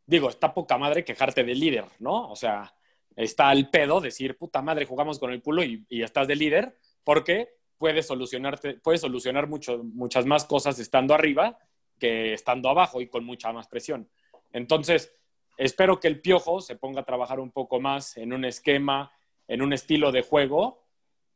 Digo, 0.04 0.28
está 0.28 0.52
poca 0.52 0.76
madre 0.76 1.04
quejarte 1.04 1.42
del 1.42 1.58
líder, 1.58 1.86
¿no? 2.00 2.30
O 2.30 2.36
sea, 2.36 2.74
está 3.14 3.48
al 3.48 3.70
pedo 3.70 4.02
decir, 4.02 4.36
puta 4.36 4.60
madre, 4.60 4.84
jugamos 4.84 5.18
con 5.18 5.32
el 5.32 5.40
culo 5.40 5.64
y, 5.64 5.86
y 5.88 6.02
estás 6.02 6.28
de 6.28 6.36
líder, 6.36 6.76
porque 7.02 7.56
puedes 7.78 8.06
solucionarte, 8.06 8.74
puedes 8.74 9.00
solucionar 9.00 9.46
mucho, 9.46 9.82
muchas 9.82 10.26
más 10.26 10.44
cosas 10.44 10.78
estando 10.78 11.14
arriba 11.14 11.58
que 11.98 12.32
estando 12.32 12.68
abajo 12.68 13.00
y 13.00 13.08
con 13.08 13.24
mucha 13.24 13.52
más 13.52 13.68
presión. 13.68 14.08
Entonces, 14.52 15.14
espero 15.56 16.00
que 16.00 16.08
el 16.08 16.20
Piojo 16.20 16.60
se 16.60 16.76
ponga 16.76 17.00
a 17.00 17.04
trabajar 17.04 17.40
un 17.40 17.50
poco 17.50 17.80
más 17.80 18.16
en 18.16 18.32
un 18.32 18.44
esquema, 18.44 19.12
en 19.48 19.62
un 19.62 19.72
estilo 19.72 20.12
de 20.12 20.22
juego 20.22 20.84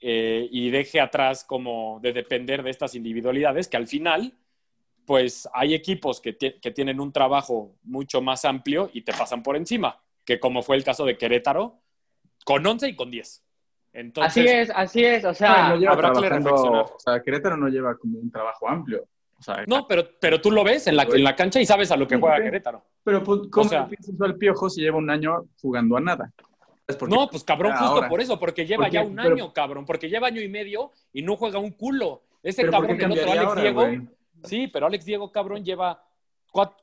eh, 0.01 0.49
y 0.51 0.71
deje 0.71 1.01
atrás 1.01 1.45
como 1.45 1.99
de 2.03 2.13
depender 2.13 2.63
de 2.63 2.71
estas 2.71 2.95
individualidades 2.95 3.69
que 3.69 3.77
al 3.77 3.87
final, 3.87 4.35
pues 5.07 5.49
hay 5.53 5.75
equipos 5.75 6.21
que, 6.21 6.37
que 6.37 6.71
tienen 6.71 7.01
un 7.01 7.13
trabajo 7.13 7.75
mucho 7.83 8.21
más 8.21 8.45
amplio 8.45 8.91
y 8.93 9.03
te 9.03 9.13
pasan 9.13 9.43
por 9.43 9.57
encima, 9.57 10.03
que 10.25 10.39
como 10.39 10.63
fue 10.63 10.77
el 10.77 10.85
caso 10.85 11.05
de 11.05 11.17
Querétaro, 11.17 11.81
con 12.45 12.67
11 12.67 12.89
y 12.89 12.97
con 12.97 13.11
10. 13.11 13.45
Entonces, 13.93 14.31
Así 14.45 14.47
es, 14.49 14.71
así 14.75 15.05
es, 15.05 15.25
o 15.25 15.35
sea, 15.35 15.63
No, 15.65 15.69
no 15.71 15.77
lleva 15.77 15.93
habrá 15.95 16.13
que 16.13 16.21
reflexionar. 16.29 16.83
O 16.85 16.99
sea, 16.99 17.23
Querétaro 17.23 17.57
no 17.57 17.69
lleva 17.69 17.97
como 17.97 18.19
un 18.19 18.31
trabajo 18.31 18.69
amplio. 18.69 19.05
O 19.39 19.43
sea, 19.43 19.65
No, 19.67 19.87
pero, 19.87 20.05
pero 20.21 20.41
tú 20.41 20.51
lo 20.51 20.63
ves 20.63 20.87
en 20.87 20.97
la, 20.97 21.03
en 21.05 21.25
la 21.25 21.35
cancha 21.35 21.61
y 21.61 21.67
sabes 21.67 21.91
a 21.91 21.97
lo 21.97 22.07
que 22.07 22.15
Sí, 22.15 22.21
juega 22.21 22.37
sí. 22.37 22.43
Querétaro. 22.45 22.85
pero 23.03 23.25
pues, 23.25 23.41
¿cómo 23.51 23.67
o 23.67 23.69
sea- 23.69 23.89
piensas 23.89 24.15
tú 24.17 24.25
al 24.25 24.37
piojo 24.37 24.71
si 24.71 24.81
lleva 24.83 24.99
un 24.99 25.11
año 25.11 25.45
jugando 25.61 25.97
a 25.97 26.01
nada? 26.01 26.31
No, 27.09 27.29
pues 27.29 27.45
cabrón, 27.45 27.73
justo 27.73 27.87
Ahora. 27.95 28.09
por 28.09 28.21
eso, 28.21 28.39
porque 28.39 28.67
lleva 28.67 28.89
ya 28.89 29.03
un 29.05 29.15
Pero- 29.17 29.35
año, 29.35 29.53
cabrón, 29.53 29.85
porque 29.87 30.09
lleva 30.09 30.27
año 30.27 30.41
y 30.41 30.49
medio 30.49 30.91
y 31.13 31.23
no 31.23 31.37
juega 31.37 31.59
un 31.59 31.71
culo. 31.71 32.23
Ese 32.43 32.63
Pero 32.63 32.73
¿por 32.73 32.81
cabrón 32.89 32.99
del 32.99 33.13
otro, 33.13 33.31
Alex 33.33 33.47
ahora, 33.47 33.61
Diego, 33.63 33.87
sí, 34.45 34.67
pero 34.69 34.87
Alex 34.87 35.05
Diego, 35.05 35.31
cabrón, 35.31 35.65
lleva 35.65 36.03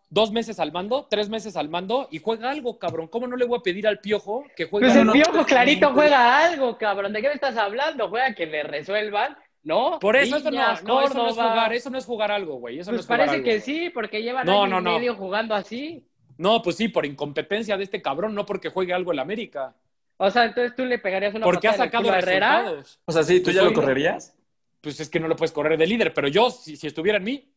dos 0.10 0.32
meses 0.32 0.60
al 0.60 0.72
mando, 0.72 1.08
tres 1.10 1.30
meses 1.30 1.56
al 1.58 1.70
mando 1.70 2.08
y 2.12 2.20
juega 2.20 2.50
algo, 2.50 2.80
cabrón. 2.80 3.08
¿Cómo 3.08 3.28
no 3.28 3.36
le 3.36 3.46
voy 3.46 3.60
a 3.60 3.62
pedir 3.62 3.88
al 3.88 4.00
piojo 4.00 4.46
que 4.56 4.66
juegue 4.66 4.88
pues 4.88 4.98
el 4.98 5.12
piojo 5.12 5.34
no, 5.34 5.46
clarito 5.46 5.92
juega 5.94 6.46
algo, 6.46 6.78
cabrón. 6.78 7.14
¿De 7.14 7.22
qué 7.22 7.28
me 7.28 7.34
estás 7.34 7.58
hablando? 7.58 8.10
Juega 8.10 8.34
que 8.34 8.46
le 8.46 8.64
resuelvan, 8.64 9.38
¿no? 9.64 10.00
Por 10.00 10.16
eso, 10.16 10.38
eso 10.38 10.52
no, 10.52 10.82
no, 10.84 11.02
eso 11.02 11.14
no 11.14 11.30
es 11.30 11.36
jugar, 11.36 11.74
eso 11.74 11.90
no 11.90 11.98
es 11.98 12.06
jugar 12.06 12.32
algo, 12.32 12.56
güey. 12.56 12.80
Eso 12.80 12.92
no 12.92 12.96
Pues 12.96 13.02
es 13.02 13.08
jugar 13.08 13.20
parece 13.20 13.36
algo, 13.36 13.46
que 13.46 13.52
güey. 13.52 13.62
sí, 13.62 13.90
porque 13.90 14.22
llevan 14.22 14.46
No, 14.46 14.64
año 14.64 14.76
no, 14.76 14.80
y 14.80 14.84
no. 14.84 14.94
medio 14.94 15.16
jugando 15.16 15.56
así. 15.56 16.08
No, 16.38 16.62
pues 16.62 16.78
sí, 16.78 16.88
por 16.88 17.06
incompetencia 17.06 17.76
de 17.78 17.84
este 17.84 18.02
cabrón, 18.02 18.34
no 18.36 18.46
porque 18.46 18.70
juegue 18.70 18.94
algo 18.94 19.12
en 19.12 19.18
la 19.18 19.22
América. 19.24 19.76
O 20.18 20.32
sea, 20.32 20.46
entonces 20.46 20.76
tú 20.76 20.86
le 20.86 21.00
pegarías 21.00 21.34
una 21.36 21.44
Porque 21.46 21.68
ha 21.68 21.72
el 21.72 21.78
sacado 21.78 22.14
Herrera. 22.14 22.74
O 23.06 23.12
sea, 23.12 23.24
sí, 23.24 23.40
¿tú 23.40 23.46
Pues 23.46 23.56
ya 23.56 23.64
lo 23.64 23.74
correrías? 23.74 24.36
Pues 24.82 25.00
es 25.00 25.10
que 25.10 25.20
no 25.20 25.28
lo 25.28 25.36
puedes 25.36 25.52
correr 25.52 25.78
de 25.78 25.86
líder, 25.88 26.14
pero 26.14 26.28
yo, 26.28 26.50
si, 26.50 26.78
si 26.78 26.88
estuviera 26.88 27.18
en 27.18 27.24
mí, 27.24 27.52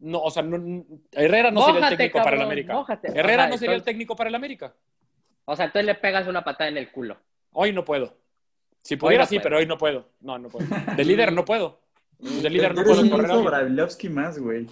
no, 0.00 0.20
o 0.20 0.30
sea, 0.30 0.42
no- 0.42 0.84
Herrera 1.12 1.50
no 1.50 1.64
sería 1.66 1.88
el 1.88 1.96
técnico 1.96 2.22
para 2.22 2.36
el 2.36 2.42
América. 2.42 2.72
mójate. 2.74 3.08
Herrera 3.08 3.44
O 3.44 3.46
sea, 3.46 3.48
no 3.48 3.58
sería 3.58 3.72
el 3.74 3.78
entonces- 3.78 3.84
técnico 3.84 4.16
para 4.16 4.28
el 4.28 4.34
América. 4.34 4.74
O 5.44 5.56
sea, 5.56 5.66
entonces 5.66 5.86
le 5.86 5.94
pegas 5.94 6.26
una 6.28 6.44
patada 6.44 6.68
en 6.70 6.76
el 6.76 6.90
culo. 6.90 7.16
Hoy 7.52 7.72
no 7.72 7.84
puedo. 7.84 8.16
Si 8.82 8.96
pudiera, 8.96 9.24
no 9.24 9.28
sí, 9.28 9.38
pero 9.42 9.58
hoy 9.58 9.66
no 9.66 9.76
puedo. 9.78 10.08
No, 10.20 10.38
no 10.38 10.48
puedo. 10.48 10.66
De 10.96 11.04
líder 11.04 11.32
no 11.32 11.44
puedo. 11.44 11.80
De 12.18 12.50
líder 12.50 12.74
no 12.74 12.82
puedo 12.82 13.00
un 13.02 13.10
correr 13.10 13.30
a 13.30 13.34
alguien. 13.58 14.14
Más, 14.14 14.38
güey. 14.38 14.66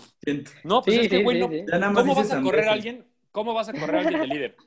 No, 0.64 0.82
pues 0.82 0.96
Sí, 0.96 1.02
es 1.02 1.08
que, 1.08 1.22
güey, 1.22 1.36
sí, 1.36 1.42
no- 1.42 1.48
sí. 1.48 1.64
¿cómo 1.94 2.14
vas 2.14 2.32
a 2.32 2.42
correr 2.42 2.68
a 2.68 2.72
alguien? 2.72 3.04
¿Cómo 3.32 3.54
vas 3.54 3.68
a 3.68 3.72
correr 3.72 3.96
a 3.96 4.00
alguien 4.00 4.20
de 4.20 4.26
líder? 4.26 4.56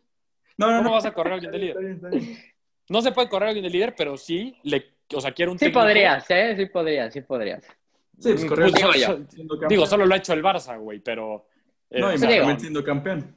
No, 0.57 0.67
no, 0.71 0.77
¿Cómo 0.79 0.89
no. 0.89 0.95
vas 0.95 1.05
a 1.05 1.13
correr 1.13 1.31
a 1.31 1.35
alguien 1.35 1.51
de 1.51 1.57
líder? 1.57 1.77
No 2.89 3.01
se 3.01 3.11
puede 3.11 3.29
correr 3.29 3.47
a 3.47 3.49
alguien 3.51 3.63
de 3.63 3.69
líder, 3.69 3.93
pero 3.95 4.17
sí, 4.17 4.57
le, 4.63 4.83
o 5.13 5.21
sea, 5.21 5.31
quiero 5.31 5.51
un 5.51 5.59
Sí 5.59 5.65
técnico- 5.67 5.79
podrías, 5.81 6.25
¿eh? 6.31 6.55
Sí 6.57 6.65
podrías, 6.65 7.13
sí 7.13 7.21
podrías. 7.21 7.63
Sí, 8.19 8.33
pues 8.33 8.45
pues, 8.45 8.73
digo 9.69 9.81
so- 9.85 9.85
so- 9.85 9.91
solo 9.91 10.05
lo 10.05 10.13
ha 10.13 10.17
hecho 10.17 10.33
el 10.33 10.43
Barça, 10.43 10.77
güey, 10.79 10.99
pero... 10.99 11.47
eh, 11.89 11.99
No, 12.01 12.13
y 12.13 12.17
sea, 12.17 12.59
siendo 12.59 12.83
campeón. 12.83 13.35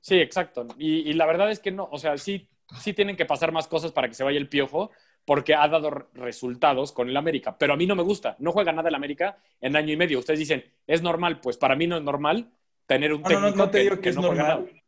Sí, 0.00 0.16
exacto. 0.18 0.66
Y, 0.78 1.08
y 1.10 1.12
la 1.12 1.26
verdad 1.26 1.50
es 1.50 1.60
que 1.60 1.70
no, 1.70 1.88
o 1.92 1.98
sea, 1.98 2.16
sí, 2.18 2.48
sí 2.80 2.92
tienen 2.92 3.14
que 3.16 3.26
pasar 3.26 3.52
más 3.52 3.68
cosas 3.68 3.92
para 3.92 4.08
que 4.08 4.14
se 4.14 4.24
vaya 4.24 4.38
el 4.38 4.48
piojo, 4.48 4.90
porque 5.24 5.54
ha 5.54 5.68
dado 5.68 5.90
re- 5.90 6.04
resultados 6.14 6.90
con 6.92 7.08
el 7.08 7.16
América. 7.16 7.56
Pero 7.56 7.74
a 7.74 7.76
mí 7.76 7.86
no 7.86 7.94
me 7.94 8.02
gusta. 8.02 8.34
No 8.40 8.50
juega 8.52 8.72
nada 8.72 8.88
el 8.88 8.94
América 8.94 9.36
en 9.60 9.76
año 9.76 9.92
y 9.92 9.96
medio. 9.96 10.18
Ustedes 10.18 10.40
dicen, 10.40 10.64
¿es 10.86 11.02
normal? 11.02 11.38
Pues 11.40 11.56
para 11.56 11.76
mí 11.76 11.86
no 11.86 11.96
es 11.96 12.02
normal 12.02 12.50
tener 12.86 13.12
un 13.12 13.22
No, 13.22 13.28
no, 13.28 13.34
técnico 13.36 13.56
no, 13.58 13.64
no 13.66 13.70
te 13.70 13.78
que, 13.78 13.82
digo 13.84 13.94
que, 13.96 14.00
que 14.02 14.08
es 14.08 14.16
no 14.16 14.22
juega 14.22 14.42
normal. 14.48 14.64
nada. 14.70 14.82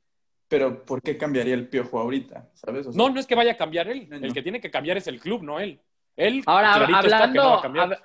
Pero 0.49 0.85
¿por 0.85 1.01
qué 1.03 1.17
cambiaría 1.17 1.55
el 1.55 1.69
piojo 1.69 2.01
ahorita? 2.01 2.51
¿Sabes? 2.55 2.87
O 2.89 2.93
sea, 2.93 2.99
No, 2.99 3.11
no 3.13 3.21
es 3.21 3.27
que 3.27 3.35
vaya 3.35 3.53
a 3.53 3.57
cambiar 3.57 3.89
él. 3.89 4.09
No, 4.09 4.19
no. 4.19 4.27
El 4.27 4.33
que 4.35 4.43
tiene 4.43 4.61
que 4.61 4.71
cambiar 4.71 4.97
es 4.97 5.07
el 5.07 5.21
club, 5.21 5.43
no 5.43 5.61
él. 5.61 5.81
Él, 6.17 6.43
Ahora, 6.47 6.75
clarito 6.75 6.99
está 6.99 7.09
que 7.09 7.15
hablando, 7.15 7.43
no 7.43 7.51
va 7.51 7.59
a 7.59 7.63
cambiar. 7.63 7.89
hab- 7.91 7.99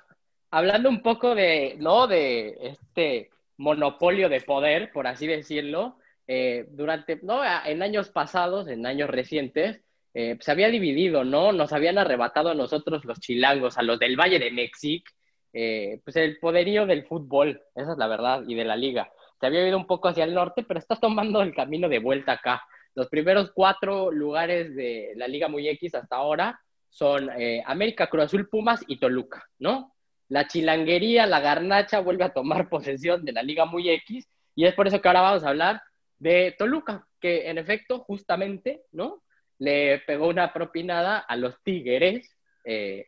hablando 0.50 0.88
un 0.88 1.02
poco 1.02 1.34
de, 1.34 1.76
¿no? 1.78 2.06
De 2.06 2.56
este 2.60 3.30
monopolio 3.56 4.28
de 4.28 4.40
poder, 4.40 4.90
por 4.92 5.06
así 5.06 5.26
decirlo, 5.26 5.96
eh, 6.26 6.66
durante, 6.70 7.18
¿no? 7.22 7.42
En 7.64 7.82
años 7.82 8.10
pasados, 8.10 8.68
en 8.68 8.86
años 8.86 9.10
recientes, 9.10 9.80
eh, 10.14 10.36
se 10.40 10.50
había 10.50 10.68
dividido, 10.68 11.24
¿no? 11.24 11.52
Nos 11.52 11.72
habían 11.72 11.98
arrebatado 11.98 12.50
a 12.50 12.54
nosotros 12.54 13.04
los 13.04 13.20
chilangos, 13.20 13.78
a 13.78 13.82
los 13.82 13.98
del 13.98 14.16
Valle 14.16 14.38
de 14.38 14.50
México, 14.50 15.10
eh, 15.52 16.00
pues 16.04 16.16
el 16.16 16.38
poderío 16.38 16.86
del 16.86 17.04
fútbol, 17.04 17.60
esa 17.74 17.92
es 17.92 17.98
la 17.98 18.06
verdad, 18.06 18.42
y 18.46 18.54
de 18.54 18.64
la 18.64 18.76
liga. 18.76 19.10
Se 19.38 19.46
había 19.46 19.66
ido 19.66 19.76
un 19.76 19.86
poco 19.86 20.08
hacia 20.08 20.24
el 20.24 20.34
norte, 20.34 20.62
pero 20.62 20.78
está 20.78 20.96
tomando 20.96 21.42
el 21.42 21.54
camino 21.54 21.88
de 21.88 21.98
vuelta 21.98 22.32
acá. 22.32 22.62
Los 22.94 23.08
primeros 23.08 23.52
cuatro 23.54 24.10
lugares 24.10 24.74
de 24.74 25.12
la 25.16 25.28
Liga 25.28 25.48
Muy 25.48 25.68
X 25.68 25.94
hasta 25.94 26.16
ahora 26.16 26.60
son 26.88 27.30
América, 27.64 28.08
Cruz 28.08 28.24
Azul, 28.24 28.48
Pumas 28.48 28.82
y 28.88 28.98
Toluca, 28.98 29.48
¿no? 29.60 29.94
La 30.30 30.46
chilanguería, 30.46 31.26
la 31.26 31.40
garnacha 31.40 32.00
vuelve 32.00 32.24
a 32.24 32.32
tomar 32.32 32.68
posesión 32.70 33.24
de 33.24 33.32
la 33.32 33.42
Liga 33.42 33.66
Muy 33.66 33.90
X 33.90 34.26
y 34.54 34.64
es 34.64 34.74
por 34.74 34.86
eso 34.86 35.00
que 35.02 35.08
ahora 35.08 35.20
vamos 35.20 35.44
a 35.44 35.50
hablar 35.50 35.82
de 36.18 36.54
Toluca, 36.58 37.06
que 37.20 37.48
en 37.50 37.58
efecto, 37.58 37.98
justamente, 38.00 38.84
¿no? 38.92 39.22
Le 39.58 39.98
pegó 40.06 40.28
una 40.28 40.52
propinada 40.52 41.18
a 41.18 41.36
los 41.36 41.62
Tigres, 41.62 42.34
eh, 42.64 43.06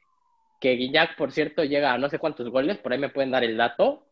que 0.61 0.73
Guiñac, 0.73 1.17
por 1.17 1.33
cierto, 1.33 1.65
llega 1.65 1.93
a 1.93 1.99
no 1.99 2.09
sé 2.09 2.19
cuántos 2.19 2.49
goles, 2.51 2.77
por 2.79 2.93
ahí 2.93 2.99
me 2.99 3.09
pueden 3.09 3.31
dar 3.31 3.43
el 3.45 3.57
dato. 3.57 4.07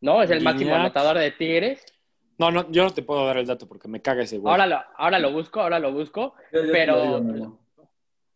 ¿No? 0.00 0.22
Es 0.22 0.30
el 0.30 0.42
máximo 0.42 0.74
anotador 0.74 1.16
de 1.18 1.30
Tigres. 1.30 1.84
No, 2.38 2.50
no, 2.50 2.70
yo 2.70 2.84
no 2.84 2.90
te 2.92 3.02
puedo 3.02 3.26
dar 3.26 3.38
el 3.38 3.46
dato 3.46 3.66
porque 3.68 3.88
me 3.88 4.02
caga 4.02 4.22
ese 4.22 4.38
güey. 4.38 4.50
Ahora 4.50 4.66
lo, 4.66 4.80
ahora 4.96 5.18
lo 5.18 5.32
busco, 5.32 5.60
ahora 5.60 5.78
lo 5.78 5.92
busco. 5.92 6.34
pero- 6.50 6.96
lo 6.96 7.02
digo, 7.02 7.20
Memo. 7.20 7.60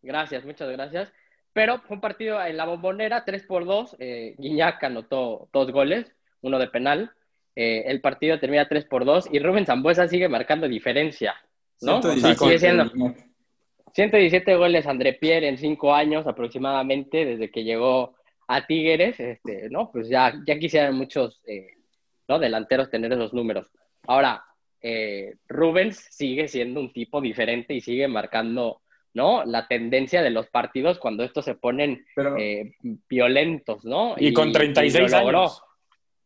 Gracias, 0.01 0.45
muchas 0.45 0.69
gracias. 0.69 1.11
Pero 1.59 1.79
fue 1.79 1.95
un 1.95 2.01
partido 2.01 2.41
en 2.41 2.55
la 2.55 2.63
bombonera, 2.63 3.25
3 3.25 3.43
por 3.43 3.65
2. 3.65 3.97
Eh, 3.99 4.33
Guiñac 4.37 4.81
anotó 4.81 5.49
dos 5.51 5.69
goles, 5.73 6.09
uno 6.39 6.57
de 6.57 6.69
penal. 6.69 7.11
Eh, 7.53 7.83
el 7.87 7.99
partido 7.99 8.39
termina 8.39 8.69
3 8.69 8.85
por 8.85 9.03
2 9.03 9.27
y 9.33 9.39
Rubén 9.39 9.65
Zambuesa 9.65 10.07
sigue 10.07 10.29
marcando 10.29 10.69
diferencia. 10.69 11.35
¿no? 11.81 11.97
O 11.97 12.01
sea, 12.01 12.13
117 12.13 12.45
sigue 12.45 12.59
siendo 12.59 12.89
Guiñac. 12.89 13.17
117 13.93 14.55
goles 14.55 14.87
André 14.87 15.11
Pierre 15.11 15.49
en 15.49 15.57
5 15.57 15.93
años 15.93 16.27
aproximadamente, 16.27 17.25
desde 17.25 17.51
que 17.51 17.65
llegó 17.65 18.15
a 18.47 18.65
Tigres, 18.65 19.19
este, 19.19 19.69
¿no? 19.69 19.91
Pues 19.91 20.07
ya, 20.07 20.33
ya 20.47 20.57
quisieran 20.57 20.95
muchos 20.95 21.41
eh, 21.45 21.73
¿no? 22.29 22.39
delanteros 22.39 22.89
tener 22.89 23.11
esos 23.11 23.33
números. 23.33 23.67
Ahora, 24.07 24.45
eh, 24.81 25.35
Rubens 25.49 26.07
sigue 26.09 26.47
siendo 26.47 26.79
un 26.79 26.93
tipo 26.93 27.19
diferente 27.19 27.73
y 27.73 27.81
sigue 27.81 28.07
marcando, 28.07 28.81
¿no? 29.13 29.43
La 29.45 29.67
tendencia 29.67 30.21
de 30.21 30.29
los 30.29 30.47
partidos 30.47 30.99
cuando 30.99 31.23
estos 31.23 31.45
se 31.45 31.55
ponen 31.55 32.05
Pero- 32.15 32.37
eh, 32.37 32.75
violentos, 33.09 33.83
¿no? 33.85 34.15
Y, 34.17 34.33
con 34.33 34.51
36 34.51 35.11
lo 35.11 35.19
logró. 35.19 35.39
años. 35.41 35.63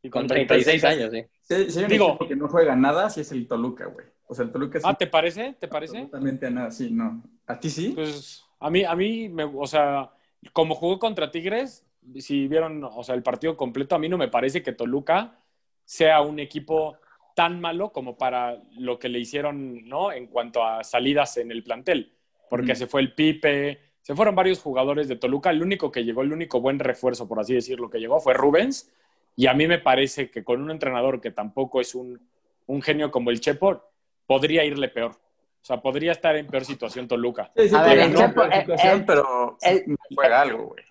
Y 0.06 0.10
Con 0.10 0.28
36 0.28 0.84
años, 0.84 1.12
sí. 1.14 1.24
Si, 1.42 1.72
si 1.72 1.80
hay 1.80 1.86
un 1.86 1.90
Digo- 1.92 2.18
que 2.28 2.36
no 2.36 2.50
juega 2.50 2.76
nada, 2.76 3.10
sí 3.10 3.22
es 3.22 3.32
el 3.32 3.48
Toluca, 3.48 3.86
güey. 3.86 4.06
O 4.28 4.36
sea, 4.36 4.44
el 4.46 4.52
Toluca 4.52 4.80
sí. 4.80 4.86
Ah, 4.88 4.94
¿te 4.96 5.08
parece? 5.08 5.56
¿Te 5.60 5.68
parece? 5.70 5.98
Absolutamente 5.98 6.48
a 6.48 6.50
nada, 6.50 6.72
sí, 6.72 6.90
no. 6.92 7.24
¿A 7.48 7.58
ti 7.58 7.70
sí? 7.70 7.94
Pues 7.96 8.44
a 8.60 8.70
mí, 8.70 8.84
a 8.84 8.96
mí, 8.96 9.30
me, 9.30 9.46
o 9.46 9.66
sea, 9.66 10.12
como 10.52 10.76
jugó 10.76 11.00
contra 11.00 11.32
Tigres, 11.32 11.86
si 12.20 12.50
vieron, 12.50 12.84
o 12.84 13.02
sea, 13.04 13.16
el 13.16 13.24
partido 13.24 13.56
completo, 13.56 13.96
a 13.96 14.00
mí 14.00 14.10
no 14.10 14.18
me 14.18 14.28
parece 14.28 14.62
que 14.62 14.74
Toluca 14.74 15.40
sea 15.86 16.20
un 16.22 16.40
equipo 16.40 16.98
tan 17.34 17.62
malo 17.62 17.92
como 17.94 18.18
para 18.18 18.58
lo 18.78 19.00
que 19.00 19.08
le 19.08 19.20
hicieron, 19.20 19.88
¿no? 19.88 20.12
En 20.12 20.28
cuanto 20.28 20.66
a 20.66 20.84
salidas 20.84 21.38
en 21.38 21.50
el 21.52 21.64
plantel, 21.64 22.12
porque 22.50 22.76
se 22.76 22.88
fue 22.88 23.02
el 23.02 23.14
Pipe, 23.14 23.80
se 24.02 24.16
fueron 24.16 24.36
varios 24.36 24.62
jugadores 24.62 25.08
de 25.08 25.16
Toluca, 25.16 25.50
el 25.50 25.62
único 25.62 25.92
que 25.92 26.04
llegó, 26.04 26.22
el 26.22 26.32
único 26.34 26.60
buen 26.62 26.80
refuerzo, 26.80 27.28
por 27.28 27.40
así 27.40 27.54
decirlo, 27.54 27.90
que 27.90 28.00
llegó 28.00 28.20
fue 28.20 28.34
Rubens, 28.34 28.92
y 29.36 29.48
a 29.48 29.54
mí 29.54 29.68
me 29.68 29.80
parece 29.80 30.30
que 30.30 30.44
con 30.44 30.62
un 30.62 30.70
entrenador 30.72 31.20
que 31.22 31.32
tampoco 31.32 31.82
es 31.82 31.96
un, 31.96 32.20
un 32.68 32.82
genio 32.82 33.10
como 33.12 33.30
el 33.32 33.40
Chepo, 33.40 33.84
podría 34.28 34.64
irle 34.64 34.90
peor. 34.90 35.12
O 35.12 35.66
sea, 35.66 35.82
podría 35.82 36.12
estar 36.12 36.36
en 36.36 36.46
peor 36.48 36.66
situación 36.66 37.08
Toluca. 37.08 37.52
Sí, 37.56 37.70
sí, 37.70 37.76
A 37.76 37.80
puede 37.84 37.96
ver, 37.96 38.06
el 38.06 38.14
ganar 38.14 38.28
Chepo, 38.30 38.42
por 38.42 38.54
eh, 38.54 38.60
situación, 38.60 38.94
el- 39.00 39.06
pero 39.06 39.58
sí 39.60 39.70
el- 39.70 39.98
juega 40.14 40.42
algo, 40.42 40.64
güey. 40.68 40.84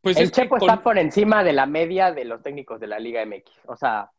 Pues 0.00 0.16
el 0.16 0.22
es 0.24 0.30
que 0.32 0.42
Chepo 0.42 0.58
con- 0.58 0.70
está 0.70 0.82
por 0.82 0.98
encima 0.98 1.42
de 1.44 1.52
la 1.52 1.66
media 1.66 2.12
de 2.12 2.24
los 2.24 2.40
técnicos 2.42 2.78
de 2.80 2.86
la 2.86 2.98
Liga 2.98 3.20
MX. 3.26 3.50
O 3.66 3.76
sea, 3.76 4.10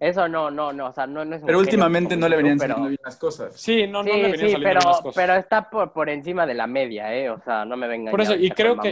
eso 0.00 0.28
no, 0.28 0.50
no, 0.50 0.72
no, 0.72 0.86
o 0.88 0.92
sea, 0.92 1.06
no, 1.06 1.24
no 1.24 1.34
es 1.36 1.42
un 1.42 1.46
Pero 1.46 1.58
genio 1.58 1.60
últimamente 1.60 2.16
no 2.16 2.28
le 2.28 2.36
venían 2.36 2.58
pero- 2.58 2.74
saliendo 2.74 2.88
bien 2.88 3.00
las 3.04 3.16
cosas. 3.16 3.60
Sí, 3.60 3.86
no, 3.86 4.02
no 4.02 4.04
sí, 4.04 4.16
le 4.16 4.30
venían 4.30 4.32
sí, 4.32 4.38
saliendo 4.52 4.68
pero, 4.68 4.80
bien 4.80 4.88
las 4.88 5.00
cosas. 5.00 5.14
pero 5.16 5.34
está 5.34 5.70
por, 5.70 5.92
por 5.92 6.08
encima 6.08 6.46
de 6.46 6.54
la 6.54 6.66
media, 6.66 7.14
¿eh? 7.14 7.30
O 7.30 7.40
sea, 7.42 7.64
no 7.64 7.76
me 7.76 7.88
vengan 7.88 8.10
Por 8.10 8.20
eso, 8.20 8.34
y 8.34 8.50
creo 8.50 8.78
que, 8.78 8.90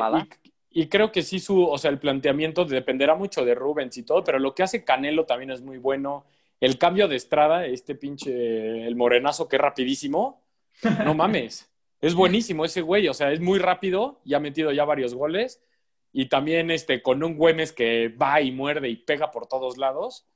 y, 0.73 0.83
y 0.83 0.89
creo 0.89 1.13
que 1.13 1.23
sí 1.23 1.39
su, 1.39 1.63
o 1.65 1.79
sea, 1.79 1.91
el 1.91 1.99
planteamiento 1.99 2.65
dependerá 2.65 3.15
mucho 3.15 3.45
de 3.45 3.55
Rubens 3.55 3.97
y 3.99 4.03
todo, 4.03 4.23
pero 4.25 4.39
lo 4.39 4.55
que 4.55 4.63
hace 4.63 4.85
Canelo 4.85 5.25
también 5.27 5.51
es 5.51 5.63
muy 5.63 5.79
bueno. 5.79 6.25
El 6.61 6.79
cambio 6.79 7.07
de 7.07 7.17
Estrada, 7.17 7.67
este 7.67 7.95
pinche, 7.95 8.87
el 8.87 8.97
morenazo 8.97 9.49
que 9.49 9.57
es 9.57 9.63
rapidísimo, 9.63 10.43
no 11.05 11.15
mames, 11.15 11.71
es 12.01 12.15
buenísimo 12.15 12.65
ese 12.65 12.81
güey, 12.83 13.09
o 13.09 13.15
sea, 13.15 13.31
es 13.33 13.41
muy 13.41 13.59
rápido 13.59 14.21
y 14.25 14.35
ha 14.35 14.41
metido 14.41 14.73
ya 14.73 14.85
varios 14.85 15.15
goles. 15.15 15.63
Y 16.13 16.27
también 16.31 16.71
este, 16.71 17.03
con 17.03 17.23
un 17.23 17.37
Güemes 17.37 17.73
que 17.73 18.09
va 18.09 18.41
y 18.41 18.51
muerde 18.51 18.89
y 18.89 18.97
pega 18.97 19.31
por 19.31 19.47
todos 19.49 19.77
lados. 19.77 20.27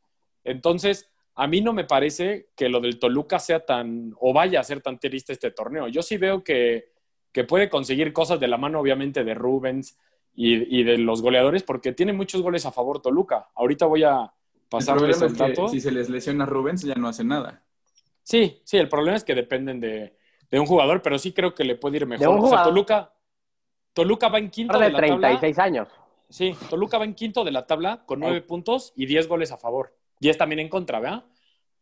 Entonces, 0.45 1.11
a 1.35 1.47
mí 1.47 1.61
no 1.61 1.73
me 1.73 1.85
parece 1.85 2.49
que 2.57 2.69
lo 2.69 2.81
del 2.81 2.99
Toluca 2.99 3.39
sea 3.39 3.65
tan, 3.65 4.15
o 4.21 4.33
vaya 4.33 4.61
a 4.61 4.65
ser 4.65 4.81
tan 4.83 4.99
triste 4.99 5.33
este 5.33 5.51
torneo. 5.51 5.89
Yo 5.89 6.03
sí 6.03 6.17
veo 6.17 6.43
que, 6.45 6.93
que 7.33 7.45
puede 7.45 7.69
conseguir 7.69 8.13
cosas 8.13 8.41
de 8.41 8.49
la 8.49 8.57
mano, 8.57 8.81
obviamente, 8.81 9.25
de 9.25 9.35
Rubens 9.35 9.99
y, 10.35 10.81
y 10.81 10.83
de 10.85 10.99
los 10.99 11.23
goleadores, 11.23 11.63
porque 11.63 11.93
tiene 11.93 12.13
muchos 12.13 12.43
goles 12.43 12.67
a 12.67 12.73
favor 12.73 13.01
Toluca. 13.01 13.49
Ahorita 13.55 13.87
voy 13.87 14.03
a 14.05 14.23
El 14.23 14.31
pasarles 14.69 15.21
el 15.23 15.29
es 15.29 15.33
que 15.35 15.39
dato. 15.49 15.69
si 15.69 15.81
se 15.81 15.93
les 15.93 16.09
lesiona 16.11 16.45
a 16.45 16.47
Rubens, 16.47 16.83
ya 16.83 16.95
no 16.95 17.09
hace 17.09 17.25
nada. 17.25 17.63
Sí, 18.23 18.61
sí, 18.65 18.77
el 18.77 18.89
problema 18.89 19.17
es 19.17 19.25
que 19.25 19.35
dependen 19.35 19.81
de, 19.81 20.17
de 20.51 20.61
un 20.61 20.67
jugador, 20.67 21.03
pero 21.03 21.19
sí 21.19 21.33
creo 21.33 21.55
que 21.55 21.65
le 21.65 21.75
puede 21.77 21.97
ir 21.99 22.07
mejor. 22.07 22.29
un 22.29 22.45
O 22.45 22.49
sea. 22.49 22.65
Toluca, 22.65 23.13
Toluca 23.93 24.29
va 24.29 24.39
en 24.39 24.51
quinto 24.51 24.79
de 24.79 24.87
de 24.87 24.93
la 24.93 25.01
tabla. 25.01 25.29
36 25.29 25.59
años. 25.59 25.89
Sí, 26.29 26.55
Toluca 26.69 26.99
va 26.99 27.05
en 27.05 27.15
quinto 27.15 27.43
de 27.45 27.51
la 27.51 27.67
tabla 27.67 28.05
con 28.07 28.21
nueve 28.21 28.41
puntos 28.43 28.93
y 28.95 29.07
10 29.07 29.27
goles 29.27 29.51
a 29.51 29.57
favor. 29.57 29.97
10 30.21 30.39
también 30.39 30.61
en 30.61 30.69
contra, 30.69 31.01
¿verdad? 31.01 31.25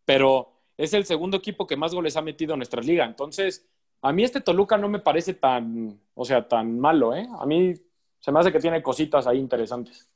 Pero 0.04 0.52
es 0.76 0.94
el 0.94 1.04
segundo 1.04 1.36
equipo 1.36 1.66
que 1.66 1.76
más 1.76 1.92
goles 1.94 2.16
ha 2.16 2.22
metido 2.22 2.54
en 2.54 2.60
nuestra 2.60 2.80
liga. 2.80 3.04
Entonces, 3.04 3.68
a 4.00 4.12
mí 4.12 4.24
este 4.24 4.40
Toluca 4.40 4.78
no 4.78 4.88
me 4.88 5.00
parece 5.00 5.34
tan, 5.34 6.00
o 6.14 6.24
sea, 6.24 6.46
tan 6.46 6.78
malo, 6.78 7.14
¿eh? 7.14 7.28
A 7.38 7.44
mí 7.44 7.74
se 8.20 8.32
me 8.32 8.38
hace 8.40 8.52
que 8.52 8.60
tiene 8.60 8.82
cositas 8.82 9.26
ahí 9.26 9.38
interesantes. 9.38 10.08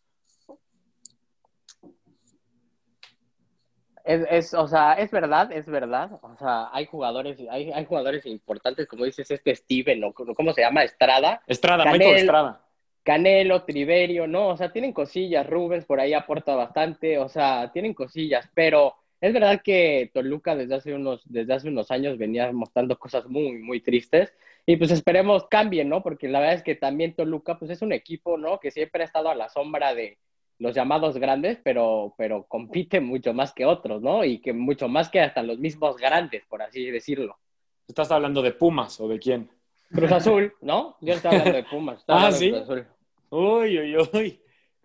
Es, 4.04 4.26
es, 4.30 4.54
o 4.54 4.66
sea, 4.66 4.94
es 4.94 5.10
verdad, 5.10 5.52
es 5.52 5.66
verdad. 5.66 6.18
O 6.22 6.36
sea, 6.36 6.70
hay 6.72 6.86
jugadores, 6.86 7.38
hay, 7.50 7.70
hay 7.70 7.84
jugadores 7.84 8.26
importantes, 8.26 8.88
como 8.88 9.04
dices, 9.04 9.30
este 9.30 9.54
Steven, 9.54 10.02
o 10.04 10.12
¿cómo 10.12 10.52
se 10.52 10.62
llama? 10.62 10.82
Estrada. 10.84 11.42
Estrada. 11.46 11.84
Michael 11.84 12.16
Estrada. 12.16 12.60
Canelo, 13.02 13.64
Triverio, 13.64 14.26
¿no? 14.26 14.48
O 14.48 14.56
sea, 14.56 14.72
tienen 14.72 14.92
cosillas, 14.92 15.46
Rubens 15.46 15.84
por 15.84 16.00
ahí 16.00 16.12
aporta 16.14 16.54
bastante, 16.54 17.18
o 17.18 17.28
sea, 17.28 17.70
tienen 17.72 17.94
cosillas, 17.94 18.48
pero 18.54 18.94
es 19.20 19.32
verdad 19.32 19.62
que 19.62 20.10
Toluca 20.12 20.56
desde 20.56 20.74
hace 20.74 20.94
unos, 20.94 21.22
desde 21.24 21.52
hace 21.54 21.68
unos 21.68 21.90
años 21.90 22.18
venía 22.18 22.50
mostrando 22.52 22.98
cosas 22.98 23.26
muy, 23.28 23.52
muy 23.58 23.80
tristes 23.80 24.32
y 24.66 24.76
pues 24.76 24.90
esperemos 24.90 25.46
cambien, 25.48 25.88
¿no? 25.88 26.02
Porque 26.02 26.28
la 26.28 26.40
verdad 26.40 26.56
es 26.56 26.62
que 26.62 26.74
también 26.74 27.14
Toluca 27.14 27.58
pues 27.58 27.70
es 27.70 27.82
un 27.82 27.92
equipo, 27.92 28.36
¿no? 28.36 28.58
Que 28.60 28.70
siempre 28.70 29.02
ha 29.02 29.06
estado 29.06 29.30
a 29.30 29.34
la 29.34 29.48
sombra 29.48 29.94
de 29.94 30.18
los 30.58 30.74
llamados 30.74 31.18
grandes, 31.18 31.58
pero, 31.62 32.14
pero 32.16 32.46
compite 32.46 33.00
mucho 33.00 33.34
más 33.34 33.52
que 33.52 33.64
otros, 33.64 34.00
¿no? 34.00 34.24
Y 34.24 34.40
que 34.40 34.52
mucho 34.52 34.88
más 34.88 35.08
que 35.08 35.20
hasta 35.20 35.42
los 35.42 35.58
mismos 35.58 35.96
grandes, 35.96 36.44
por 36.46 36.62
así 36.62 36.90
decirlo. 36.90 37.36
¿Estás 37.88 38.10
hablando 38.12 38.42
de 38.42 38.52
Pumas 38.52 39.00
o 39.00 39.08
de 39.08 39.18
quién? 39.18 39.50
Cruz 39.92 40.12
Azul, 40.12 40.52
¿no? 40.60 40.96
Yo 41.00 41.14
estaba 41.14 41.36
hablando 41.36 41.56
de 41.58 41.64
Pumas. 41.64 41.98
estaba 42.00 42.26
Ah, 42.28 42.32
¿sí? 42.32 42.50
Cruz 42.50 42.62
Azul. 42.62 42.86
Uy, 43.30 43.78
uy, 43.78 43.96
uy. 44.14 44.40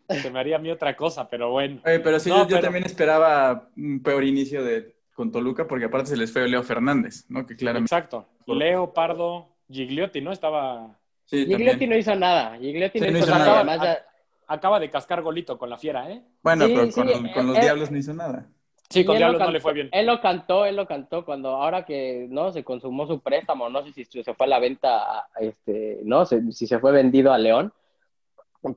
Se 0.10 0.32
me 0.32 0.40
haría 0.40 0.56
a 0.56 0.60
mí 0.60 0.70
otra 0.72 0.96
cosa, 0.96 1.30
pero 1.30 1.52
bueno. 1.52 1.82
Oye, 1.86 2.00
pero 2.00 2.20
sí, 2.20 2.30
No, 2.30 2.48
yo, 2.48 2.60
también 2.62 2.86
esperaba 2.86 3.70
un 3.76 4.02
peor 4.02 4.24
inicio 4.24 4.64
de, 4.64 4.96
con 5.14 5.32
Toluca, 5.32 5.68
porque 5.68 5.86
aparte 5.86 6.10
se 6.12 6.18
les 6.18 6.32
fue 6.32 6.48
Leo 6.48 6.64
Fernández, 6.64 7.26
¿no? 7.30 7.46
Que 7.46 7.56
claramente. 7.58 7.94
Exacto. 7.94 8.26
Leo, 8.46 8.94
Pardo, 8.94 9.50
Gigliotti, 9.70 10.22
¿no? 10.22 10.32
Estaba... 10.32 10.98
Sí, 11.26 11.40
Gigliotti 11.40 11.66
también. 11.72 11.90
no 11.90 11.98
hizo 11.98 12.16
nada. 12.16 12.58
Gigliotti 12.58 13.00
Sí, 13.00 13.06
no, 13.06 13.12
no 13.12 13.18
hizo 13.18 13.28
hizo 13.28 13.38
nada. 13.38 13.46
nada. 13.46 13.60
Además, 13.74 13.82
ya- 13.84 14.04
Acaba 14.50 14.80
de 14.80 14.90
cascar 14.90 15.22
golito 15.22 15.58
con 15.58 15.70
la 15.70 15.78
fiera, 15.78 16.10
¿eh? 16.10 16.24
Bueno, 16.42 16.68
Sí, 16.68 16.72
pero 16.74 16.86
sí, 16.86 16.94
con, 16.94 17.10
eh, 17.10 17.32
con 17.34 17.48
los 17.48 17.58
eh, 17.58 17.62
Diablos 17.62 17.92
no 17.92 17.98
hizo 17.98 18.14
nada. 18.14 18.48
Sí, 18.90 19.04
con 19.04 19.18
Diablos 19.18 19.42
no 19.42 19.52
le 19.52 19.60
fue 19.60 19.74
bien. 19.74 19.90
Él 19.92 20.06
lo 20.06 20.22
cantó, 20.22 20.66
él 20.66 20.76
lo 20.76 20.88
cantó 20.88 21.26
cuando 21.26 21.50
ahora 21.50 21.84
que 21.84 22.28
no 22.30 22.52
se 22.52 22.64
consumó 22.64 23.06
su 23.06 23.20
préstamo, 23.20 23.70
no 23.70 23.84
sé 23.84 23.92
si 23.92 24.06
se 24.06 24.34
fue 24.34 24.46
a 24.46 24.50
la 24.50 24.60
venta, 24.60 25.28
este, 25.40 26.00
no 26.04 26.26
sé 26.26 26.42
si 26.52 26.68
se 26.68 26.80
fue 26.80 26.94
vendido 26.94 27.34
a 27.34 27.38
León, 27.38 27.74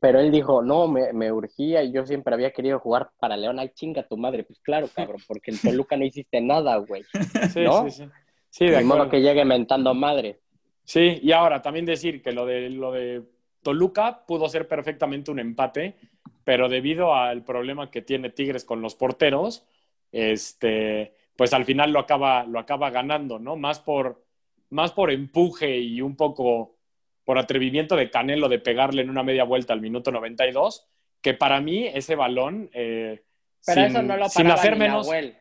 pero 0.00 0.20
él 0.20 0.30
dijo, 0.30 0.62
no, 0.62 0.88
me, 0.88 1.12
me 1.12 1.32
urgía 1.32 1.82
y 1.82 1.92
yo 1.92 2.04
siempre 2.06 2.34
había 2.34 2.50
querido 2.50 2.78
jugar 2.80 3.10
para 3.18 3.36
León. 3.36 3.58
Ay, 3.58 3.70
chinga 3.74 4.02
tu 4.02 4.16
madre, 4.16 4.44
pues 4.44 4.58
claro, 4.60 4.88
cabrón, 4.94 5.20
porque 5.26 5.52
en 5.52 5.58
Toluca 5.58 5.96
no 5.96 6.04
hiciste 6.04 6.40
nada, 6.40 6.76
güey. 6.76 7.04
Sí, 7.52 7.60
¿no? 7.60 7.84
sí, 7.84 7.90
sí. 7.90 8.04
Sí, 8.50 8.66
de 8.66 8.78
De 8.78 8.84
modo 8.84 9.08
que 9.08 9.20
llegue 9.20 9.44
mentando 9.44 9.94
madre. 9.94 10.40
Sí, 10.84 11.20
y 11.22 11.30
ahora 11.32 11.62
también 11.62 11.86
decir 11.86 12.20
que 12.20 12.32
lo 12.32 12.46
de, 12.46 12.68
lo 12.68 12.90
de 12.90 13.22
Toluca 13.62 14.24
pudo 14.26 14.48
ser 14.48 14.66
perfectamente 14.66 15.30
un 15.30 15.38
empate, 15.38 15.94
pero 16.42 16.68
debido 16.68 17.14
al 17.14 17.44
problema 17.44 17.90
que 17.90 18.02
tiene 18.02 18.30
Tigres 18.30 18.64
con 18.64 18.82
los 18.82 18.96
porteros, 18.96 19.64
este, 20.12 21.14
pues 21.36 21.52
al 21.52 21.64
final 21.64 21.92
lo 21.92 22.00
acaba, 22.00 22.44
lo 22.44 22.58
acaba 22.58 22.90
ganando, 22.90 23.38
¿no? 23.38 23.56
Más 23.56 23.80
por, 23.80 24.24
más 24.70 24.92
por 24.92 25.10
empuje 25.10 25.78
y 25.78 26.00
un 26.02 26.16
poco 26.16 26.76
por 27.24 27.38
atrevimiento 27.38 27.96
de 27.96 28.10
Canelo 28.10 28.48
de 28.48 28.58
pegarle 28.58 29.02
en 29.02 29.10
una 29.10 29.22
media 29.22 29.44
vuelta 29.44 29.72
al 29.72 29.80
minuto 29.80 30.10
92, 30.10 30.86
que 31.20 31.34
para 31.34 31.60
mí 31.60 31.86
ese 31.86 32.14
balón... 32.16 32.70
eh, 32.72 33.22
Pero 33.64 33.74
sin- 33.82 33.90
eso 33.90 34.02
no 34.02 34.16
lo 34.16 34.28
sin 34.28 34.46
hacer 34.50 34.76
menos. 34.76 35.06
Nahuel. 35.06 35.36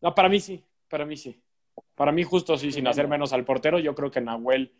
No, 0.00 0.14
para 0.14 0.28
mí 0.28 0.40
sí, 0.40 0.62
para 0.88 1.04
mí 1.04 1.16
sí. 1.16 1.40
Para 1.94 2.12
mí 2.12 2.24
justo 2.24 2.56
sí, 2.58 2.72
sin 2.72 2.86
hacer 2.86 3.08
menos 3.08 3.32
al 3.32 3.44
portero, 3.44 3.78
yo 3.78 3.94
creo 3.94 4.10
que 4.10 4.20
Nahuel, 4.20 4.72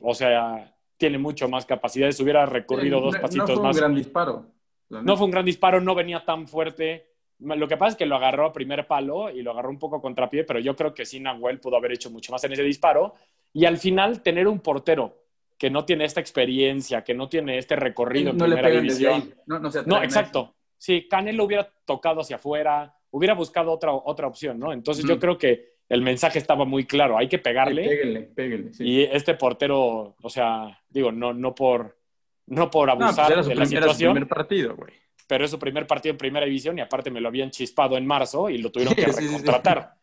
o 0.00 0.14
sea, 0.14 0.74
tiene 0.96 1.18
mucho 1.18 1.48
más 1.48 1.64
capacidades. 1.66 2.18
Hubiera 2.20 2.44
recurrido 2.46 2.98
Sí, 2.98 3.04
dos 3.04 3.16
pasitos 3.18 3.50
no 3.50 3.54
fue 3.56 3.62
más. 3.64 3.76
un 3.76 3.80
gran 3.80 3.94
disparo. 3.94 4.46
No 4.88 5.16
fue 5.16 5.26
un 5.26 5.30
gran 5.30 5.44
disparo, 5.44 5.80
no 5.80 5.94
venía 5.94 6.24
tan 6.24 6.48
fuerte. 6.48 7.09
Lo 7.40 7.66
que 7.68 7.76
pasa 7.76 7.90
es 7.92 7.96
que 7.96 8.06
lo 8.06 8.16
agarró 8.16 8.46
a 8.46 8.52
primer 8.52 8.86
palo 8.86 9.30
y 9.30 9.42
lo 9.42 9.52
agarró 9.52 9.70
un 9.70 9.78
poco 9.78 10.00
contrapié, 10.00 10.44
pero 10.44 10.60
yo 10.60 10.76
creo 10.76 10.92
que 10.92 11.06
sí 11.06 11.20
Nahuel 11.20 11.58
pudo 11.58 11.76
haber 11.76 11.92
hecho 11.92 12.10
mucho 12.10 12.32
más 12.32 12.44
en 12.44 12.52
ese 12.52 12.62
disparo. 12.62 13.14
Y 13.52 13.64
al 13.64 13.78
final, 13.78 14.22
tener 14.22 14.46
un 14.46 14.60
portero 14.60 15.16
que 15.58 15.70
no 15.70 15.84
tiene 15.84 16.04
esta 16.04 16.20
experiencia, 16.20 17.02
que 17.02 17.14
no 17.14 17.28
tiene 17.28 17.58
este 17.58 17.76
recorrido 17.76 18.30
en 18.30 18.38
no 18.38 18.44
primera 18.46 18.70
división. 18.70 19.34
No, 19.46 19.58
no, 19.58 19.70
se 19.70 19.82
No, 19.84 20.02
exacto. 20.02 20.54
Sí, 20.76 21.06
Canelo 21.08 21.44
hubiera 21.44 21.70
tocado 21.84 22.20
hacia 22.22 22.36
afuera, 22.36 22.94
hubiera 23.10 23.34
buscado 23.34 23.70
otra, 23.72 23.92
otra 23.92 24.26
opción, 24.26 24.58
¿no? 24.58 24.72
Entonces 24.72 25.04
yo 25.04 25.18
creo 25.18 25.36
que 25.36 25.74
el 25.88 26.02
mensaje 26.02 26.38
estaba 26.38 26.64
muy 26.64 26.84
claro, 26.86 27.18
hay 27.18 27.28
que 27.28 27.38
pegarle. 27.38 27.86
Péguenle, 27.88 28.20
péguenle. 28.22 28.72
sí. 28.72 28.84
Y 28.86 29.02
este 29.02 29.34
portero, 29.34 30.14
o 30.22 30.30
sea, 30.30 30.80
digo, 30.88 31.10
no, 31.12 31.32
no 31.34 31.54
por 31.54 31.98
no 32.46 32.70
por 32.70 32.88
No, 32.88 32.96
pues 32.96 33.18
abusar 33.18 33.32
era 33.32 33.42
su, 33.42 33.48
de 33.50 33.54
la 33.56 33.62
prim- 33.64 33.76
era 33.76 33.86
su 33.86 33.92
situación, 33.92 34.12
primer 34.14 34.28
partido, 34.28 34.76
güey. 34.76 34.92
Pero 35.30 35.44
es 35.44 35.52
su 35.52 35.60
primer 35.60 35.86
partido 35.86 36.10
en 36.10 36.18
primera 36.18 36.44
división 36.44 36.76
y 36.76 36.80
aparte 36.80 37.08
me 37.08 37.20
lo 37.20 37.28
habían 37.28 37.52
chispado 37.52 37.96
en 37.96 38.04
marzo 38.04 38.50
y 38.50 38.58
lo 38.58 38.72
tuvieron 38.72 38.96
que 38.96 39.06
recontratar. 39.06 39.94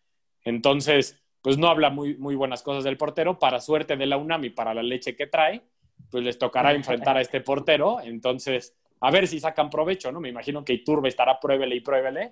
Entonces, 0.42 1.22
pues 1.42 1.58
no 1.58 1.68
habla 1.68 1.90
muy, 1.90 2.16
muy 2.16 2.36
buenas 2.36 2.64
cosas 2.64 2.86
del 2.86 2.96
portero. 2.96 3.38
Para 3.38 3.60
suerte 3.60 3.98
de 3.98 4.06
la 4.06 4.16
UNAM 4.16 4.46
y 4.46 4.52
para 4.52 4.74
la 4.74 4.82
leche 4.82 5.18
que 5.18 5.28
trae, 5.28 5.64
pues 6.10 6.24
les 6.24 6.38
tocará 6.40 6.72
enfrentar 6.72 7.18
a 7.18 7.20
este 7.20 7.42
portero. 7.42 8.00
Entonces, 8.02 8.74
a 9.02 9.12
ver 9.12 9.28
si 9.28 9.42
sacan 9.42 9.70
provecho, 9.70 10.14
¿no? 10.14 10.22
Me 10.22 10.30
imagino 10.30 10.64
que 10.64 10.72
Iturbe 10.72 11.10
estará 11.10 11.42
pruébele 11.42 11.76
y 11.76 11.82
pruébele, 11.82 12.32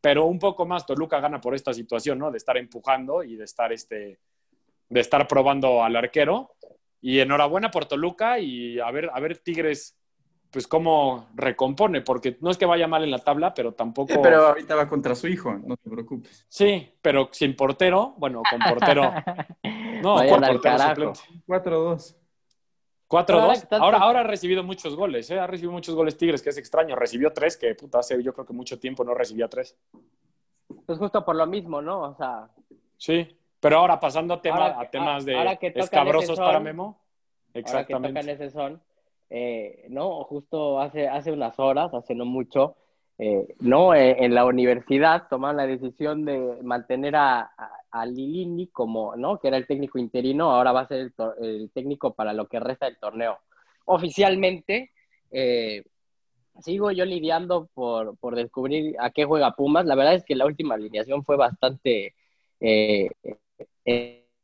pero 0.00 0.24
un 0.24 0.40
poco 0.40 0.66
más 0.66 0.84
Toluca 0.84 1.20
gana 1.20 1.40
por 1.40 1.54
esta 1.54 1.72
situación, 1.72 2.18
¿no? 2.18 2.32
De 2.32 2.38
estar 2.38 2.56
empujando 2.56 3.22
y 3.22 3.36
de 3.36 3.44
estar, 3.44 3.72
este, 3.72 4.18
de 4.88 5.00
estar 5.00 5.28
probando 5.28 5.84
al 5.84 5.94
arquero. 5.94 6.56
Y 7.00 7.20
enhorabuena 7.20 7.70
por 7.70 7.84
Toluca 7.84 8.40
y 8.40 8.80
a 8.80 8.90
ver, 8.90 9.08
a 9.14 9.20
ver 9.20 9.38
Tigres, 9.38 9.96
pues 10.54 10.68
cómo 10.68 11.26
recompone, 11.34 12.00
porque 12.00 12.38
no 12.40 12.50
es 12.50 12.56
que 12.56 12.64
vaya 12.64 12.86
mal 12.86 13.02
en 13.02 13.10
la 13.10 13.18
tabla, 13.18 13.52
pero 13.52 13.72
tampoco... 13.74 14.12
Sí, 14.12 14.20
pero 14.22 14.46
ahorita 14.46 14.76
va 14.76 14.88
contra 14.88 15.14
su 15.16 15.26
hijo, 15.26 15.52
no 15.52 15.76
te 15.76 15.90
preocupes. 15.90 16.46
Sí, 16.48 16.90
pero 17.02 17.28
sin 17.32 17.56
portero, 17.56 18.14
bueno, 18.16 18.40
con 18.48 18.60
portero... 18.60 19.12
No, 20.02 20.16
con 20.28 20.40
portero 20.42 20.78
suplente. 20.78 21.20
4-2. 21.48 22.16
4-2. 23.08 23.68
Tanto- 23.68 23.76
Ahora, 23.84 23.98
ahora 23.98 24.20
ha 24.20 24.24
recibido 24.24 24.62
muchos 24.62 24.94
goles, 24.96 25.30
¿eh? 25.30 25.38
Ha 25.40 25.46
recibido 25.46 25.72
muchos 25.72 25.94
goles 25.94 26.16
Tigres, 26.16 26.42
que 26.42 26.50
es 26.50 26.58
extraño. 26.58 26.94
Recibió 26.94 27.32
tres, 27.32 27.56
que 27.56 27.74
puta, 27.74 27.98
hace 28.00 28.22
yo 28.22 28.32
creo 28.34 28.44
que 28.46 28.52
mucho 28.52 28.78
tiempo 28.78 29.02
no 29.02 29.14
recibía 29.14 29.48
tres. 29.48 29.76
Pues 30.86 30.98
justo 30.98 31.24
por 31.24 31.36
lo 31.36 31.46
mismo, 31.46 31.80
¿no? 31.82 32.02
O 32.02 32.14
sea, 32.14 32.48
Sí, 32.96 33.36
pero 33.60 33.78
ahora 33.78 33.98
pasando 33.98 34.34
a, 34.34 34.40
tema- 34.42 34.66
Ahora 34.66 34.80
a 34.80 34.90
temas 34.90 35.24
de 35.24 35.36
ahora 35.38 35.56
que 35.56 35.72
escabrosos 35.74 36.36
son, 36.36 36.44
para 36.44 36.60
Memo. 36.60 36.84
ahora 36.84 37.52
que 37.52 37.58
Exactamente. 37.60 38.20
tocan 38.20 38.28
ese 38.28 38.50
son, 38.50 38.82
eh, 39.30 39.86
no, 39.88 40.24
justo 40.24 40.80
hace, 40.80 41.08
hace 41.08 41.32
unas 41.32 41.58
horas, 41.58 41.92
hace 41.94 42.14
no 42.14 42.24
mucho, 42.24 42.76
eh, 43.18 43.46
no, 43.60 43.94
Eh, 43.94 44.16
en 44.24 44.34
la 44.34 44.44
universidad 44.44 45.28
tomaron 45.28 45.56
la 45.58 45.66
decisión 45.66 46.24
de 46.24 46.58
mantener 46.62 47.16
a, 47.16 47.52
a, 47.90 48.06
Lilini 48.06 48.68
como, 48.68 49.16
¿no? 49.16 49.38
Que 49.38 49.48
era 49.48 49.56
el 49.56 49.66
técnico 49.66 49.98
interino, 49.98 50.50
ahora 50.50 50.72
va 50.72 50.80
a 50.80 50.88
ser 50.88 51.12
el, 51.40 51.70
técnico 51.72 52.14
para 52.14 52.32
lo 52.32 52.46
que 52.48 52.60
resta 52.60 52.86
del 52.86 52.98
torneo. 52.98 53.38
Oficialmente, 53.86 54.90
sigo 56.60 56.90
yo 56.90 57.04
lidiando 57.04 57.68
por, 57.74 58.16
por 58.18 58.34
descubrir 58.36 58.96
a 59.00 59.10
qué 59.10 59.24
juega 59.24 59.54
Pumas. 59.54 59.86
La 59.86 59.94
verdad 59.94 60.14
es 60.14 60.24
que 60.24 60.36
la 60.36 60.46
última 60.46 60.74
alineación 60.74 61.24
fue 61.24 61.36
bastante 61.36 62.14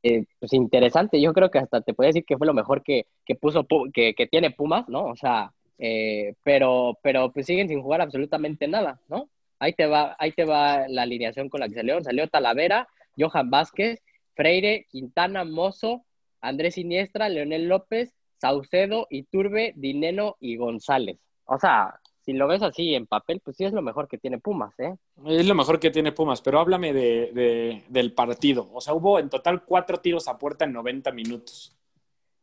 eh, 0.02 0.24
pues 0.38 0.52
interesante. 0.52 1.20
Yo 1.20 1.32
creo 1.32 1.50
que 1.50 1.58
hasta 1.58 1.80
te 1.80 1.94
puedo 1.94 2.06
decir 2.08 2.24
que 2.24 2.36
fue 2.38 2.46
lo 2.46 2.54
mejor 2.54 2.82
que, 2.82 3.06
que 3.24 3.34
puso 3.34 3.64
Pu- 3.64 3.90
que, 3.92 4.14
que 4.14 4.26
tiene 4.26 4.50
Pumas, 4.50 4.88
¿no? 4.88 5.04
O 5.06 5.16
sea, 5.16 5.52
eh, 5.78 6.34
pero, 6.42 6.98
pero 7.02 7.32
pues 7.32 7.46
siguen 7.46 7.68
sin 7.68 7.82
jugar 7.82 8.00
absolutamente 8.00 8.68
nada, 8.68 9.00
¿no? 9.08 9.28
Ahí 9.58 9.74
te 9.74 9.86
va, 9.86 10.16
ahí 10.18 10.32
te 10.32 10.44
va 10.44 10.88
la 10.88 11.02
alineación 11.02 11.48
con 11.50 11.60
la 11.60 11.68
que 11.68 11.74
salió. 11.74 12.02
Salió 12.02 12.28
Talavera, 12.28 12.88
Johan 13.18 13.50
Vázquez, 13.50 14.00
Freire, 14.34 14.86
Quintana, 14.90 15.44
Mozo, 15.44 16.04
Andrés 16.40 16.74
Siniestra, 16.74 17.28
Leonel 17.28 17.68
López, 17.68 18.14
Saucedo, 18.38 19.06
Iturbe, 19.10 19.74
Dineno 19.76 20.36
y 20.40 20.56
González. 20.56 21.18
O 21.44 21.58
sea, 21.58 21.99
si 22.22 22.32
lo 22.32 22.46
ves 22.48 22.62
así 22.62 22.94
en 22.94 23.06
papel, 23.06 23.40
pues 23.44 23.56
sí 23.56 23.64
es 23.64 23.72
lo 23.72 23.82
mejor 23.82 24.08
que 24.08 24.18
tiene 24.18 24.38
Pumas, 24.38 24.78
¿eh? 24.78 24.94
Es 25.26 25.46
lo 25.46 25.54
mejor 25.54 25.78
que 25.78 25.90
tiene 25.90 26.12
Pumas, 26.12 26.40
pero 26.40 26.60
háblame 26.60 26.92
de, 26.92 27.30
de- 27.32 27.84
del 27.88 28.12
partido. 28.14 28.68
O 28.72 28.80
sea, 28.80 28.94
hubo 28.94 29.18
en 29.18 29.28
total 29.28 29.64
cuatro 29.64 29.98
tiros 29.98 30.28
a 30.28 30.38
puerta 30.38 30.64
en 30.64 30.72
90 30.72 31.12
minutos. 31.12 31.76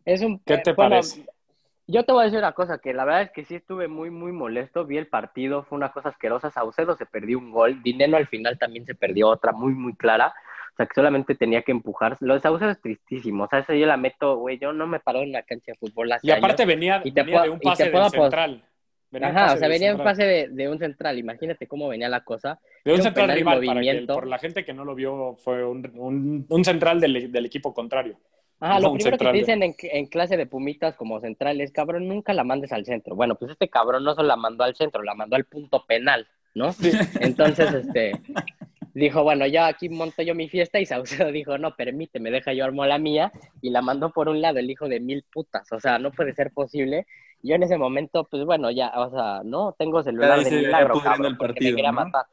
Es 0.06 0.22
un, 0.22 0.40
¿Qué 0.40 0.58
te 0.60 0.70
eh, 0.72 0.74
bueno, 0.74 0.92
parece? 0.92 1.26
Yo 1.88 2.04
te 2.04 2.12
voy 2.12 2.22
a 2.22 2.26
decir 2.26 2.40
una 2.40 2.52
cosa, 2.52 2.80
que 2.80 2.94
la 2.94 3.06
verdad 3.06 3.22
es 3.24 3.32
que 3.32 3.46
sí 3.46 3.56
estuve 3.56 3.88
muy, 3.88 4.10
muy 4.10 4.32
molesto. 4.32 4.86
Vi 4.86 4.98
el 4.98 5.08
partido, 5.08 5.64
fue 5.64 5.78
una 5.78 5.92
cosa 5.92 6.10
asquerosa. 6.10 6.52
Saucedo 6.52 6.96
se 6.98 7.06
perdió 7.06 7.40
un 7.40 7.52
gol. 7.52 7.82
Dineno 7.82 8.18
al 8.18 8.28
final 8.28 8.58
también 8.60 8.86
se 8.86 8.96
perdió 8.96 9.30
otra 9.30 9.54
muy, 9.54 9.74
muy 9.74 9.96
clara. 9.96 10.34
O 10.74 10.76
sea, 10.76 10.86
que 10.86 10.94
solamente 10.94 11.34
tenía 11.36 11.62
que 11.64 11.72
empujar. 11.72 12.18
Lo 12.20 12.34
de 12.34 12.42
Saucedo 12.42 12.72
es 12.72 12.82
tristísimo. 12.82 13.46
O 13.46 13.48
sea, 13.48 13.60
eso 13.60 13.74
yo 13.74 13.86
la 13.86 13.98
meto, 13.98 14.36
güey. 14.38 14.60
Yo 14.60 14.74
no 14.74 14.86
me 14.86 15.00
paro 15.00 15.20
en 15.22 15.32
la 15.32 15.44
cancha 15.44 15.72
de 15.72 15.78
fútbol 15.78 16.12
hace 16.12 16.28
Y 16.28 16.32
aparte 16.32 16.64
años. 16.64 16.76
venía, 16.76 17.02
Y 17.04 17.12
te 17.12 17.22
venía 17.22 17.42
de 17.44 17.50
un 17.50 17.60
te 17.60 17.66
pase 17.66 17.84
del 17.90 17.92
central. 18.10 18.64
Venía 19.20 19.30
Ajá, 19.44 19.54
o 19.54 19.58
sea, 19.58 19.68
venía 19.68 19.90
central. 19.90 20.06
pase 20.06 20.24
de, 20.26 20.48
de 20.50 20.70
un 20.70 20.80
central. 20.80 21.18
Imagínate 21.18 21.68
cómo 21.68 21.88
venía 21.88 22.10
la 22.10 22.24
cosa. 22.24 22.60
De 22.86 22.94
un 22.94 23.02
central 23.02 23.30
en 23.32 23.36
rival, 23.38 23.66
para 23.66 23.82
que, 23.82 24.06
por 24.08 24.28
la 24.28 24.38
gente 24.40 24.64
que 24.66 24.74
no 24.74 24.86
lo 24.86 24.96
vio, 24.96 25.36
fue 25.44 25.64
un, 25.66 25.92
un- 25.96 26.46
un 26.48 26.66
central 26.66 27.00
del, 27.00 27.32
del 27.32 27.46
equipo 27.46 27.74
contrario. 27.74 28.18
Ajá, 28.60 28.76
No, 28.80 28.88
lo 28.88 28.94
primero 28.94 29.18
que 29.18 29.26
te 29.26 29.32
dicen 29.34 29.62
en, 29.64 29.76
en 29.82 30.06
clase 30.08 30.36
de 30.38 30.46
pumitas 30.48 30.96
como 30.96 31.20
central 31.20 31.62
es, 31.62 31.72
cabrón, 31.72 32.08
nunca 32.08 32.34
la 32.34 32.44
mandes 32.44 32.72
al 32.72 32.86
centro. 32.86 33.16
Bueno, 33.16 33.36
pues 33.36 33.52
este 33.52 33.70
cabrón 33.70 34.04
no 34.04 34.16
solo 34.16 34.28
la 34.28 34.36
mandó 34.36 34.64
al 34.64 34.76
centro, 34.76 35.04
la 35.04 35.14
mandó 35.14 35.36
al 35.36 35.46
punto 35.46 35.86
penal, 35.88 36.28
¿no? 36.56 36.72
Entonces, 37.20 37.72
este, 37.74 38.14
dijo, 38.96 39.22
bueno, 39.24 39.46
ya 39.46 39.68
aquí 39.68 39.90
monto 39.90 40.24
yo 40.24 40.34
mi 40.34 40.50
fiesta 40.50 40.80
y 40.80 40.86
Saucedo 40.88 41.32
dijo, 41.32 41.58
no, 41.60 41.76
permíteme, 41.76 42.32
deja 42.32 42.54
yo 42.54 42.66
armo 42.66 42.86
la 42.86 42.98
mía 42.98 43.32
y 43.62 43.70
la 43.70 43.82
mandó 43.82 44.12
por 44.12 44.28
un 44.28 44.42
lado 44.42 44.58
el 44.60 44.72
hijo 44.72 44.88
de 44.90 45.00
mil 45.00 45.24
putas. 45.32 45.72
O 45.72 45.80
sea, 45.80 46.00
no 46.00 46.12
puede 46.12 46.34
ser 46.34 46.52
posible. 46.52 47.06
Yo 47.44 47.56
en 47.56 47.64
ese 47.64 47.78
momento, 47.78 48.24
pues 48.26 48.44
bueno, 48.46 48.72
ya, 48.72 48.92
o 48.98 49.10
sea, 49.12 49.42
no 49.44 49.74
tengo 49.78 50.02
celular 50.04 50.32
ahí 50.32 50.44
de 50.44 50.52
milagro, 50.52 51.00
cabrón, 51.02 51.26
el 51.28 51.32
me 51.34 51.38
partido, 51.38 51.76
quería 51.76 51.92
¿no? 51.92 52.06
matar. 52.06 52.26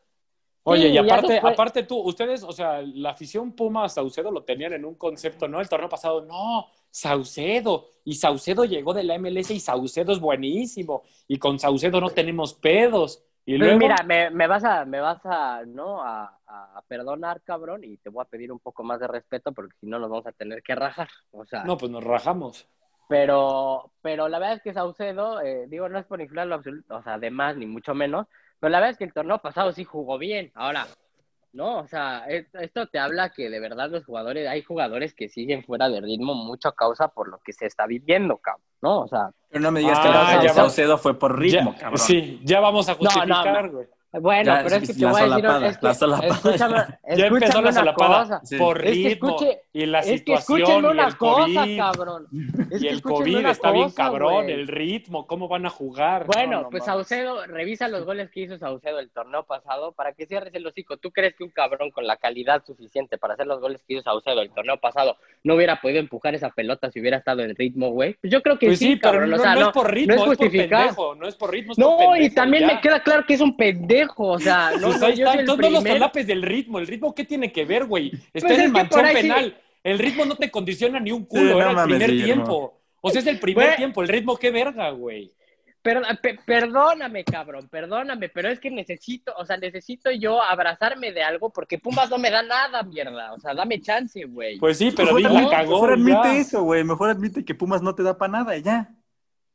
Oye, 0.66 0.88
Sí, 0.88 0.94
y 0.94 0.98
aparte, 0.98 1.32
después- 1.34 1.52
aparte 1.52 1.82
tú, 1.82 1.98
ustedes, 2.00 2.42
o 2.42 2.50
sea, 2.52 2.80
la 2.82 3.10
afición 3.10 3.52
Puma 3.52 3.86
Saucedo 3.88 4.30
lo 4.30 4.44
tenían 4.44 4.72
en 4.72 4.86
un 4.86 4.94
concepto, 4.94 5.46
¿no? 5.46 5.60
El 5.60 5.68
torneo 5.68 5.90
pasado, 5.90 6.22
no, 6.22 6.68
Saucedo, 6.90 7.90
y 8.04 8.14
Saucedo 8.14 8.64
llegó 8.64 8.94
de 8.94 9.04
la 9.04 9.14
MLS 9.18 9.50
y 9.52 9.60
Saucedo 9.60 10.12
es 10.12 10.20
buenísimo, 10.20 11.02
y 11.28 11.38
con 11.38 11.58
Saucedo 11.58 12.00
no 12.00 12.08
tenemos 12.08 12.54
pedos. 12.54 13.22
Y 13.46 13.58
Pues 13.58 13.60
luego, 13.72 13.78
mira, 13.78 13.96
me, 14.06 14.30
me 14.30 14.46
vas 14.46 14.64
a, 14.64 14.86
me 14.86 15.00
vas 15.00 15.20
a, 15.24 15.64
¿no? 15.66 16.02
A, 16.02 16.38
a 16.46 16.82
perdonar, 16.88 17.42
cabrón, 17.42 17.84
y 17.84 17.98
te 17.98 18.08
voy 18.08 18.22
a 18.22 18.28
pedir 18.28 18.50
un 18.50 18.58
poco 18.58 18.82
más 18.82 18.98
de 19.00 19.06
respeto 19.06 19.52
porque 19.52 19.74
si 19.80 19.86
no 19.86 19.98
nos 19.98 20.08
vamos 20.08 20.26
a 20.26 20.32
tener 20.32 20.62
que 20.62 20.74
rajar. 20.74 21.08
O 21.30 21.44
sea, 21.44 21.62
no, 21.64 21.76
pues 21.76 21.92
nos 21.92 22.02
rajamos. 22.02 22.66
Pero, 23.08 23.90
pero 24.02 24.28
la 24.28 24.38
verdad 24.38 24.56
es 24.56 24.62
que 24.62 24.72
Saucedo, 24.72 25.40
eh, 25.40 25.66
digo, 25.68 25.88
no 25.88 25.98
es 25.98 26.06
por 26.06 26.20
inflarlo 26.20 26.54
absoluto, 26.54 26.96
o 26.96 27.02
sea, 27.02 27.18
de 27.18 27.30
más 27.30 27.56
ni 27.56 27.66
mucho 27.66 27.94
menos, 27.94 28.26
pero 28.60 28.70
la 28.70 28.78
verdad 28.78 28.92
es 28.92 28.98
que 28.98 29.04
el 29.04 29.12
torneo 29.12 29.38
pasado 29.38 29.72
sí 29.72 29.84
jugó 29.84 30.18
bien. 30.18 30.50
Ahora, 30.54 30.86
no, 31.52 31.78
o 31.80 31.86
sea, 31.86 32.24
es- 32.28 32.52
esto 32.54 32.86
te 32.88 32.98
habla 32.98 33.30
que 33.30 33.48
de 33.50 33.60
verdad 33.60 33.88
los 33.90 34.04
jugadores, 34.04 34.48
hay 34.48 34.62
jugadores 34.62 35.14
que 35.14 35.28
siguen 35.28 35.62
fuera 35.64 35.88
de 35.88 36.00
ritmo 36.00 36.34
mucho 36.34 36.68
a 36.68 36.74
causa 36.74 37.08
por 37.08 37.28
lo 37.28 37.38
que 37.38 37.52
se 37.52 37.66
está 37.66 37.86
viviendo, 37.86 38.38
cabrón, 38.38 38.64
¿no? 38.82 39.00
O 39.02 39.08
sea, 39.08 39.30
Pero 39.50 39.60
no 39.62 39.70
me 39.70 39.80
digas 39.80 40.00
que 40.00 40.08
Ah, 40.08 40.34
la 40.36 40.42
de. 40.42 40.48
Saucedo 40.48 40.98
fue 40.98 41.16
por 41.18 41.38
ritmo, 41.38 41.72
Ya- 41.74 41.78
cabrón. 41.78 41.98
Sí, 41.98 42.40
ya 42.44 42.58
vamos 42.60 42.88
a 42.88 42.92
no, 42.92 42.98
justificar, 42.98 43.70
no. 43.72 43.82
Bueno, 44.20 44.54
Ya, 44.54 44.62
pero 44.62 44.76
es 44.76 44.86
que 44.88 44.94
te 44.94 45.06
voy 45.06 45.20
a 45.20 45.24
decir, 45.24 45.44
es 45.66 45.78
que, 45.78 45.86
la 45.86 45.94
solapada. 45.94 46.30
escúchame, 46.34 46.76
Ya 47.16 47.26
empezó 47.26 47.52
la 47.54 47.60
una 47.60 47.72
solapada 47.72 48.22
cosa. 48.22 48.40
Sí. 48.44 48.56
por 48.56 48.76
Es 48.78 48.84
que 48.84 48.90
ritmo 49.08 49.28
escuche- 49.38 49.60
y 49.72 49.86
la 49.86 49.98
Es 50.00 50.06
que 50.06 50.18
situación 50.18 50.84
y 50.84 50.86
una 50.86 51.06
el 51.08 51.16
cosa, 51.16 51.44
COVID. 51.62 51.78
cabrón. 51.78 52.26
Es 52.70 52.82
y 52.82 52.88
el 52.88 53.02
COVID 53.02 53.46
está 53.46 53.70
bien 53.72 53.84
cosa, 53.86 53.96
cabrón, 53.96 54.48
el 54.50 54.68
ritmo, 54.68 55.26
cómo 55.26 55.48
van 55.48 55.66
a 55.66 55.70
jugar. 55.70 56.26
Bueno, 56.26 56.52
No, 56.58 56.62
no 56.62 56.70
pues. 56.70 56.84
Saucedo, 56.84 57.44
revisa 57.46 57.88
los 57.88 58.04
goles 58.04 58.30
que 58.30 58.40
hizo 58.42 58.56
Saucedo 58.58 58.98
el 59.00 59.10
torneo 59.10 59.42
pasado 59.44 59.92
para 59.92 60.12
que 60.12 60.26
cierres 60.26 60.54
el 60.54 60.66
hocico. 60.66 60.96
¿Tú 60.96 61.10
crees 61.10 61.34
que 61.34 61.42
un 61.44 61.50
cabrón 61.50 61.90
con 61.90 62.06
la 62.06 62.16
calidad 62.16 62.62
suficiente 62.64 63.18
para 63.18 63.34
hacer 63.34 63.46
los 63.46 63.60
goles 63.60 63.82
que 63.86 63.94
hizo 63.94 64.02
Saucedo 64.02 64.42
el 64.42 64.50
torneo 64.50 64.76
pasado 64.78 65.16
no 65.42 65.54
hubiera 65.56 65.80
podido 65.80 65.98
empujar 66.00 66.34
esa 66.34 66.50
pelota 66.50 66.90
si 66.90 67.00
hubiera 67.00 67.16
estado 67.18 67.42
en 67.42 67.54
ritmo, 67.56 67.90
güey? 67.90 68.14
Pues 68.14 68.32
yo 68.32 68.42
creo 68.42 68.58
que 68.58 68.66
Pues 68.66 68.78
sí, 68.78 68.92
sí, 68.92 68.96
pero 68.96 69.12
cabrón. 69.14 69.30
no, 69.30 69.36
o 69.36 69.38
sea, 69.40 69.54
no 69.54 69.60
no, 69.60 69.66
es 69.66 69.72
por 69.72 69.90
ritmo, 69.92 70.14
no 70.14 70.32
es, 70.32 70.38
por 70.38 70.50
pendejo, 70.50 71.14
no 71.16 71.26
es 71.28 71.34
por 71.36 71.50
ritmo, 71.50 71.72
es 71.72 71.78
por 71.78 71.84
No, 71.90 71.96
pendejo, 71.98 72.16
y 72.24 72.30
también 72.30 72.66
ya. 72.68 72.74
me 72.74 72.80
queda 72.80 73.02
claro 73.02 73.24
que 73.26 73.34
es 73.34 73.40
un 73.40 73.56
pendejo, 73.56 74.03
o 74.16 74.38
sea, 74.38 74.72
no, 74.80 74.88
Pues 74.88 75.00
no, 75.00 75.06
ahí 75.06 75.16
yo 75.16 75.24
está, 75.24 75.30
soy 75.32 75.40
el 75.40 75.46
todos 75.46 75.72
los 75.72 75.82
solapes 75.84 76.26
del 76.26 76.42
ritmo. 76.42 76.78
¿El 76.78 76.86
ritmo 76.86 77.14
qué 77.14 77.24
tiene 77.24 77.52
que 77.52 77.64
ver, 77.64 77.84
güey? 77.86 78.12
Está 78.32 78.48
Pues 78.48 78.52
en 78.52 78.60
es 78.60 78.66
el 78.66 78.72
manchón 78.72 79.06
sí- 79.06 79.12
penal. 79.14 79.60
El 79.82 79.98
ritmo 79.98 80.24
no 80.24 80.36
te 80.36 80.50
condiciona 80.50 80.98
ni 80.98 81.12
un 81.12 81.26
culo, 81.26 81.58
Sí, 81.58 81.64
no 81.74 81.82
el 81.82 81.88
primer 81.88 82.10
tiempo. 82.10 82.80
O 83.02 83.10
sea, 83.10 83.20
es 83.20 83.26
el 83.26 83.38
primer 83.38 83.66
Güey. 83.66 83.76
tiempo. 83.76 84.00
El 84.02 84.08
ritmo, 84.08 84.36
qué 84.38 84.50
verga, 84.50 84.88
güey. 84.90 85.30
Perdóname, 86.46 87.24
cabrón, 87.24 87.68
perdóname, 87.68 88.30
pero 88.30 88.48
es 88.48 88.58
que 88.58 88.70
necesito, 88.70 89.34
o 89.36 89.44
sea, 89.44 89.58
necesito 89.58 90.10
yo 90.10 90.42
abrazarme 90.42 91.12
de 91.12 91.22
algo 91.22 91.50
porque 91.50 91.78
Pumas 91.78 92.08
no 92.08 92.16
me 92.16 92.30
da 92.30 92.42
nada, 92.42 92.82
mierda. 92.82 93.34
O 93.34 93.38
sea, 93.38 93.52
dame 93.54 93.80
chance, 93.82 94.24
güey. 94.24 94.56
Pues 94.58 94.78
sí, 94.78 94.90
pero 94.96 95.12
Mejor 95.12 95.30
admite- 95.32 95.44
la 95.44 95.50
cagó. 95.50 95.72
Mejor 95.74 95.92
admite 95.92 96.18
ya. 96.22 96.36
eso, 96.38 96.62
güey. 96.62 96.84
Mejor 96.84 97.10
admite 97.10 97.44
que 97.44 97.54
Pumas 97.54 97.82
no 97.82 97.94
te 97.94 98.02
da 98.02 98.16
para 98.16 98.32
nada 98.32 98.56
y 98.56 98.62
ya. 98.62 98.90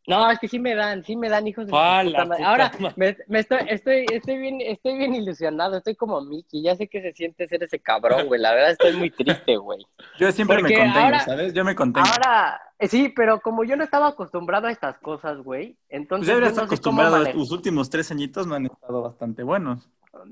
No, 0.07 0.31
es 0.31 0.39
que 0.39 0.47
sí 0.47 0.57
me 0.57 0.73
dan, 0.73 1.03
sí 1.03 1.15
me 1.15 1.29
dan 1.29 1.45
hijos 1.47 1.67
de 1.67 1.73
Ah, 1.75 2.01
puta 2.03 2.23
Ahora, 2.43 2.71
madre. 2.79 2.93
me, 2.95 3.17
me 3.27 3.39
estoy, 3.39 3.59
estoy, 3.67 4.05
estoy 4.11 4.37
bien, 4.37 4.59
estoy 4.61 4.97
bien 4.97 5.13
ilusionado, 5.13 5.77
estoy 5.77 5.95
como 5.95 6.19
Mickey, 6.21 6.63
ya 6.63 6.75
sé 6.75 6.87
que 6.87 7.01
se 7.01 7.13
siente 7.13 7.47
ser 7.47 7.63
ese 7.63 7.79
cabrón, 7.79 8.25
güey. 8.27 8.41
La 8.41 8.51
verdad 8.53 8.71
estoy 8.71 8.93
muy 8.93 9.11
triste, 9.11 9.57
güey. 9.57 9.85
Yo 10.17 10.31
siempre 10.31 10.59
Porque 10.59 10.73
me 10.75 10.83
contengo, 10.83 11.05
ahora- 11.05 11.19
¿sabes? 11.25 11.53
Yo 11.53 11.63
me 11.63 11.75
contengo. 11.75 12.07
Ahora, 12.11 12.59
eh, 12.79 12.87
sí, 12.87 13.09
pero 13.15 13.39
como 13.41 13.63
yo 13.63 13.75
no 13.75 13.83
estaba 13.83 14.07
acostumbrado 14.07 14.67
a 14.67 14.71
estas 14.71 14.97
cosas, 14.99 15.37
güey, 15.43 15.73
pues 15.73 15.77
entonces 15.89 16.27
yo 16.27 16.37
eres 16.37 16.55
no 16.55 16.63
acostumbrado. 16.63 17.11
manejar. 17.11 17.33
Tus 17.35 17.51
últimos 17.51 17.89
tres 17.89 18.09
añitos 18.09 18.47
me 18.47 18.55
han 18.55 18.65
estado 18.65 19.03
bastante 19.03 19.43
buenos. 19.43 19.87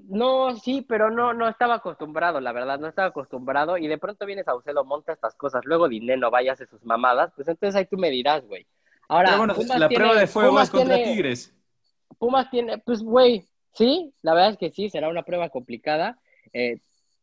No, 0.09 0.55
sí, 0.55 0.83
pero 0.87 1.11
no, 1.11 1.33
no 1.33 1.47
estaba 1.47 1.75
acostumbrado, 1.75 2.39
la 2.41 2.51
verdad, 2.51 2.79
no 2.79 2.87
estaba 2.87 3.09
acostumbrado. 3.09 3.77
Y 3.77 3.87
de 3.87 3.99
pronto 3.99 4.25
viene 4.25 4.43
Saucedo, 4.43 4.83
monta 4.83 5.13
estas 5.13 5.35
cosas, 5.35 5.63
luego 5.65 5.87
Dineno 5.87 6.31
vaya 6.31 6.53
hace 6.53 6.65
sus 6.65 6.83
mamadas, 6.83 7.31
pues 7.35 7.47
entonces 7.47 7.75
ahí 7.75 7.85
tú 7.85 7.95
me 7.97 8.09
dirás, 8.09 8.43
güey. 8.47 8.65
Ahora, 9.07 9.29
Pero 9.29 9.37
bueno, 9.39 9.55
Pumas 9.55 9.79
la 9.79 9.87
tiene- 9.87 10.03
prueba 10.03 10.19
de 10.19 10.27
fuego 10.27 10.49
Pumas 10.49 10.63
es 10.65 10.69
contra 10.71 10.95
tiene- 10.95 11.11
Tigres. 11.11 11.53
Pumas 12.19 12.49
tiene, 12.49 12.77
pues, 12.79 13.01
güey, 13.03 13.45
sí, 13.73 14.13
la 14.21 14.33
verdad 14.33 14.51
es 14.51 14.57
que 14.57 14.71
sí, 14.71 14.89
será 14.89 15.07
una 15.09 15.23
prueba 15.23 15.49
complicada. 15.49 16.19
Eh, 16.53 16.79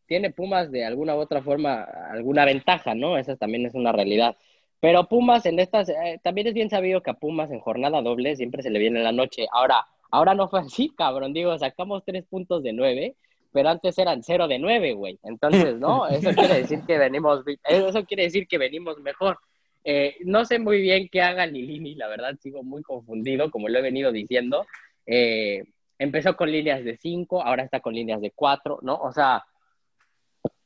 tiene 0.07 0.31
Pumas 0.31 0.71
de 0.71 0.85
alguna 0.85 1.15
u 1.17 1.19
otra 1.19 1.43
forma 1.43 1.83
alguna 2.11 2.45
ventaja, 2.45 2.95
¿no? 2.95 3.17
Esa 3.19 3.37
también 3.37 3.67
es 3.67 3.75
una 3.75 3.93
realidad. 3.93 4.37
Pero 4.81 5.09
Pumas 5.09 5.47
en 5.47 5.59
estas, 5.59 5.89
eh, 5.89 6.21
también 6.23 6.47
es 6.47 6.55
bien 6.55 6.69
sabido 6.71 7.03
que 7.03 7.11
a 7.11 7.15
Pumas 7.15 7.51
en 7.51 7.61
jornada 7.61 8.03
doble 8.03 8.37
siempre 8.37 8.63
se 8.63 8.71
le 8.71 8.79
viene 8.79 9.03
la 9.03 9.13
noche. 9.13 9.47
Ahora, 9.51 9.87
ahora 10.11 10.35
no 10.35 10.49
fue 10.49 10.61
así, 10.61 10.91
cabrón. 10.91 11.33
Digo, 11.33 11.59
sacamos 11.59 12.05
tres 12.05 12.25
puntos 12.27 12.63
de 12.63 12.73
nueve, 12.75 13.17
pero 13.51 13.71
antes 13.71 13.97
eran 13.99 14.23
cero 14.23 14.47
de 14.47 14.59
nueve, 14.59 14.93
güey. 14.93 15.19
Entonces, 15.25 15.77
¿no? 15.77 16.07
Eso 16.09 16.31
quiere 16.35 16.55
decir 16.61 16.83
que 16.87 16.99
venimos, 16.99 17.43
eso 17.67 18.05
quiere 18.05 18.25
decir 18.25 18.47
que 18.47 18.59
venimos 18.59 19.01
mejor. 19.01 19.39
Eh, 19.85 20.17
no 20.25 20.47
sé 20.47 20.59
muy 20.59 20.81
bien 20.81 21.09
qué 21.13 21.21
haga 21.21 21.47
Lilini, 21.47 21.95
la 21.95 22.09
verdad, 22.09 22.37
sigo 22.41 22.63
muy 22.63 22.83
confundido, 22.83 23.51
como 23.51 23.69
lo 23.69 23.79
he 23.79 23.83
venido 23.83 24.11
diciendo. 24.11 24.67
Eh, 25.07 25.63
empezó 25.99 26.37
con 26.37 26.51
líneas 26.51 26.83
de 26.83 26.97
cinco, 26.97 27.43
ahora 27.43 27.63
está 27.65 27.81
con 27.81 27.95
líneas 27.95 28.21
de 28.23 28.31
cuatro, 28.31 28.79
¿no? 28.83 28.97
O 28.97 29.13
sea, 29.13 29.45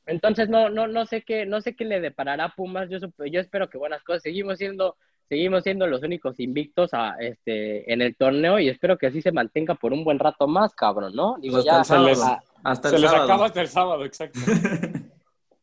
entonces 0.06 0.48
no, 0.48 0.70
no, 0.70 0.86
no 0.86 1.04
sé 1.04 1.22
qué, 1.22 1.46
no 1.46 1.60
sé 1.60 1.74
qué 1.74 1.84
le 1.84 2.00
deparará 2.00 2.44
a 2.44 2.54
Pumas. 2.54 2.88
Yo, 2.88 2.98
yo 3.26 3.40
espero 3.40 3.68
que 3.68 3.76
buenas 3.76 4.02
cosas. 4.04 4.22
Seguimos 4.22 4.56
siendo, 4.58 4.96
seguimos 5.28 5.64
siendo 5.64 5.86
los 5.88 6.02
únicos 6.02 6.38
invictos 6.38 6.94
a, 6.94 7.16
este, 7.18 7.92
en 7.92 8.00
el 8.00 8.16
torneo 8.16 8.60
y 8.60 8.68
espero 8.68 8.96
que 8.96 9.08
así 9.08 9.20
se 9.20 9.32
mantenga 9.32 9.74
por 9.74 9.92
un 9.92 10.04
buen 10.04 10.20
rato 10.20 10.46
más, 10.46 10.74
cabrón, 10.74 11.14
¿no? 11.14 11.36
Digo, 11.40 11.62
ya, 11.62 11.80
hasta, 11.80 11.98
les, 11.98 12.22
hasta 12.62 12.90
se 12.90 12.98
les 13.00 13.12
acaba 13.12 13.46
hasta 13.46 13.60
el 13.60 13.68
sábado, 13.68 14.04
exacto. 14.04 14.38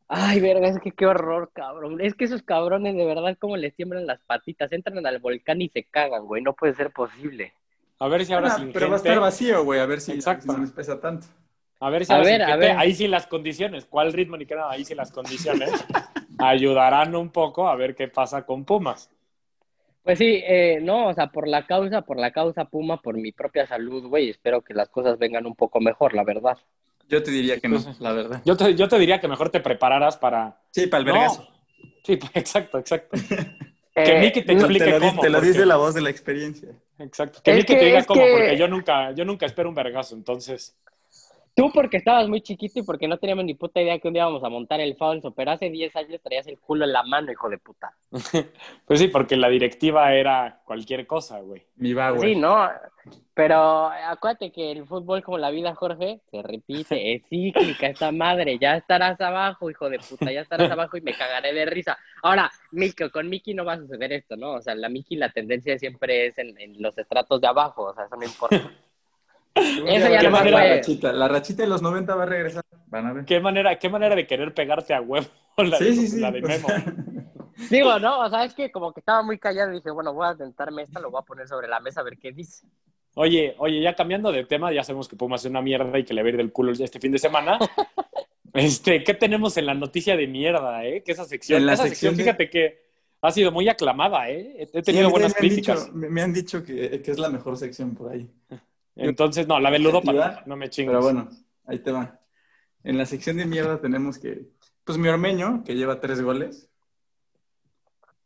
Ay, 0.08 0.40
verga, 0.40 0.68
es 0.68 0.80
que 0.80 0.92
qué 0.92 1.06
horror, 1.06 1.50
cabrón. 1.54 2.00
Es 2.00 2.14
que 2.14 2.26
esos 2.26 2.44
cabrones 2.44 2.96
de 2.96 3.06
verdad 3.06 3.36
como 3.40 3.58
les 3.58 3.76
tiemblan 3.76 4.06
las 4.06 4.22
patitas, 4.22 4.72
entran 4.72 5.06
al 5.06 5.20
volcán 5.20 5.62
y 5.62 5.70
se 5.70 5.84
cagan, 5.84 6.26
güey. 6.26 6.44
No 6.44 6.54
puede 6.54 6.76
ser 6.76 6.92
posible. 6.92 7.54
A 8.00 8.08
ver 8.08 8.26
si 8.26 8.34
ahora 8.34 8.56
ah, 8.56 8.66
Pero 8.74 8.90
va 8.90 8.96
a 8.96 8.98
estar 8.98 9.20
vacío, 9.20 9.64
güey, 9.64 9.80
a 9.80 9.86
ver 9.86 10.02
si, 10.02 10.12
Exacto. 10.12 10.52
no 10.52 10.60
les 10.60 10.72
pesa 10.72 11.00
tanto. 11.00 11.28
A 11.80 11.90
ver 11.90 12.06
si 12.06 12.14
a 12.14 12.20
ver, 12.20 12.42
a 12.42 12.56
ver. 12.56 12.78
ahí 12.78 12.94
sí 12.94 13.08
las 13.08 13.28
condiciones, 13.28 13.86
¿cuál 13.86 14.14
ritmo 14.14 14.38
ni 14.38 14.46
qué 14.46 14.56
nada? 14.56 14.72
Ahí 14.72 14.86
sí 14.86 14.96
las 14.96 15.12
condiciones 15.12 15.72
ayudarán 16.40 17.16
un 17.16 17.30
poco 17.30 17.68
a 17.68 17.76
ver 17.76 17.96
qué 17.96 18.08
pasa 18.08 18.46
con 18.46 18.66
Pumas. 18.66 19.10
Pues 20.04 20.20
sí, 20.20 20.42
eh, 20.46 20.80
no, 20.82 21.08
o 21.08 21.14
sea, 21.14 21.28
por 21.28 21.48
la 21.48 21.66
causa, 21.66 22.02
por 22.02 22.18
la 22.18 22.32
causa 22.32 22.66
Puma, 22.66 23.02
por 23.02 23.18
mi 23.18 23.32
propia 23.32 23.66
salud, 23.66 24.08
güey, 24.08 24.30
espero 24.30 24.62
que 24.62 24.76
las 24.76 24.88
cosas 24.90 25.18
vengan 25.18 25.48
un 25.48 25.56
poco 25.56 25.80
mejor, 25.80 26.14
la 26.14 26.24
verdad. 26.24 26.58
Yo 27.08 27.22
te 27.22 27.32
diría 27.32 27.60
que 27.60 27.68
no, 27.68 27.82
pues, 27.82 28.00
la 28.00 28.12
verdad. 28.12 28.42
Yo 28.46 28.58
te, 28.58 28.76
yo 28.76 28.88
te 28.88 28.98
diría 28.98 29.20
que 29.20 29.28
mejor 29.28 29.50
te 29.50 29.60
prepararas 29.60 30.18
para... 30.18 30.62
Sí, 30.72 30.88
para 30.88 31.00
el 31.00 31.06
vergazo. 31.06 31.48
Sí, 32.04 32.20
exacto, 32.34 32.80
exacto. 32.80 33.18
que 33.96 34.20
Miki 34.20 34.42
te 34.44 34.54
explique 34.54 34.86
te 34.86 35.00
lo, 35.00 35.00
cómo. 35.00 35.22
Te 35.22 35.30
lo 35.30 35.42
dice 35.42 35.66
la 35.66 35.78
voz 35.78 35.94
de 35.94 36.02
la 36.02 36.10
experiencia. 36.10 36.70
Exacto. 37.00 37.42
Que 37.44 37.54
Miki 37.54 37.76
te 37.76 37.86
diga 37.86 38.04
cómo, 38.06 38.22
porque 38.22 38.58
yo 38.58 38.68
nunca, 38.68 39.12
yo 39.12 39.26
nunca 39.26 39.46
espero 39.46 39.70
un 39.70 39.76
vergazo, 39.76 40.16
entonces... 40.16 40.76
Tú 41.56 41.72
porque 41.74 41.96
estabas 41.96 42.28
muy 42.28 42.42
chiquito 42.42 42.80
y 42.80 42.84
porque 42.84 43.08
no 43.08 43.18
teníamos 43.18 43.46
ni 43.46 43.54
puta 43.54 43.82
idea 43.82 43.98
que 43.98 44.10
un 44.10 44.14
día 44.14 44.24
íbamos 44.24 44.44
a 44.44 44.50
montar 44.50 44.82
el 44.82 44.98
falso, 44.98 45.32
pero 45.32 45.52
hace 45.52 45.70
10 45.70 45.96
años 45.96 46.22
traías 46.22 46.46
el 46.48 46.60
culo 46.60 46.84
en 46.84 46.92
la 46.92 47.04
mano, 47.04 47.32
hijo 47.32 47.50
de 47.50 47.58
puta. 47.58 47.94
pues 48.86 49.00
sí, 49.00 49.08
porque 49.08 49.38
la 49.38 49.48
directiva 49.48 50.14
era 50.14 50.62
cualquier 50.66 51.08
cosa, 51.08 51.40
güey. 51.40 51.66
Mi 51.78 51.94
va, 51.94 52.12
güey. 52.12 52.34
Sí, 52.34 52.40
no, 52.40 52.70
pero 53.34 53.88
acuérdate 53.88 54.52
que 54.52 54.72
el 54.72 54.86
fútbol 54.86 55.24
como 55.24 55.38
la 55.38 55.50
vida, 55.50 55.76
Jorge, 55.76 56.20
se 56.30 56.42
repite, 56.42 57.14
es 57.14 57.24
cíclica 57.30 57.88
esta 57.88 58.12
madre, 58.12 58.58
ya 58.60 58.76
estarás 58.76 59.22
abajo, 59.22 59.70
hijo 59.70 59.90
de 59.90 60.00
puta, 60.00 60.34
ya 60.34 60.42
estarás 60.42 60.70
abajo 60.70 60.98
y 60.98 61.02
me 61.02 61.14
cagaré 61.14 61.54
de 61.54 61.66
risa. 61.66 61.98
Ahora, 62.22 62.52
Miki, 62.72 63.10
con 63.10 63.30
Miki 63.30 63.54
no 63.54 63.64
va 63.64 63.74
a 63.74 63.78
suceder 63.78 64.12
esto, 64.12 64.36
¿no? 64.36 64.56
O 64.56 64.62
sea, 64.62 64.76
la 64.76 64.90
Miki 64.90 65.16
la 65.16 65.32
tendencia 65.32 65.78
siempre 65.78 66.28
es 66.28 66.38
en, 66.38 66.60
en 66.60 66.82
los 66.82 66.98
estratos 66.98 67.40
de 67.40 67.48
abajo, 67.48 67.84
o 67.84 67.94
sea, 67.94 68.06
eso 68.06 68.16
no 68.18 68.26
importa. 68.26 68.72
Eso 69.56 70.10
ya 70.10 70.22
no 70.24 70.44
la 70.44 70.76
rachita. 70.76 71.14
La 71.14 71.28
rachita 71.28 71.64
de 71.64 71.70
los 71.70 71.82
90 71.82 72.16
va 72.16 72.24
a 72.24 72.26
regresar. 72.26 72.64
Van 72.88 73.08
a 73.08 73.14
ver. 73.14 73.26
¿Qué 73.26 73.40
manera, 73.40 73.80
qué 73.80 73.90
manera 73.90 74.16
de 74.16 74.28
querer 74.28 74.54
pegarte 74.54 74.94
a 74.94 75.02
huevo 75.02 75.28
la, 75.58 75.78
sí, 75.78 75.86
de, 75.86 75.94
sí, 75.96 76.08
sí. 76.08 76.20
la 76.20 76.32
de 76.32 76.42
Memo? 76.42 76.68
Digo, 77.70 77.98
no, 78.00 78.20
o 78.20 78.30
sea, 78.30 78.44
es 78.44 78.54
que 78.54 78.70
como 78.72 78.94
que 78.94 79.00
estaba 79.00 79.24
muy 79.24 79.40
callado 79.40 79.72
y 79.72 79.76
dije, 79.76 79.90
bueno, 79.90 80.14
voy 80.14 80.28
a 80.28 80.36
tentarme 80.36 80.82
esta, 80.82 81.00
lo 81.00 81.10
voy 81.10 81.22
a 81.22 81.26
poner 81.26 81.48
sobre 81.48 81.68
la 81.70 81.80
mesa 81.80 82.02
a 82.02 82.04
ver 82.04 82.18
qué 82.18 82.32
dice. 82.32 82.68
Oye, 83.16 83.56
oye, 83.60 83.82
ya 83.82 83.96
cambiando 83.96 84.32
de 84.32 84.44
tema, 84.44 84.74
ya 84.74 84.84
sabemos 84.84 85.08
que 85.08 85.16
podemos 85.16 85.40
hacer 85.40 85.52
una 85.52 85.62
mierda 85.62 85.98
y 85.98 86.04
que 86.04 86.14
le 86.14 86.22
va 86.22 86.28
a 86.28 86.30
ir 86.32 86.38
del 86.38 86.52
culo 86.52 86.74
este 86.74 87.00
fin 87.00 87.14
de 87.14 87.18
semana. 87.18 87.58
este, 88.54 89.04
¿qué 89.06 89.14
tenemos 89.14 89.56
en 89.56 89.68
la 89.68 89.74
noticia 89.74 90.18
de 90.18 90.28
mierda, 90.28 90.84
eh? 90.86 91.02
Que 91.02 91.14
esa 91.14 91.24
sección, 91.24 91.62
en 91.62 91.68
la 91.68 91.74
esa 91.74 91.84
sección, 91.84 92.16
fíjate 92.16 92.50
que 92.50 92.84
ha 93.22 93.32
sido 93.32 93.54
muy 93.54 93.70
aclamada, 93.70 94.30
eh. 94.30 94.68
He 94.74 94.82
tenido 94.82 95.10
buenas 95.10 95.34
críticas. 95.34 95.94
me 95.94 96.22
han 96.22 96.34
dicho 96.34 96.62
que, 96.62 97.02
que, 97.02 97.12
es 97.12 97.18
la 97.18 97.30
mejor 97.30 97.56
sección 97.56 97.96
por 97.96 98.12
ahí. 98.12 98.30
Entonces, 98.96 99.48
no, 99.48 99.60
la 99.60 99.72
de 99.72 99.80
ludópata, 99.80 100.44
no 100.46 100.56
me 100.56 100.70
chingas. 100.70 100.94
Pero 100.94 101.04
bueno, 101.04 101.30
ahí 101.66 101.80
te 101.80 101.92
va. 101.92 102.20
En 102.84 102.98
la 102.98 103.06
sección 103.06 103.38
de 103.38 103.46
mierda 103.46 103.82
tenemos 103.82 104.18
que, 104.18 104.48
pues 104.84 104.98
mi 104.98 105.08
ormeño, 105.08 105.64
que 105.66 105.76
lleva 105.76 106.00
tres 106.00 106.22
goles, 106.22 106.70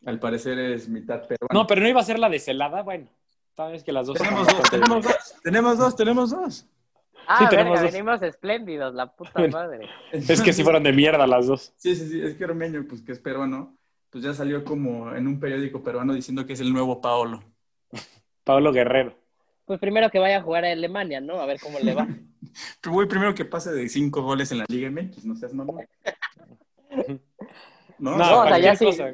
al 0.05 0.19
parecer 0.19 0.59
es 0.59 0.87
mitad 0.87 1.21
peruano. 1.21 1.47
No, 1.51 1.65
pero 1.65 1.81
no 1.81 1.87
iba 1.87 2.01
a 2.01 2.03
ser 2.03 2.19
la 2.19 2.29
de 2.29 2.39
celada, 2.39 2.83
bueno, 2.83 3.07
sabes 3.55 3.83
que 3.83 3.91
las 3.91 4.07
dos. 4.07 4.17
Tenemos 4.17 4.47
dos, 4.47 4.69
tenemos 4.69 5.03
dos, 5.03 5.35
tenemos 5.43 5.77
dos, 5.77 5.95
tenemos 5.95 6.29
dos. 6.29 6.67
Ah, 7.27 7.39
sí, 7.39 7.45
tenemos 7.49 7.81
venimos 7.81 8.21
espléndidos, 8.21 8.93
la 8.93 9.15
puta 9.15 9.47
madre. 9.47 9.87
es 10.11 10.41
que 10.41 10.51
si 10.53 10.63
fueron 10.63 10.83
de 10.83 10.93
mierda 10.93 11.25
las 11.27 11.47
dos. 11.47 11.73
Sí, 11.77 11.95
sí, 11.95 12.09
sí, 12.09 12.21
es 12.21 12.35
que 12.35 12.45
Ormeño, 12.45 12.85
pues 12.87 13.01
que 13.01 13.11
es 13.11 13.19
peruano, 13.19 13.77
pues 14.09 14.23
ya 14.23 14.33
salió 14.33 14.63
como 14.63 15.13
en 15.13 15.27
un 15.27 15.39
periódico 15.39 15.83
peruano 15.83 16.13
diciendo 16.13 16.45
que 16.45 16.53
es 16.53 16.59
el 16.59 16.73
nuevo 16.73 17.01
Paolo. 17.01 17.43
Paolo 18.43 18.71
Guerrero 18.71 19.18
pues 19.69 19.79
primero 19.79 20.09
que 20.09 20.17
vaya 20.17 20.37
a 20.37 20.41
jugar 20.41 20.65
a 20.65 20.71
Alemania, 20.71 21.21
¿no? 21.21 21.39
A 21.39 21.45
ver 21.45 21.59
cómo 21.59 21.77
le 21.77 21.93
va. 21.93 22.07
Voy 22.89 23.05
primero 23.05 23.35
que 23.35 23.45
pase 23.45 23.71
de 23.71 23.87
cinco 23.87 24.23
goles 24.23 24.51
en 24.51 24.57
la 24.57 24.65
Liga 24.67 24.89
MX, 24.89 25.25
no 25.25 25.35
seas 25.35 25.53
mamón. 25.53 25.87
No, 27.99 28.17
no 28.17 28.39
o 28.39 28.47
sea, 28.47 28.57
ya 28.57 28.77
cosa. 28.77 29.11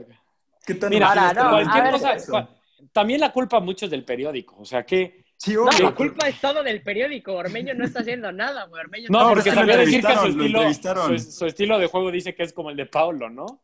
¿Qué 0.64 0.76
tal 0.76 0.92
Mira, 0.92 1.34
no, 1.34 1.50
cualquier 1.50 1.92
cosa, 1.92 2.50
también 2.94 3.20
la 3.20 3.34
culpa 3.34 3.60
mucho 3.60 3.86
es 3.86 3.92
del 3.92 4.06
periódico, 4.06 4.58
o 4.60 4.64
sea 4.64 4.86
que... 4.86 5.26
Sí, 5.38 5.56
no, 5.56 5.66
la 5.66 5.96
culpa 5.96 6.28
es 6.28 6.40
todo 6.40 6.62
del 6.62 6.84
periódico. 6.84 7.34
Ormeño 7.34 7.74
no 7.74 7.84
está 7.84 8.02
haciendo 8.02 8.32
nada, 8.32 8.66
güey. 8.66 8.82
Ormeño 8.82 9.08
no, 9.10 9.28
porque 9.30 9.52
sabía 9.52 9.76
decir 9.76 10.06
que 10.06 10.16
su 10.16 10.28
estilo, 10.28 10.74
su, 11.18 11.46
estilo 11.48 11.80
de 11.80 11.88
juego 11.88 12.12
dice 12.12 12.36
que 12.36 12.44
es 12.44 12.54
como 12.54 12.70
el 12.70 12.78
de 12.78 12.86
Paulo, 12.86 13.30
¿no? 13.30 13.64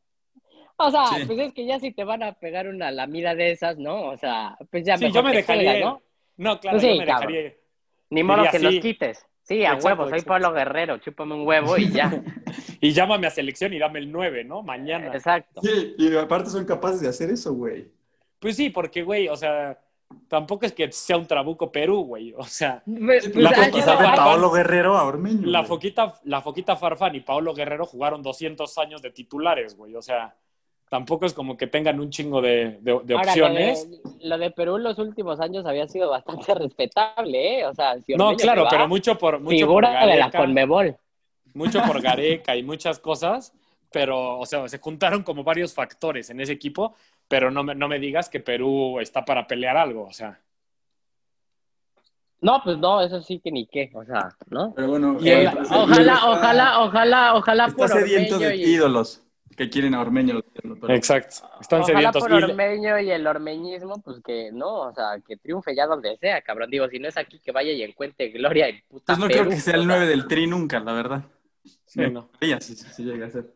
O 0.75 0.91
sea, 0.91 1.05
pues 1.27 1.37
es 1.39 1.53
que 1.53 1.65
ya 1.67 1.79
si 1.79 1.91
te 1.91 2.03
van 2.03 2.23
a 2.23 2.33
pegar 2.33 2.67
una 2.67 2.91
lamida 2.91 3.35
de 3.35 3.51
esas, 3.51 3.77
¿no? 3.77 4.09
O 4.09 4.17
sea, 4.17 4.57
pues 4.71 4.83
ya 4.83 4.97
sí, 4.97 5.11
yo 5.11 5.21
me 5.21 5.33
dejaría, 5.33 5.79
¿no? 5.79 6.01
No, 6.41 6.59
claro, 6.59 6.79
pues 6.79 6.81
sí, 6.81 6.97
yo 6.97 6.99
me 6.99 7.05
dejaría. 7.05 7.53
Ni 8.09 8.23
modo 8.23 8.43
que 8.49 8.57
los 8.57 8.75
quites. 8.79 9.23
Sí, 9.43 9.63
a 9.63 9.75
huevo, 9.75 10.09
soy 10.09 10.21
Pablo 10.21 10.51
Guerrero, 10.51 10.97
chúpame 10.97 11.35
un 11.35 11.45
huevo 11.45 11.77
y 11.77 11.91
ya. 11.91 12.11
y 12.81 12.91
llámame 12.93 13.27
a 13.27 13.29
selección 13.29 13.73
y 13.73 13.79
dame 13.79 13.99
el 13.99 14.11
9, 14.11 14.43
¿no? 14.43 14.63
Mañana. 14.63 15.13
Exacto. 15.13 15.61
Sí, 15.61 15.93
y 15.99 16.15
aparte 16.15 16.49
son 16.49 16.65
capaces 16.65 17.01
de 17.01 17.09
hacer 17.09 17.29
eso, 17.29 17.53
güey. 17.53 17.87
Pues 18.39 18.55
sí, 18.55 18.71
porque, 18.71 19.03
güey, 19.03 19.27
o 19.27 19.35
sea, 19.35 19.79
tampoco 20.27 20.65
es 20.65 20.73
que 20.73 20.91
sea 20.91 21.15
un 21.17 21.27
trabuco 21.27 21.71
Perú, 21.71 22.05
güey. 22.05 22.33
O 22.35 22.43
sea, 22.43 22.81
pues, 22.85 23.35
la 23.35 23.51
foquita 23.51 23.95
de 23.97 24.17
Paolo 24.17 24.49
Guerrero 24.49 24.97
a 24.97 25.03
Ormeño. 25.03 25.45
La 25.47 25.63
foquita, 25.63 26.15
la 26.23 26.41
foquita 26.41 26.75
Farfán 26.75 27.13
y 27.13 27.19
Paolo 27.19 27.53
Guerrero 27.53 27.85
jugaron 27.85 28.23
200 28.23 28.75
años 28.79 29.03
de 29.03 29.11
titulares, 29.11 29.77
güey. 29.77 29.95
O 29.95 30.01
sea, 30.01 30.35
tampoco 30.91 31.25
es 31.25 31.33
como 31.33 31.55
que 31.55 31.67
tengan 31.67 32.01
un 32.01 32.09
chingo 32.09 32.41
de, 32.41 32.77
opciones. 33.15 33.87
Lo 34.21 34.37
de, 34.37 34.51
Perú 34.51 34.75
en 34.75 34.83
los 34.83 34.99
últimos 34.99 35.39
años 35.39 35.65
había 35.65 35.87
sido 35.87 36.09
bastante 36.09 36.53
respetable, 36.53 37.59
¿eh? 37.59 37.65
O 37.65 37.73
sea, 37.73 37.95
no, 38.17 38.35
claro, 38.35 38.67
pero 38.69 38.89
mucho 38.89 39.17
por 39.17 39.39
mucho 39.39 39.55
figura 39.55 40.01
por 40.01 40.09
de 40.09 40.17
la 40.17 40.29
Conmebol. 40.29 40.97
Mucho 41.53 41.81
por 41.83 42.01
Gareca 42.01 42.57
y 42.57 42.63
muchas 42.63 42.99
cosas, 42.99 43.53
pero, 43.89 44.37
o 44.37 44.45
sea, 44.45 44.67
se 44.67 44.79
juntaron 44.79 45.23
como 45.23 45.45
varios 45.45 45.73
factores 45.73 46.29
en 46.29 46.41
ese 46.41 46.51
equipo, 46.51 46.93
pero 47.25 47.49
no 47.51 47.63
me, 47.63 47.73
no 47.73 47.87
me 47.87 47.97
digas 47.97 48.27
que 48.27 48.41
Perú 48.41 48.99
está 48.99 49.23
para 49.23 49.47
pelear 49.47 49.77
algo, 49.77 50.03
o 50.03 50.11
sea. 50.11 50.41
No, 52.41 52.59
pues 52.65 52.77
no, 52.77 52.99
eso 52.99 53.21
sí 53.21 53.39
que 53.39 53.49
ni 53.49 53.65
qué, 53.65 53.89
o 53.93 54.03
sea, 54.03 54.35
¿no? 54.49 54.73
Pero 54.75 54.89
bueno, 54.89 55.17
eh, 55.23 55.49
ojalá, 55.69 56.29
ojalá, 56.29 56.81
ojalá, 56.81 57.35
ojalá, 57.35 57.67
por 57.69 57.87
sediento 57.87 58.37
de 58.39 58.57
ídolos 58.57 59.23
que 59.61 59.69
quieren 59.69 59.93
a 59.93 60.01
Ormeño. 60.01 60.43
Exacto. 60.89 61.47
Están 61.59 61.81
Ojalá 61.81 62.11
por 62.11 62.33
Ormeño 62.33 62.99
y 62.99 63.11
el 63.11 63.27
ormeñismo, 63.27 64.01
pues 64.01 64.19
que 64.25 64.51
no, 64.51 64.87
o 64.87 64.93
sea, 64.93 65.21
que 65.27 65.37
triunfe 65.37 65.75
ya 65.75 65.85
donde 65.85 66.17
sea, 66.17 66.41
cabrón. 66.41 66.71
Digo, 66.71 66.87
si 66.87 66.97
no 66.97 67.07
es 67.07 67.15
aquí, 67.15 67.37
que 67.37 67.51
vaya 67.51 67.71
y 67.71 67.83
encuentre 67.83 68.29
gloria 68.29 68.69
y 68.69 68.81
puta 68.81 69.13
Pues 69.13 69.19
no 69.19 69.27
creo 69.27 69.47
que 69.47 69.57
sea 69.57 69.75
el 69.75 69.85
9 69.85 70.07
del 70.07 70.27
Tri 70.27 70.47
nunca, 70.47 70.79
la 70.79 70.93
verdad. 70.93 71.23
Sí, 71.85 72.01
no. 72.09 72.31
Sí, 72.39 73.03
llega 73.03 73.27
a 73.27 73.29
ser. 73.29 73.53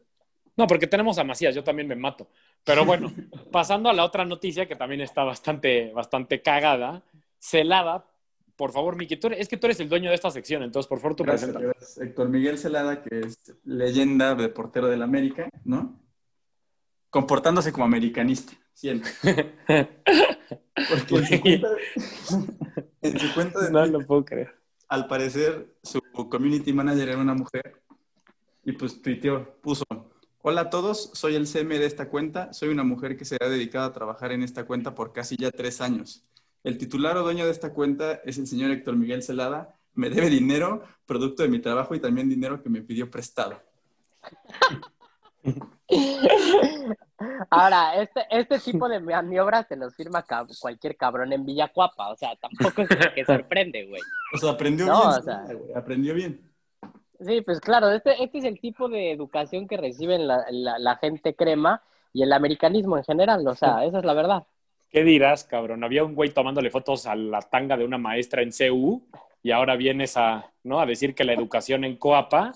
No, 0.55 0.67
porque 0.67 0.85
tenemos 0.85 1.17
a 1.17 1.23
Macías, 1.23 1.55
yo 1.55 1.63
también 1.63 1.87
me 1.87 1.95
mato. 1.95 2.29
Pero 2.63 2.85
bueno, 2.85 3.11
pasando 3.51 3.89
a 3.89 3.93
la 3.93 4.05
otra 4.05 4.25
noticia 4.25 4.67
que 4.67 4.75
también 4.75 5.01
está 5.01 5.23
bastante, 5.23 5.91
bastante 5.91 6.43
cagada, 6.43 7.01
celada 7.39 8.05
por 8.55 8.71
favor, 8.71 8.95
Miki, 8.95 9.19
es 9.37 9.47
que 9.47 9.57
tú 9.57 9.67
eres 9.67 9.79
el 9.79 9.89
dueño 9.89 10.09
de 10.09 10.15
esta 10.15 10.31
sección, 10.31 10.63
entonces 10.63 10.87
por 10.87 10.99
favor 10.99 11.15
tú 11.15 11.23
presenta. 11.23 11.59
Héctor 12.01 12.29
Miguel 12.29 12.57
Celada, 12.57 13.03
que 13.03 13.19
es 13.19 13.37
leyenda 13.63 14.35
de 14.35 14.49
portero 14.49 14.87
del 14.87 15.01
América, 15.01 15.49
¿no? 15.63 15.99
Comportándose 17.09 17.71
como 17.71 17.85
americanista, 17.85 18.53
siempre. 18.73 19.11
Porque 20.89 21.15
en 21.15 21.25
su 21.25 21.41
cuenta, 21.41 21.67
en 23.01 23.19
su 23.19 23.33
cuenta 23.33 23.61
de 23.61 23.71
No 23.71 23.85
lo 23.85 24.05
puedo 24.05 24.25
creer. 24.25 24.55
Al 24.87 25.07
parecer, 25.07 25.75
su 25.83 25.99
community 26.29 26.73
manager 26.73 27.09
era 27.09 27.17
una 27.17 27.33
mujer 27.33 27.81
y 28.63 28.73
pues 28.73 29.01
tuiteó, 29.01 29.57
puso, 29.61 29.83
Hola 30.47 30.61
a 30.61 30.69
todos, 30.69 31.09
soy 31.15 31.33
el 31.33 31.47
CM 31.47 31.79
de 31.79 31.87
esta 31.87 32.07
cuenta. 32.07 32.53
Soy 32.53 32.69
una 32.69 32.83
mujer 32.83 33.17
que 33.17 33.25
se 33.25 33.35
ha 33.41 33.49
dedicado 33.49 33.87
a 33.87 33.93
trabajar 33.93 34.31
en 34.31 34.43
esta 34.43 34.63
cuenta 34.67 34.93
por 34.93 35.11
casi 35.11 35.35
ya 35.37 35.49
tres 35.49 35.81
años. 35.81 36.23
El 36.65 36.77
titular 36.79 37.15
o 37.17 37.21
dueño 37.23 37.45
de 37.45 37.51
esta 37.51 37.71
cuenta 37.73 38.13
es 38.25 38.37
el 38.39 38.47
señor 38.47 38.71
Héctor 38.71 38.95
Miguel 38.97 39.21
Celada. 39.21 39.75
Me 39.93 40.09
debe 40.09 40.29
dinero, 40.29 40.81
producto 41.05 41.43
de 41.43 41.49
mi 41.49 41.59
trabajo 41.59 41.93
y 41.95 41.99
también 41.99 42.27
dinero 42.27 42.61
que 42.61 42.69
me 42.69 42.81
pidió 42.81 43.09
prestado. 43.09 43.61
Ahora, 47.49 47.95
este, 48.01 48.25
este 48.29 48.59
tipo 48.59 48.89
de 48.89 48.99
maniobras 48.99 49.67
te 49.67 49.75
los 49.75 49.95
firma 49.95 50.25
cab- 50.25 50.49
cualquier 50.59 50.97
cabrón 50.97 51.31
en 51.33 51.45
Villacuapa. 51.45 52.09
O 52.09 52.15
sea, 52.15 52.35
tampoco 52.35 52.81
es 52.81 52.87
como 52.89 53.13
que 53.13 53.25
sorprende, 53.25 53.85
güey. 53.87 54.01
O 54.33 54.37
sea, 54.37 54.51
aprendió 54.51 54.85
No, 54.87 54.97
bien. 55.07 55.09
o 55.19 55.21
sea- 55.21 55.43
güey, 55.45 55.73
aprendió 55.75 56.13
bien. 56.13 56.51
Sí, 57.19 57.41
pues 57.41 57.61
claro, 57.61 57.89
este, 57.91 58.21
este 58.23 58.39
es 58.39 58.43
el 58.43 58.59
tipo 58.59 58.89
de 58.89 59.11
educación 59.11 59.67
que 59.67 59.77
reciben 59.77 60.27
la, 60.27 60.45
la- 60.49 60.79
la 60.79 60.95
gente 60.97 61.35
crema 61.35 61.81
y 62.11 62.23
el 62.23 62.33
americanismo 62.33 62.97
en 62.97 63.03
general. 63.03 63.47
O 63.47 63.55
sea, 63.55 63.85
esa 63.85 63.99
es 63.99 64.05
la 64.05 64.13
verdad. 64.13 64.43
¿Qué 64.95 65.03
dirás, 65.03 65.43
cabrón? 65.43 65.83
Había 65.83 66.05
un 66.05 66.15
güey 66.15 66.29
tomándole 66.29 66.69
fotos 66.69 67.05
a 67.05 67.15
la 67.15 67.41
tanga 67.41 67.75
de 67.75 67.83
una 67.83 67.97
maestra 67.97 68.41
en 68.41 68.51
CU 68.51 69.05
y 69.43 69.51
ahora 69.51 69.75
vienes 69.75 70.15
a, 70.15 70.53
¿no? 70.63 70.79
a 70.79 70.85
decir 70.85 71.13
que 71.13 71.25
la 71.25 71.33
educación 71.33 71.83
en 71.83 71.97
Coapa 71.97 72.53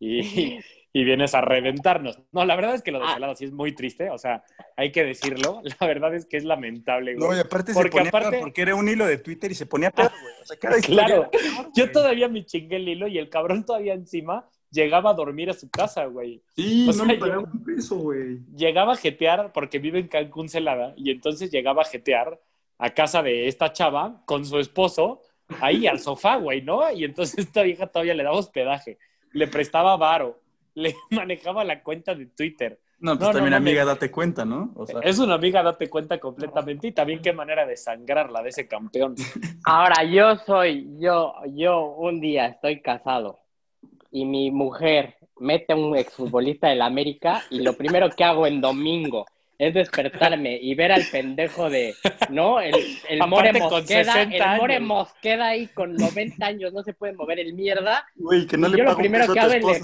y, 0.00 0.60
y 0.94 1.04
vienes 1.04 1.34
a 1.34 1.42
reventarnos. 1.42 2.18
No, 2.32 2.46
la 2.46 2.56
verdad 2.56 2.74
es 2.74 2.80
que 2.80 2.90
lo 2.90 3.00
de 3.00 3.04
Ah. 3.06 3.12
Celada 3.16 3.34
sí 3.36 3.44
es 3.44 3.52
muy 3.52 3.74
triste, 3.74 4.08
o 4.08 4.16
sea, 4.16 4.42
hay 4.78 4.92
que 4.92 5.04
decirlo. 5.04 5.60
La 5.78 5.86
verdad 5.86 6.14
es 6.14 6.24
que 6.24 6.38
es 6.38 6.44
lamentable, 6.44 7.16
güey. 7.16 7.28
No, 7.28 7.36
y 7.36 7.40
aparte 7.40 7.74
Porque 7.74 7.90
se 7.90 7.96
ponía 7.98 8.08
aparte- 8.08 8.30
peor 8.30 8.40
porque 8.44 8.62
era 8.62 8.74
un 8.76 8.88
hilo 8.88 9.04
de 9.06 9.18
Twitter 9.18 9.52
y 9.52 9.54
se 9.54 9.66
ponía 9.66 9.90
peor, 9.90 10.10
güey. 10.22 10.34
O 10.40 10.46
sea, 10.46 10.56
Claro, 10.86 11.30
yo 11.76 11.92
todavía 11.92 12.28
me 12.30 12.46
chingué 12.46 12.76
el 12.76 12.88
hilo 12.88 13.08
y 13.08 13.18
el 13.18 13.28
cabrón 13.28 13.62
todavía 13.66 13.92
encima 13.92 14.48
llegaba 14.74 15.10
a 15.10 15.14
dormir 15.14 15.48
a 15.50 15.54
su 15.54 15.70
casa, 15.70 16.04
güey. 16.06 16.42
Sí, 16.56 16.84
o 16.88 16.92
no 16.92 17.04
sea, 17.04 17.14
yo- 17.14 17.20
pagaba 17.20 17.42
un 17.42 17.64
peso, 17.64 17.96
güey. 17.96 18.40
llegaba 18.54 18.92
a 18.94 18.96
jetear, 18.96 19.52
porque 19.52 19.78
vive 19.78 19.98
en 20.00 20.08
Cancún 20.08 20.48
Celada, 20.48 20.92
y 20.96 21.10
entonces 21.10 21.50
llegaba 21.50 21.82
a 21.82 21.86
jetear 21.86 22.40
a 22.78 22.90
casa 22.90 23.22
de 23.22 23.46
esta 23.46 23.72
chava 23.72 24.22
con 24.26 24.44
su 24.44 24.58
esposo, 24.58 25.20
ahí 25.60 25.86
al 25.86 26.00
sofá, 26.00 26.36
güey, 26.36 26.62
¿no? 26.62 26.90
Y 26.90 27.04
entonces 27.04 27.38
esta 27.48 27.62
vieja 27.62 27.86
todavía 27.86 28.14
le 28.14 28.24
daba 28.24 28.36
hospedaje, 28.36 28.98
le 29.32 29.46
prestaba 29.46 29.96
varo, 29.96 30.40
le 30.74 30.94
manejaba 31.10 31.62
la 31.64 31.82
cuenta 31.82 32.14
de 32.14 32.26
Twitter. 32.26 32.80
No, 32.98 33.10
pues 33.12 33.20
No, 33.20 33.26
no 33.26 33.32
también, 33.34 33.54
amiga, 33.54 33.84
date 33.84 34.10
cuenta, 34.10 34.44
¿no? 34.44 34.72
O 34.76 34.86
sea, 34.86 35.00
Es 35.00 35.18
una 35.18 35.34
amiga, 35.34 35.62
date 35.62 35.90
cuenta 35.90 36.18
completamente, 36.18 36.88
y 36.88 36.92
también 36.92 37.20
qué 37.20 37.32
manera 37.32 37.66
de 37.66 37.76
sangrarla 37.76 38.42
de 38.42 38.48
ese 38.48 38.66
campeón. 38.66 39.14
Ahora, 39.66 40.04
yo 40.04 40.36
soy, 40.46 40.88
yo, 40.98 41.34
yo 41.54 41.84
un 41.96 42.20
día 42.20 42.46
estoy 42.46 42.80
casado 42.80 43.40
y 44.14 44.24
mi 44.24 44.50
mujer 44.52 45.16
mete 45.40 45.72
a 45.72 45.76
un 45.76 45.96
exfutbolista 45.96 46.68
del 46.68 46.82
América 46.82 47.42
y 47.50 47.60
lo 47.62 47.72
primero 47.76 48.08
que 48.10 48.22
hago 48.22 48.46
en 48.46 48.60
domingo 48.60 49.26
es 49.58 49.74
despertarme 49.74 50.56
y 50.60 50.74
ver 50.76 50.92
al 50.92 51.02
pendejo 51.10 51.68
de, 51.68 51.94
¿no? 52.30 52.60
El, 52.60 52.74
el 53.08 53.18
More 53.26 53.48
Aparte 53.50 53.58
con 53.58 53.70
Mosqueda, 53.80 54.12
60 54.12 54.36
el 54.54 54.60
More. 54.60 54.80
Mosqueda 54.80 55.46
ahí 55.48 55.66
con 55.68 55.94
90 55.96 56.46
años, 56.46 56.72
no 56.72 56.82
se 56.84 56.92
puede 56.94 57.12
mover 57.14 57.40
el 57.40 57.54
mierda. 57.54 58.06
güey, 58.14 58.46
que 58.46 58.56
no 58.56 58.68
Y 58.68 58.70
le 58.72 58.78
yo 58.78 58.84
lo 58.84 58.96
primero 58.96 59.32
que 59.32 59.40
hago 59.40 59.52
es 59.52 59.64
le-. 59.64 59.80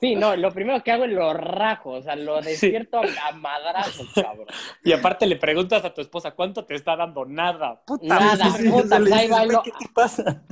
Sí, 0.00 0.14
no, 0.16 0.34
lo 0.34 0.50
primero 0.50 0.82
que 0.82 0.92
hago 0.92 1.04
es 1.04 1.12
lo 1.12 1.34
rajo, 1.34 1.90
o 1.90 2.02
sea, 2.02 2.16
lo 2.16 2.40
despierto 2.40 3.00
a- 3.02 3.28
a 3.28 3.32
madrazos, 3.32 4.08
cabrón. 4.14 4.46
Y 4.84 4.92
aparte 4.92 5.26
le 5.26 5.36
preguntas 5.36 5.84
a 5.84 5.92
tu 5.92 6.00
esposa, 6.00 6.30
¿cuánto 6.30 6.64
te 6.64 6.74
está 6.74 6.96
dando? 6.96 7.26
Nada. 7.26 7.82
Puta 7.86 8.06
Nada, 8.06 8.46
Sí, 8.46 8.50
sí, 8.52 8.62
sí, 8.64 8.70
puta, 8.70 8.96
ahí 8.96 9.28
va 9.28 9.44
lo- 9.44 9.62
¿Qué 9.62 9.72
te 9.72 9.88
pasa? 9.94 10.42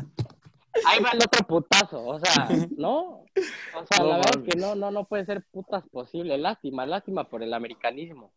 Ahí 0.87 1.03
va 1.03 1.11
el 1.11 1.19
otro 1.19 1.47
putazo, 1.47 2.05
o 2.07 2.19
sea, 2.21 2.49
¿no? 2.77 3.01
O 3.01 3.87
sea, 3.89 3.99
No 4.01 4.07
la 4.09 4.17
verdad 4.19 4.43
es 4.47 4.53
que 4.55 4.59
no, 4.59 4.75
no, 4.75 4.91
no 4.91 5.05
puede 5.05 5.25
ser 5.25 5.43
putas 5.51 5.85
posible. 5.91 6.37
Lástima, 6.39 6.87
lástima 6.87 7.25
por 7.25 7.43
el 7.43 7.53
americanismo. 7.55 8.33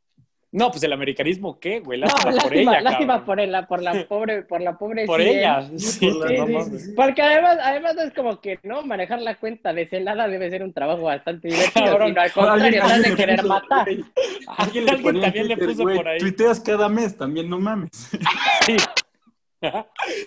No, 0.53 0.69
pues 0.69 0.83
el 0.83 0.91
americanismo, 0.91 1.57
¿qué, 1.61 1.79
güey? 1.79 1.97
No, 2.01 2.07
Lástima, 2.07 2.31
lástima, 2.31 2.43
por 2.43 2.57
ella, 2.57 2.81
lástima 2.81 3.13
cabrón. 3.13 3.25
por, 3.25 3.39
el, 3.39 3.67
por 3.67 3.81
la 3.81 4.07
pobre, 4.09 4.41
por 4.43 4.61
la 4.61 4.77
pobre 4.77 5.05
Por 5.05 5.21
100. 5.21 5.37
ella. 5.37 5.69
Sí, 5.77 6.11
por 6.11 6.15
la- 6.19 6.27
Sí, 6.27 6.37
no 6.37 6.45
sí, 6.45 6.51
mames. 6.53 6.83
sí. 6.87 6.91
Porque 6.93 7.21
además, 7.21 7.57
además 7.63 7.95
es 7.99 8.13
como 8.13 8.41
que, 8.41 8.59
¿no? 8.63 8.81
Manejar 8.83 9.21
la 9.21 9.39
cuenta 9.39 9.71
de 9.71 9.87
celada 9.87 10.27
debe 10.27 10.49
ser 10.49 10.61
un 10.63 10.73
trabajo 10.73 11.03
bastante 11.03 11.47
divertido, 11.47 11.85
Cabrón. 11.85 12.09
sino 12.09 12.21
al 12.21 12.31
contrario, 12.33 12.83
alguien 12.83 13.01
de 13.01 13.09
le 13.11 13.15
querer 13.15 13.35
puso, 13.37 13.47
matar. 13.47 13.87
Alguien, 14.57 14.85
le 14.87 15.21
también 15.21 15.47
le 15.47 15.57
puso 15.57 15.83
güey, 15.83 15.95
por 15.95 16.07
ahí. 16.09 16.19
Tuiteas 16.19 16.59
cada 16.59 16.89
mes, 16.89 17.17
también 17.17 17.49
no 17.49 17.57
mames. 17.57 17.89
Sí. 18.65 18.75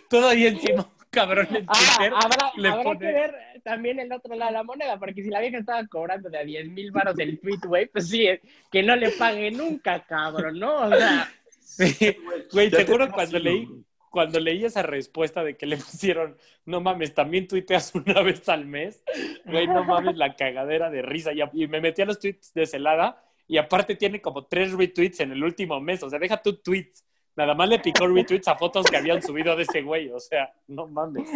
Todavía 0.08 0.48
encima, 0.48 0.88
cabrón, 1.14 1.48
en 1.54 1.64
Ah, 1.68 1.72
Twitter 1.72 2.12
habrá, 2.14 2.52
le 2.56 2.68
habrá 2.68 2.82
pone- 2.82 2.98
que 3.00 3.06
ver 3.12 3.34
también 3.62 4.00
el 4.00 4.12
otro 4.12 4.34
lado 4.34 4.50
de 4.50 4.56
la 4.58 4.62
moneda, 4.64 4.98
porque 4.98 5.22
si 5.22 5.30
la 5.30 5.40
vieja 5.40 5.58
estaba 5.58 5.86
cobrando 5.86 6.28
de 6.28 6.38
a 6.38 6.44
10 6.44 6.68
mil 6.68 6.90
baros 6.90 7.18
el 7.18 7.38
tweet, 7.40 7.58
güey, 7.66 7.86
pues 7.86 8.08
sí, 8.08 8.26
que 8.70 8.82
no 8.82 8.96
le 8.96 9.10
pague 9.10 9.50
nunca, 9.50 10.00
cabrón, 10.04 10.58
¿no? 10.58 10.82
O 10.82 10.88
sea, 10.94 11.30
Sí. 11.60 12.16
Güey, 12.52 12.70
Ya 12.70 12.84
te 12.84 12.86
cuando 13.10 13.38
leí, 13.38 13.68
cuando 14.10 14.38
leí 14.38 14.64
esa 14.64 14.82
respuesta 14.82 15.42
de 15.42 15.56
que 15.56 15.66
le 15.66 15.76
pusieron, 15.78 16.36
no 16.66 16.80
mames, 16.80 17.14
también 17.14 17.48
tuiteas 17.48 17.92
una 17.94 18.20
vez 18.22 18.48
al 18.48 18.64
mes, 18.66 19.02
güey, 19.44 19.66
no 19.66 19.82
mames, 19.82 20.16
la 20.16 20.36
cagadera 20.36 20.88
de 20.90 21.02
risa. 21.02 21.32
Y, 21.32 21.40
y 21.54 21.66
me 21.66 21.80
metí 21.80 22.02
a 22.02 22.04
los 22.06 22.20
tweets 22.20 22.54
de 22.54 22.66
Celada 22.66 23.20
y 23.48 23.56
aparte 23.56 23.96
tiene 23.96 24.20
como 24.20 24.46
tres 24.46 24.72
retweets 24.72 25.20
en 25.20 25.32
el 25.32 25.42
último 25.42 25.80
mes, 25.80 26.02
o 26.02 26.10
sea, 26.10 26.18
deja 26.18 26.40
tu 26.40 26.56
tweets. 26.58 27.04
Nada 27.36 27.54
más 27.54 27.68
le 27.68 27.78
picó 27.80 28.06
retweets 28.06 28.48
a 28.48 28.56
fotos 28.56 28.86
que 28.86 28.96
habían 28.96 29.20
subido 29.22 29.56
de 29.56 29.64
ese 29.64 29.82
güey, 29.82 30.08
o 30.10 30.20
sea, 30.20 30.52
no 30.68 30.86
mames. 30.86 31.28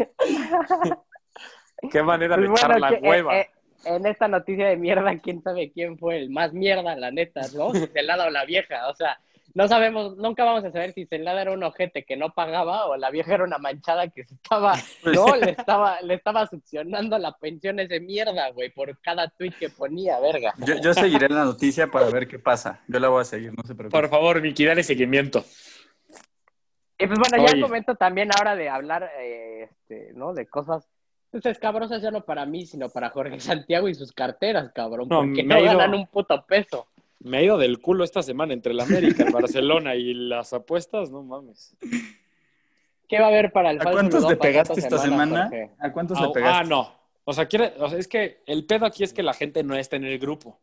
Qué 1.90 2.02
manera 2.02 2.36
de 2.36 2.46
Pues 2.46 2.60
echar 2.60 2.72
bueno, 2.72 2.88
la 2.88 2.98
que, 3.00 3.08
hueva. 3.08 3.36
eh, 3.38 3.50
eh, 3.84 3.96
en 3.96 4.06
esta 4.06 4.28
noticia 4.28 4.68
de 4.68 4.76
mierda, 4.76 5.16
quién 5.18 5.42
sabe 5.42 5.70
quién 5.72 5.98
fue 5.98 6.18
el 6.18 6.30
más 6.30 6.52
mierda, 6.52 6.96
la 6.96 7.10
neta, 7.10 7.42
¿no? 7.54 7.72
Si 7.72 7.86
Celada 7.88 8.26
o 8.26 8.30
la 8.30 8.44
vieja, 8.44 8.88
o 8.88 8.94
sea, 8.94 9.20
no 9.54 9.66
sabemos, 9.66 10.16
nunca 10.16 10.44
vamos 10.44 10.64
a 10.64 10.70
saber 10.72 10.92
si 10.92 11.06
Celada 11.06 11.42
era 11.42 11.52
un 11.52 11.62
ojete 11.62 12.04
que 12.04 12.16
no 12.16 12.30
pagaba 12.30 12.86
o 12.86 12.96
la 12.96 13.10
vieja 13.10 13.34
era 13.34 13.44
una 13.44 13.58
manchada 13.58 14.08
que 14.08 14.24
se 14.24 14.34
estaba, 14.34 14.74
no, 15.04 15.34
le 15.36 15.52
estaba, 15.52 16.00
le 16.02 16.14
estaba 16.14 16.46
succionando 16.46 17.18
la 17.18 17.32
pensión 17.32 17.80
ese 17.80 17.98
mierda, 18.00 18.50
güey, 18.50 18.70
por 18.70 19.00
cada 19.00 19.28
tweet 19.28 19.52
que 19.58 19.68
ponía, 19.70 20.18
verga. 20.20 20.54
Yo, 20.58 20.74
yo 20.80 20.92
seguiré 20.94 21.28
la 21.28 21.44
noticia 21.44 21.88
para 21.88 22.10
ver 22.10 22.28
qué 22.28 22.38
pasa. 22.38 22.82
Yo 22.88 22.98
la 22.98 23.08
voy 23.08 23.22
a 23.22 23.24
seguir, 23.24 23.52
no 23.56 23.62
se 23.64 23.74
preocupe. 23.74 23.98
Por 24.00 24.08
favor, 24.10 24.40
Miki, 24.40 24.64
dale 24.64 24.82
seguimiento. 24.82 25.44
Y 26.98 27.06
pues 27.06 27.18
bueno, 27.18 27.46
ya 27.46 27.52
Oye. 27.52 27.60
comento 27.62 27.94
también 27.94 28.30
ahora 28.36 28.56
de 28.56 28.68
hablar, 28.68 29.10
eh, 29.20 29.68
este, 29.70 30.12
¿no? 30.14 30.34
De 30.34 30.46
cosas 30.46 30.88
pues, 31.30 31.46
escabrosas 31.46 32.02
ya 32.02 32.10
no 32.10 32.24
para 32.24 32.44
mí, 32.46 32.66
sino 32.66 32.88
para 32.88 33.10
Jorge 33.10 33.38
Santiago 33.40 33.88
y 33.88 33.94
sus 33.94 34.12
carteras, 34.12 34.72
cabrón, 34.72 35.08
No, 35.08 35.20
porque 35.20 35.42
me 35.44 35.60
no 35.60 35.64
ganan 35.64 35.94
un 35.94 36.06
puto 36.06 36.44
peso. 36.46 36.86
Me 37.20 37.38
he 37.40 37.44
ido 37.44 37.58
del 37.58 37.80
culo 37.80 38.04
esta 38.04 38.22
semana 38.22 38.52
entre 38.52 38.72
el 38.72 38.80
América, 38.80 39.24
el 39.24 39.32
Barcelona 39.32 39.96
y 39.96 40.14
las 40.14 40.52
apuestas, 40.52 41.10
no 41.10 41.22
mames. 41.22 41.76
¿Qué 43.08 43.18
va 43.18 43.26
a 43.26 43.28
haber 43.28 43.50
para 43.50 43.70
el 43.72 43.80
¿A 43.80 43.90
cuántos 43.90 44.20
Ludón 44.22 44.30
le 44.30 44.36
pegaste 44.36 44.78
esta 44.78 44.98
semana? 44.98 45.50
¿A 45.80 45.92
cuántos 45.92 46.18
Ah, 46.18 46.26
le 46.26 46.32
pegaste? 46.32 46.58
ah, 46.58 46.64
no. 46.64 46.92
O 47.24 47.32
sea, 47.32 47.46
quiere, 47.46 47.74
o 47.78 47.88
sea, 47.88 47.98
es 47.98 48.06
que 48.06 48.42
el 48.46 48.66
pedo 48.66 48.86
aquí 48.86 49.02
es 49.02 49.12
que 49.12 49.22
la 49.22 49.34
gente 49.34 49.62
no 49.64 49.74
está 49.74 49.96
en 49.96 50.04
el 50.04 50.18
grupo. 50.18 50.60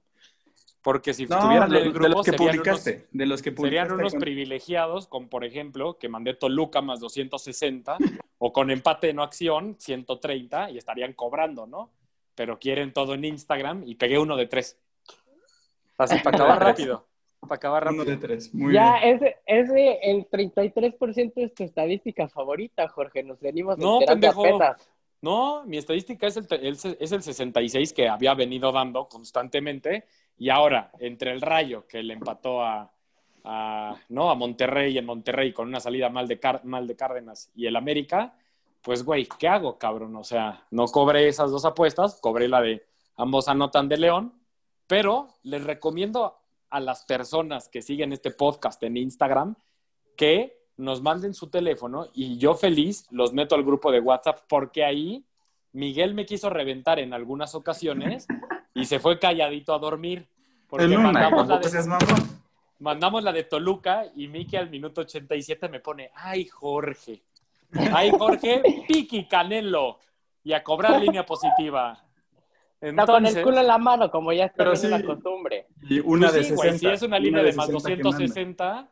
Porque 0.85 1.13
si 1.15 1.25
No, 1.25 1.35
estuvieran 1.37 1.69
de, 1.71 1.77
el 1.79 1.83
de 1.85 1.89
grupo 1.89 2.07
los 2.09 2.25
que 2.25 2.31
serían, 2.31 2.51
publicaste. 2.57 2.91
unos, 2.93 3.05
de 3.11 3.25
los 3.25 3.41
que 3.41 3.51
publicaste. 3.51 3.79
serían 3.81 3.99
unos 3.99 4.13
con- 4.13 4.19
privilegiados, 4.21 5.07
con 5.07 5.27
por 5.29 5.43
ejemplo, 5.43 5.97
que 5.97 6.07
mandé 6.09 6.35
Toluca 6.35 6.79
más 6.81 6.99
260, 6.99 7.97
o 8.37 8.53
con 8.53 8.69
empate 8.69 9.07
de 9.07 9.13
no 9.15 9.23
acción, 9.23 9.75
130, 9.79 10.69
y 10.69 10.77
estarían 10.77 11.13
cobrando, 11.13 11.65
¿no? 11.65 11.89
Pero 12.35 12.59
quieren 12.59 12.93
todo 12.93 13.15
en 13.15 13.25
Instagram 13.25 13.81
y 13.87 13.95
pegué 13.95 14.19
uno 14.19 14.37
de 14.37 14.45
tres. 14.45 14.77
Así 15.97 16.19
para 16.19 16.37
acabar 16.37 16.61
rápido. 16.61 17.07
Para 17.41 17.55
acabar 17.55 17.87
Uno 17.87 18.03
rápido. 18.03 18.15
de 18.15 18.21
tres. 18.21 18.53
Muy 18.53 18.73
ya, 18.73 18.99
bien. 19.01 19.15
ese, 19.15 19.37
ese, 19.45 19.99
el 20.03 20.29
33% 20.29 21.31
es 21.37 21.53
tu 21.53 21.63
estadística 21.63 22.27
favorita, 22.27 22.87
Jorge. 22.89 23.23
Nos 23.23 23.39
venimos 23.39 23.77
No, 23.77 23.99
pendejo. 24.05 24.45
apenas. 24.45 24.89
No, 25.25 25.63
mi 25.65 25.77
estadística 25.77 26.27
es 26.27 26.37
el, 26.37 26.45
es, 26.61 26.85
el- 26.85 26.97
es 26.99 27.11
el 27.11 27.23
66 27.23 27.93
que 27.93 28.07
había 28.07 28.35
venido 28.35 28.71
dando 28.71 29.09
constantemente 29.09 30.05
y 30.37 30.49
ahora 30.49 30.91
entre 30.99 31.31
el 31.31 31.41
Rayo 31.41 31.87
que 31.87 32.03
le 32.03 32.13
empató 32.13 32.61
a, 32.61 32.91
¿no? 34.09 34.29
a 34.29 34.35
Monterrey 34.35 34.95
en 34.99 35.05
Monterrey 35.07 35.51
con 35.51 35.67
una 35.67 35.79
salida 35.79 36.09
mal 36.09 36.27
de, 36.27 36.39
mal 36.65 36.85
de 36.85 36.95
Cárdenas 36.95 37.51
y 37.55 37.65
el 37.65 37.75
América, 37.75 38.35
pues 38.83 39.03
güey, 39.03 39.27
¿qué 39.39 39.47
hago, 39.47 39.79
cabrón? 39.79 40.15
O 40.15 40.23
sea, 40.23 40.63
no 40.69 40.85
cobré 40.85 41.27
esas 41.27 41.49
dos 41.49 41.65
apuestas, 41.65 42.19
cobré 42.21 42.47
la 42.47 42.61
de 42.61 42.85
ambos 43.15 43.47
anotan 43.47 43.89
de 43.89 43.97
León, 43.97 44.31
pero 44.85 45.29
les 45.41 45.63
recomiendo 45.63 46.37
a 46.69 46.79
las 46.79 47.03
personas 47.05 47.67
que 47.67 47.81
siguen 47.81 48.13
este 48.13 48.29
podcast 48.29 48.83
en 48.83 48.97
Instagram 48.97 49.55
que 50.15 50.64
nos 50.77 51.01
manden 51.01 51.33
su 51.33 51.49
teléfono 51.49 52.07
y 52.13 52.37
yo 52.37 52.55
feliz 52.55 53.07
los 53.11 53.33
meto 53.33 53.55
al 53.55 53.63
grupo 53.63 53.91
de 53.91 53.99
WhatsApp 53.99 54.41
porque 54.47 54.83
ahí 54.83 55.25
Miguel 55.71 56.13
me 56.13 56.25
quiso 56.25 56.49
reventar 56.49 56.99
en 56.99 57.13
algunas 57.13 57.55
ocasiones 57.55 58.27
y 58.73 58.85
se 58.85 58.99
fue 58.99 59.19
calladito 59.19 59.73
a 59.73 59.79
dormir. 59.79 60.27
Porque 60.67 60.85
En 60.85 60.97
una, 60.97 61.11
mandamos, 61.11 61.47
la 61.47 61.59
tampoco 61.59 62.15
de, 62.15 62.23
mandamos 62.79 63.23
la 63.23 63.31
de 63.31 63.43
Toluca 63.43 64.05
y 64.15 64.27
Miki 64.27 64.55
al 64.57 64.69
minuto 64.69 65.01
87 65.01 65.69
me 65.69 65.79
pone, 65.79 66.11
ay 66.15 66.45
Jorge, 66.45 67.23
ay 67.93 68.11
Jorge, 68.11 68.63
piqui 68.87 69.27
canelo 69.27 69.99
y 70.43 70.53
a 70.53 70.63
cobrar 70.63 70.99
línea 71.01 71.25
positiva. 71.25 72.01
Está 72.79 73.05
con 73.05 73.25
el 73.25 73.41
culo 73.41 73.59
en 73.59 73.67
la 73.67 73.77
mano, 73.77 74.11
como 74.11 74.31
ya 74.31 74.45
está 74.45 74.57
Pero 74.57 74.71
en 74.71 74.77
sí. 74.77 74.87
la 74.87 75.01
costumbre. 75.03 75.67
Y 75.89 75.99
una 75.99 76.27
Pues 76.27 76.33
de 76.33 76.43
sí, 76.43 76.53
güey, 76.53 76.71
60. 76.71 76.79
si 76.79 76.93
es 76.93 77.01
una 77.01 77.17
línea 77.17 77.41
de, 77.41 77.53
más 77.53 77.65
60 77.67 77.89
que 77.89 77.95
manda. 77.95 78.09
260, 78.11 78.91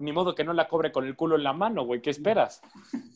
ni 0.00 0.12
modo 0.12 0.34
que 0.34 0.44
no 0.44 0.52
la 0.52 0.66
cobre 0.68 0.90
con 0.92 1.06
el 1.06 1.14
culo 1.16 1.36
en 1.36 1.44
la 1.44 1.52
mano, 1.52 1.84
güey. 1.84 2.00
¿Qué 2.00 2.10
esperas? 2.10 2.62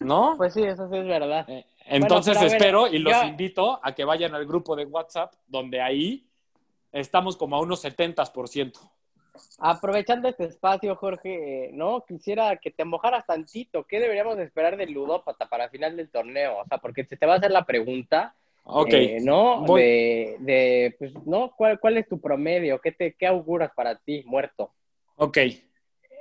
¿No? 0.01 0.35
Pues 0.37 0.55
sí, 0.55 0.63
eso 0.63 0.89
sí 0.89 0.97
es 0.97 1.07
verdad. 1.07 1.45
Eh, 1.49 1.65
Entonces 1.87 2.39
ver, 2.39 2.47
espero 2.53 2.87
y 2.87 2.99
los 2.99 3.23
invito 3.25 3.81
a 3.83 3.95
que 3.95 4.05
vayan 4.05 4.35
al 4.35 4.47
grupo 4.47 4.77
de 4.77 4.85
WhatsApp, 4.85 5.33
donde 5.47 5.81
ahí 5.81 6.27
estamos 6.93 7.37
como 7.37 7.57
a 7.57 7.61
unos 7.61 7.85
70%. 7.85 8.79
Aprovechando 9.59 10.29
este 10.29 10.45
espacio, 10.45 10.95
Jorge, 10.95 11.65
eh, 11.67 11.71
¿no? 11.73 12.05
Quisiera 12.07 12.57
que 12.57 12.71
te 12.71 12.85
mojaras 12.85 13.27
tantito. 13.27 13.85
¿Qué 13.85 13.99
deberíamos 13.99 14.39
esperar 14.39 14.77
del 14.77 14.93
ludópata 14.93 15.49
para 15.49 15.69
final 15.69 15.97
del 15.97 16.09
torneo? 16.09 16.59
O 16.61 16.65
sea, 16.67 16.79
porque 16.79 17.05
se 17.05 17.17
te 17.17 17.27
va 17.27 17.35
a 17.35 17.37
hacer 17.39 17.51
la 17.51 17.65
pregunta, 17.65 18.37
Ok. 18.63 18.93
eh, 18.93 19.19
¿no? 19.23 19.63
Voy- 19.63 19.81
De, 19.83 20.37
de, 20.39 20.97
pues, 20.99 21.13
¿no? 21.27 21.51
¿Cuál, 21.57 21.81
¿Cuál 21.81 21.97
es 21.97 22.09
tu 22.09 22.21
promedio? 22.21 22.81
¿Qué, 22.81 22.93
te, 22.93 23.15
¿Qué 23.15 23.27
auguras 23.27 23.73
para 23.75 23.97
ti, 23.97 24.23
muerto? 24.25 24.73
Ok. 25.17 25.39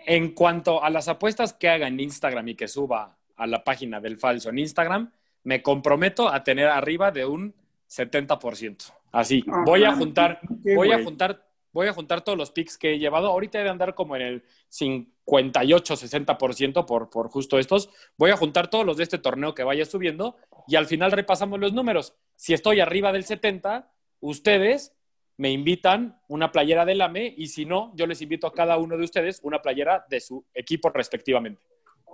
En 0.06 0.34
cuanto 0.34 0.84
a 0.84 0.90
las 0.90 1.08
apuestas 1.08 1.54
que 1.54 1.70
haga 1.70 1.88
en 1.88 2.00
Instagram 2.00 2.48
y 2.50 2.56
que 2.56 2.68
suba 2.68 3.18
a 3.36 3.48
la 3.48 3.64
página 3.64 4.00
del 4.00 4.18
falso 4.18 4.50
en 4.50 4.60
Instagram, 4.60 5.12
me 5.44 5.62
comprometo 5.62 6.30
a 6.30 6.44
tener 6.44 6.68
arriba 6.68 7.12
de 7.12 7.26
un 7.26 7.54
70%. 7.90 8.94
Así. 9.12 9.44
Ah, 9.48 9.64
Voy 9.66 9.84
a 9.84 9.94
juntar, 9.94 10.40
¿qué, 10.64 10.76
voy 10.76 10.92
a 10.92 11.04
juntar, 11.04 11.46
voy 11.72 11.88
a 11.88 11.94
juntar 11.94 12.22
todos 12.24 12.38
los 12.38 12.52
picks 12.52 12.78
que 12.78 12.94
he 12.94 13.00
llevado. 13.00 13.28
Ahorita 13.28 13.60
he 13.60 13.64
de 13.64 13.70
andar 13.70 13.94
como 13.94 14.16
en 14.16 14.24
el 14.24 14.44
58, 14.70 15.94
60% 15.96 16.86
por, 16.86 17.10
por 17.10 17.30
justo 17.30 17.60
estos. 17.60 17.90
Voy 18.18 18.32
a 18.32 18.38
juntar 18.38 18.70
todos 18.70 18.86
los 18.86 18.98
de 18.98 19.04
este 19.04 19.20
torneo 19.20 19.54
que 19.54 19.64
vaya 19.64 19.86
subiendo 19.86 20.38
y 20.68 20.76
al 20.76 20.88
final 20.88 21.12
repasamos 21.12 21.60
los 21.60 21.74
números. 21.74 22.16
Si 22.36 22.54
estoy 22.54 22.80
arriba 22.80 23.12
del 23.12 23.24
70, 23.24 23.92
ustedes 24.20 24.94
me 25.38 25.50
invitan 25.52 26.20
una 26.28 26.52
playera 26.52 26.86
del 26.86 27.02
AME 27.02 27.34
y 27.38 27.48
si 27.48 27.66
no, 27.66 27.92
yo 27.96 28.06
les 28.06 28.22
invito 28.22 28.48
a 28.48 28.54
cada 28.54 28.78
uno 28.78 28.98
de 28.98 29.04
ustedes 29.04 29.40
una 29.44 29.62
playera 29.62 30.06
de 30.10 30.20
su 30.20 30.46
equipo 30.54 30.90
respectivamente. 30.90 31.62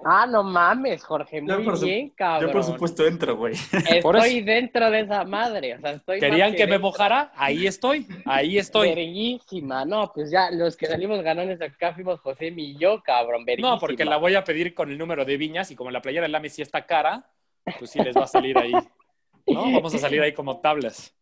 Ah, 0.05 0.25
no 0.25 0.43
mames, 0.43 1.03
Jorge, 1.03 1.41
Yo 1.45 1.55
muy 1.55 1.65
por 1.65 1.77
su- 1.77 1.85
bien, 1.85 2.11
cabrón. 2.11 2.47
Yo 2.49 2.53
por 2.53 2.63
supuesto 2.63 3.05
entro, 3.05 3.35
güey. 3.35 3.53
Estoy 3.89 4.41
dentro 4.41 4.89
de 4.89 5.01
esa 5.01 5.25
madre. 5.25 5.75
O 5.75 5.81
sea, 5.81 5.91
estoy 5.91 6.21
¿Querían 6.21 6.55
que 6.55 6.65
me 6.67 6.79
mojara? 6.79 7.33
Ahí 7.35 7.67
estoy, 7.67 8.07
ahí 8.25 8.57
estoy. 8.57 8.95
Verguísima, 8.95 9.83
no, 9.83 10.09
pues 10.13 10.31
ya 10.31 10.51
los 10.51 10.77
que 10.77 10.85
salimos 10.87 11.21
ganones 11.21 11.61
acá 11.61 11.93
fuimos 11.93 12.21
José 12.21 12.53
y 12.55 12.77
yo, 12.77 13.01
cabrón, 13.03 13.43
verguísima. 13.43 13.73
No, 13.75 13.79
porque 13.79 14.05
la 14.05 14.15
voy 14.15 14.35
a 14.35 14.43
pedir 14.45 14.73
con 14.73 14.89
el 14.89 14.97
número 14.97 15.25
de 15.25 15.35
viñas 15.35 15.69
y 15.71 15.75
como 15.75 15.91
la 15.91 16.01
playera 16.01 16.23
del 16.23 16.35
AME 16.35 16.49
sí 16.49 16.61
está 16.61 16.85
cara, 16.85 17.29
pues 17.77 17.91
sí 17.91 17.99
les 18.01 18.15
va 18.15 18.23
a 18.23 18.27
salir 18.27 18.57
ahí. 18.57 18.71
¿No? 19.47 19.63
Vamos 19.71 19.93
a 19.95 19.97
salir 19.97 20.21
ahí 20.21 20.31
como 20.31 20.61
tablas. 20.61 21.13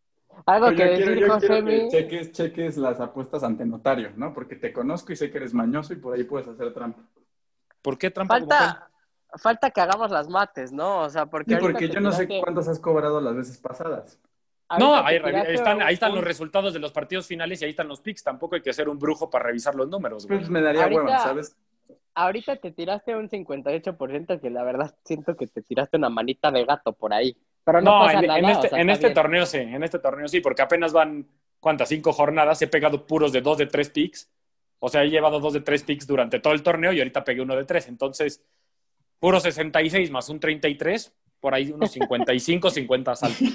Algo 0.46 0.70
Yo 0.70 0.76
que 0.76 0.94
quiero, 0.96 1.14
yo 1.14 1.32
José 1.34 1.46
quiero 1.46 1.64
que 1.64 1.70
mi- 1.82 1.88
cheques, 1.90 2.32
cheques 2.32 2.76
las 2.76 3.00
apuestas 3.00 3.42
ante 3.42 3.64
notario, 3.64 4.10
¿no? 4.16 4.32
Porque 4.32 4.56
te 4.56 4.72
conozco 4.72 5.12
y 5.12 5.16
sé 5.16 5.30
que 5.30 5.38
eres 5.38 5.52
mañoso 5.54 5.92
y 5.92 5.96
por 5.96 6.14
ahí 6.14 6.24
puedes 6.24 6.48
hacer 6.48 6.72
trampa. 6.72 7.02
¿Por 7.82 7.98
qué 7.98 8.10
trampa? 8.10 8.38
Falta, 8.38 8.90
falta 9.36 9.70
que 9.70 9.80
hagamos 9.80 10.10
las 10.10 10.28
mates, 10.28 10.72
¿no? 10.72 11.00
O 11.00 11.10
sea, 11.10 11.26
porque 11.26 11.54
Sí, 11.54 11.60
porque 11.60 11.88
yo 11.88 12.00
no 12.00 12.12
sé 12.12 12.26
tiraste- 12.26 12.40
cuántas 12.44 12.68
has 12.68 12.78
cobrado 12.78 13.20
las 13.20 13.34
veces 13.36 13.58
pasadas. 13.58 14.18
No, 14.78 14.94
ahí, 14.96 15.16
están, 15.46 15.80
ahí 15.80 15.94
están 15.94 16.14
los 16.14 16.22
resultados 16.22 16.74
de 16.74 16.78
los 16.78 16.92
partidos 16.92 17.26
finales 17.26 17.60
y 17.62 17.64
ahí 17.64 17.70
están 17.70 17.88
los 17.88 18.00
picks. 18.00 18.22
Tampoco 18.22 18.54
hay 18.54 18.60
que 18.60 18.72
ser 18.74 18.88
un 18.90 18.98
brujo 18.98 19.30
para 19.30 19.44
revisar 19.46 19.74
los 19.74 19.88
números, 19.88 20.26
güey. 20.26 20.40
Pues 20.40 20.50
me 20.50 20.60
daría 20.60 20.82
Ahorita- 20.82 21.02
hueva, 21.02 21.18
¿sabes? 21.20 21.56
Ahorita 22.14 22.56
te 22.56 22.72
tiraste 22.72 23.16
un 23.16 23.28
58% 23.30 24.40
que 24.40 24.50
la 24.50 24.64
verdad 24.64 24.94
siento 25.04 25.36
que 25.36 25.46
te 25.46 25.62
tiraste 25.62 25.96
una 25.96 26.10
manita 26.10 26.50
de 26.50 26.64
gato 26.64 26.92
por 26.92 27.14
ahí. 27.14 27.36
Pero 27.68 27.82
no, 27.82 27.98
No, 27.98 28.06
pasa 28.06 28.20
en, 28.20 28.26
nada. 28.26 28.38
en 28.38 28.44
o 28.46 28.48
este, 28.48 28.68
sea, 28.70 28.80
en 28.80 28.88
está 28.88 29.06
este 29.08 29.14
torneo 29.14 29.44
sí, 29.44 29.58
en 29.58 29.82
este 29.82 29.98
torneo 29.98 30.26
sí, 30.26 30.40
porque 30.40 30.62
apenas 30.62 30.94
van, 30.94 31.28
¿cuántas? 31.60 31.90
Cinco 31.90 32.14
jornadas. 32.14 32.62
He 32.62 32.66
pegado 32.66 33.06
puros 33.06 33.30
de 33.30 33.42
dos 33.42 33.58
de 33.58 33.66
tres 33.66 33.90
picks. 33.90 34.30
O 34.78 34.88
sea, 34.88 35.02
he 35.04 35.10
llevado 35.10 35.38
dos 35.38 35.52
de 35.52 35.60
tres 35.60 35.82
picks 35.82 36.06
durante 36.06 36.40
todo 36.40 36.54
el 36.54 36.62
torneo 36.62 36.94
y 36.94 36.98
ahorita 36.98 37.24
pegué 37.24 37.42
uno 37.42 37.54
de 37.54 37.66
tres. 37.66 37.86
Entonces, 37.88 38.42
puro 39.20 39.38
66 39.38 40.10
más 40.10 40.30
un 40.30 40.40
33, 40.40 41.14
por 41.40 41.52
ahí 41.52 41.70
unos 41.70 41.90
55, 41.90 42.70
50 42.70 43.16
saltos. 43.16 43.48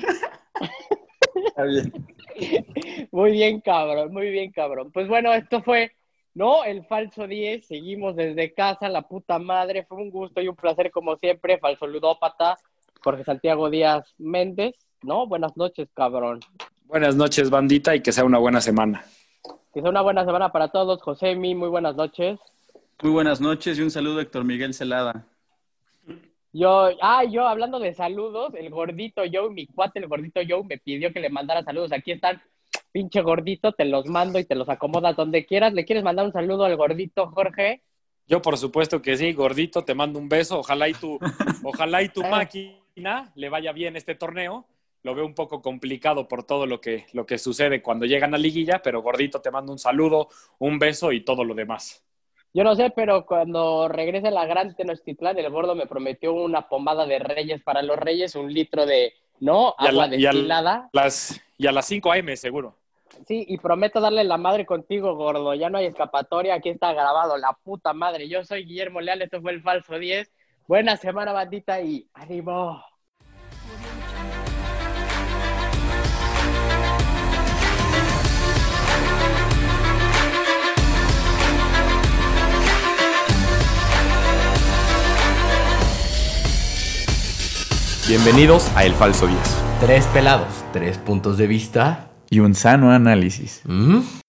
Está 1.47 1.63
bien. 1.63 1.91
Muy 3.11 3.31
bien, 3.31 3.61
cabrón, 3.61 4.13
muy 4.13 4.29
bien, 4.29 4.51
cabrón. 4.51 4.91
Pues 4.91 5.07
bueno, 5.07 5.33
esto 5.33 5.63
fue, 5.63 5.91
¿no? 6.35 6.63
El 6.65 6.85
falso 6.85 7.25
10. 7.27 7.65
Seguimos 7.65 8.15
desde 8.15 8.53
casa, 8.53 8.89
la 8.89 9.01
puta 9.07 9.39
madre. 9.39 9.85
Fue 9.85 9.97
un 9.97 10.11
gusto 10.11 10.39
y 10.39 10.47
un 10.47 10.55
placer, 10.55 10.91
como 10.91 11.15
siempre. 11.15 11.57
Falso 11.57 11.87
ludópata, 11.87 12.59
Jorge 13.03 13.23
Santiago 13.23 13.69
Díaz 13.69 14.13
Méndez, 14.17 14.75
¿no? 15.01 15.27
Buenas 15.27 15.57
noches, 15.57 15.89
cabrón. 15.93 16.39
Buenas 16.85 17.15
noches, 17.15 17.49
bandita, 17.49 17.95
y 17.95 18.01
que 18.01 18.11
sea 18.11 18.23
una 18.23 18.37
buena 18.37 18.61
semana. 18.61 19.03
Que 19.73 19.81
sea 19.81 19.89
una 19.89 20.01
buena 20.01 20.23
semana 20.25 20.51
para 20.51 20.69
todos. 20.69 21.01
José 21.01 21.35
Mi, 21.35 21.55
muy 21.55 21.69
buenas 21.69 21.95
noches. 21.95 22.39
Muy 23.01 23.11
buenas 23.11 23.41
noches 23.41 23.77
y 23.77 23.81
un 23.81 23.91
saludo 23.91 24.19
a 24.19 24.21
Héctor 24.21 24.45
Miguel 24.45 24.73
Celada. 24.73 25.25
Yo, 26.53 26.89
ah, 27.01 27.23
yo 27.23 27.47
hablando 27.47 27.79
de 27.79 27.95
saludos, 27.95 28.53
el 28.55 28.69
gordito 28.69 29.23
Joe, 29.31 29.49
mi 29.49 29.65
cuate, 29.65 29.99
el 29.99 30.07
gordito 30.07 30.39
Joe, 30.47 30.63
me 30.63 30.77
pidió 30.77 31.11
que 31.11 31.19
le 31.19 31.29
mandara 31.29 31.63
saludos. 31.63 31.91
Aquí 31.91 32.11
están, 32.11 32.41
pinche 32.91 33.21
gordito, 33.21 33.71
te 33.71 33.85
los 33.85 34.05
mando 34.05 34.37
y 34.37 34.45
te 34.45 34.53
los 34.53 34.69
acomodas 34.69 35.15
donde 35.15 35.45
quieras. 35.47 35.73
¿Le 35.73 35.83
quieres 35.83 36.03
mandar 36.03 36.25
un 36.27 36.31
saludo 36.31 36.65
al 36.65 36.77
gordito, 36.77 37.27
Jorge? 37.31 37.81
Yo, 38.27 38.41
por 38.41 38.57
supuesto 38.57 39.01
que 39.01 39.17
sí, 39.17 39.33
gordito, 39.33 39.83
te 39.83 39.95
mando 39.95 40.19
un 40.19 40.29
beso. 40.29 40.59
Ojalá 40.59 40.87
y 40.87 40.93
tu, 40.93 41.17
ojalá 41.63 42.03
y 42.03 42.09
tu 42.09 42.21
Ah. 42.23 42.29
Máquina 42.95 43.31
le 43.35 43.49
vaya 43.49 43.71
bien 43.71 43.95
este 43.95 44.15
torneo. 44.15 44.65
Lo 45.03 45.13
veo 45.15 45.25
un 45.25 45.33
poco 45.35 45.61
complicado 45.61 46.27
por 46.29 46.45
todo 46.45 46.65
lo 46.65 46.79
que, 46.79 47.05
lo 47.11 47.25
que 47.25 47.37
sucede 47.37 47.81
cuando 47.81 48.05
llegan 48.05 48.33
a 48.33 48.37
liguilla, 48.37 48.81
pero 48.81 49.01
gordito, 49.01 49.41
te 49.41 49.51
mando 49.51 49.71
un 49.73 49.79
saludo, 49.79 50.29
un 50.59 50.79
beso 50.79 51.11
y 51.11 51.21
todo 51.25 51.43
lo 51.43 51.53
demás. 51.53 52.05
Yo 52.53 52.63
no 52.63 52.75
sé, 52.75 52.91
pero 52.95 53.25
cuando 53.25 53.87
regrese 53.89 54.31
la 54.31 54.45
gran 54.45 54.75
Tenochtitlán, 54.75 55.37
el 55.39 55.49
gordo 55.49 55.75
me 55.75 55.87
prometió 55.87 56.33
una 56.33 56.69
pomada 56.69 57.05
de 57.05 57.19
reyes 57.19 57.61
para 57.63 57.81
los 57.81 57.97
reyes, 57.97 58.35
un 58.35 58.53
litro 58.53 58.85
de, 58.85 59.13
¿no? 59.39 59.75
Y 59.79 59.87
a 59.87 59.89
Agua 59.89 60.07
la- 60.07 60.15
y 60.15 60.25
al- 60.25 60.35
destilada. 60.35 60.89
Las, 60.93 61.41
y 61.57 61.67
a 61.67 61.71
las 61.73 61.85
5 61.85 62.13
AM, 62.13 62.37
seguro. 62.37 62.77
Sí, 63.27 63.45
y 63.47 63.57
prometo 63.57 63.99
darle 64.01 64.23
la 64.23 64.37
madre 64.37 64.65
contigo, 64.65 65.15
gordo. 65.15 65.53
Ya 65.53 65.69
no 65.69 65.77
hay 65.79 65.85
escapatoria, 65.85 66.55
aquí 66.55 66.69
está 66.69 66.93
grabado, 66.93 67.37
la 67.37 67.53
puta 67.63 67.93
madre. 67.93 68.27
Yo 68.29 68.43
soy 68.43 68.65
Guillermo 68.65 69.01
Leal, 69.01 69.21
esto 69.21 69.41
fue 69.41 69.51
el 69.51 69.61
falso 69.61 69.99
10. 69.99 70.31
Buena 70.67 70.95
semana, 70.95 71.33
bandita, 71.33 71.81
y 71.81 72.09
ánimo. 72.13 72.81
Bienvenidos 88.07 88.69
a 88.75 88.85
El 88.85 88.93
Falso 88.93 89.27
10. 89.27 89.39
Tres 89.79 90.07
pelados, 90.07 90.63
tres 90.71 90.97
puntos 90.97 91.37
de 91.37 91.47
vista. 91.47 92.09
y 92.29 92.39
un 92.39 92.55
sano 92.55 92.91
análisis. 92.91 93.61
¿Mm? 93.65 94.22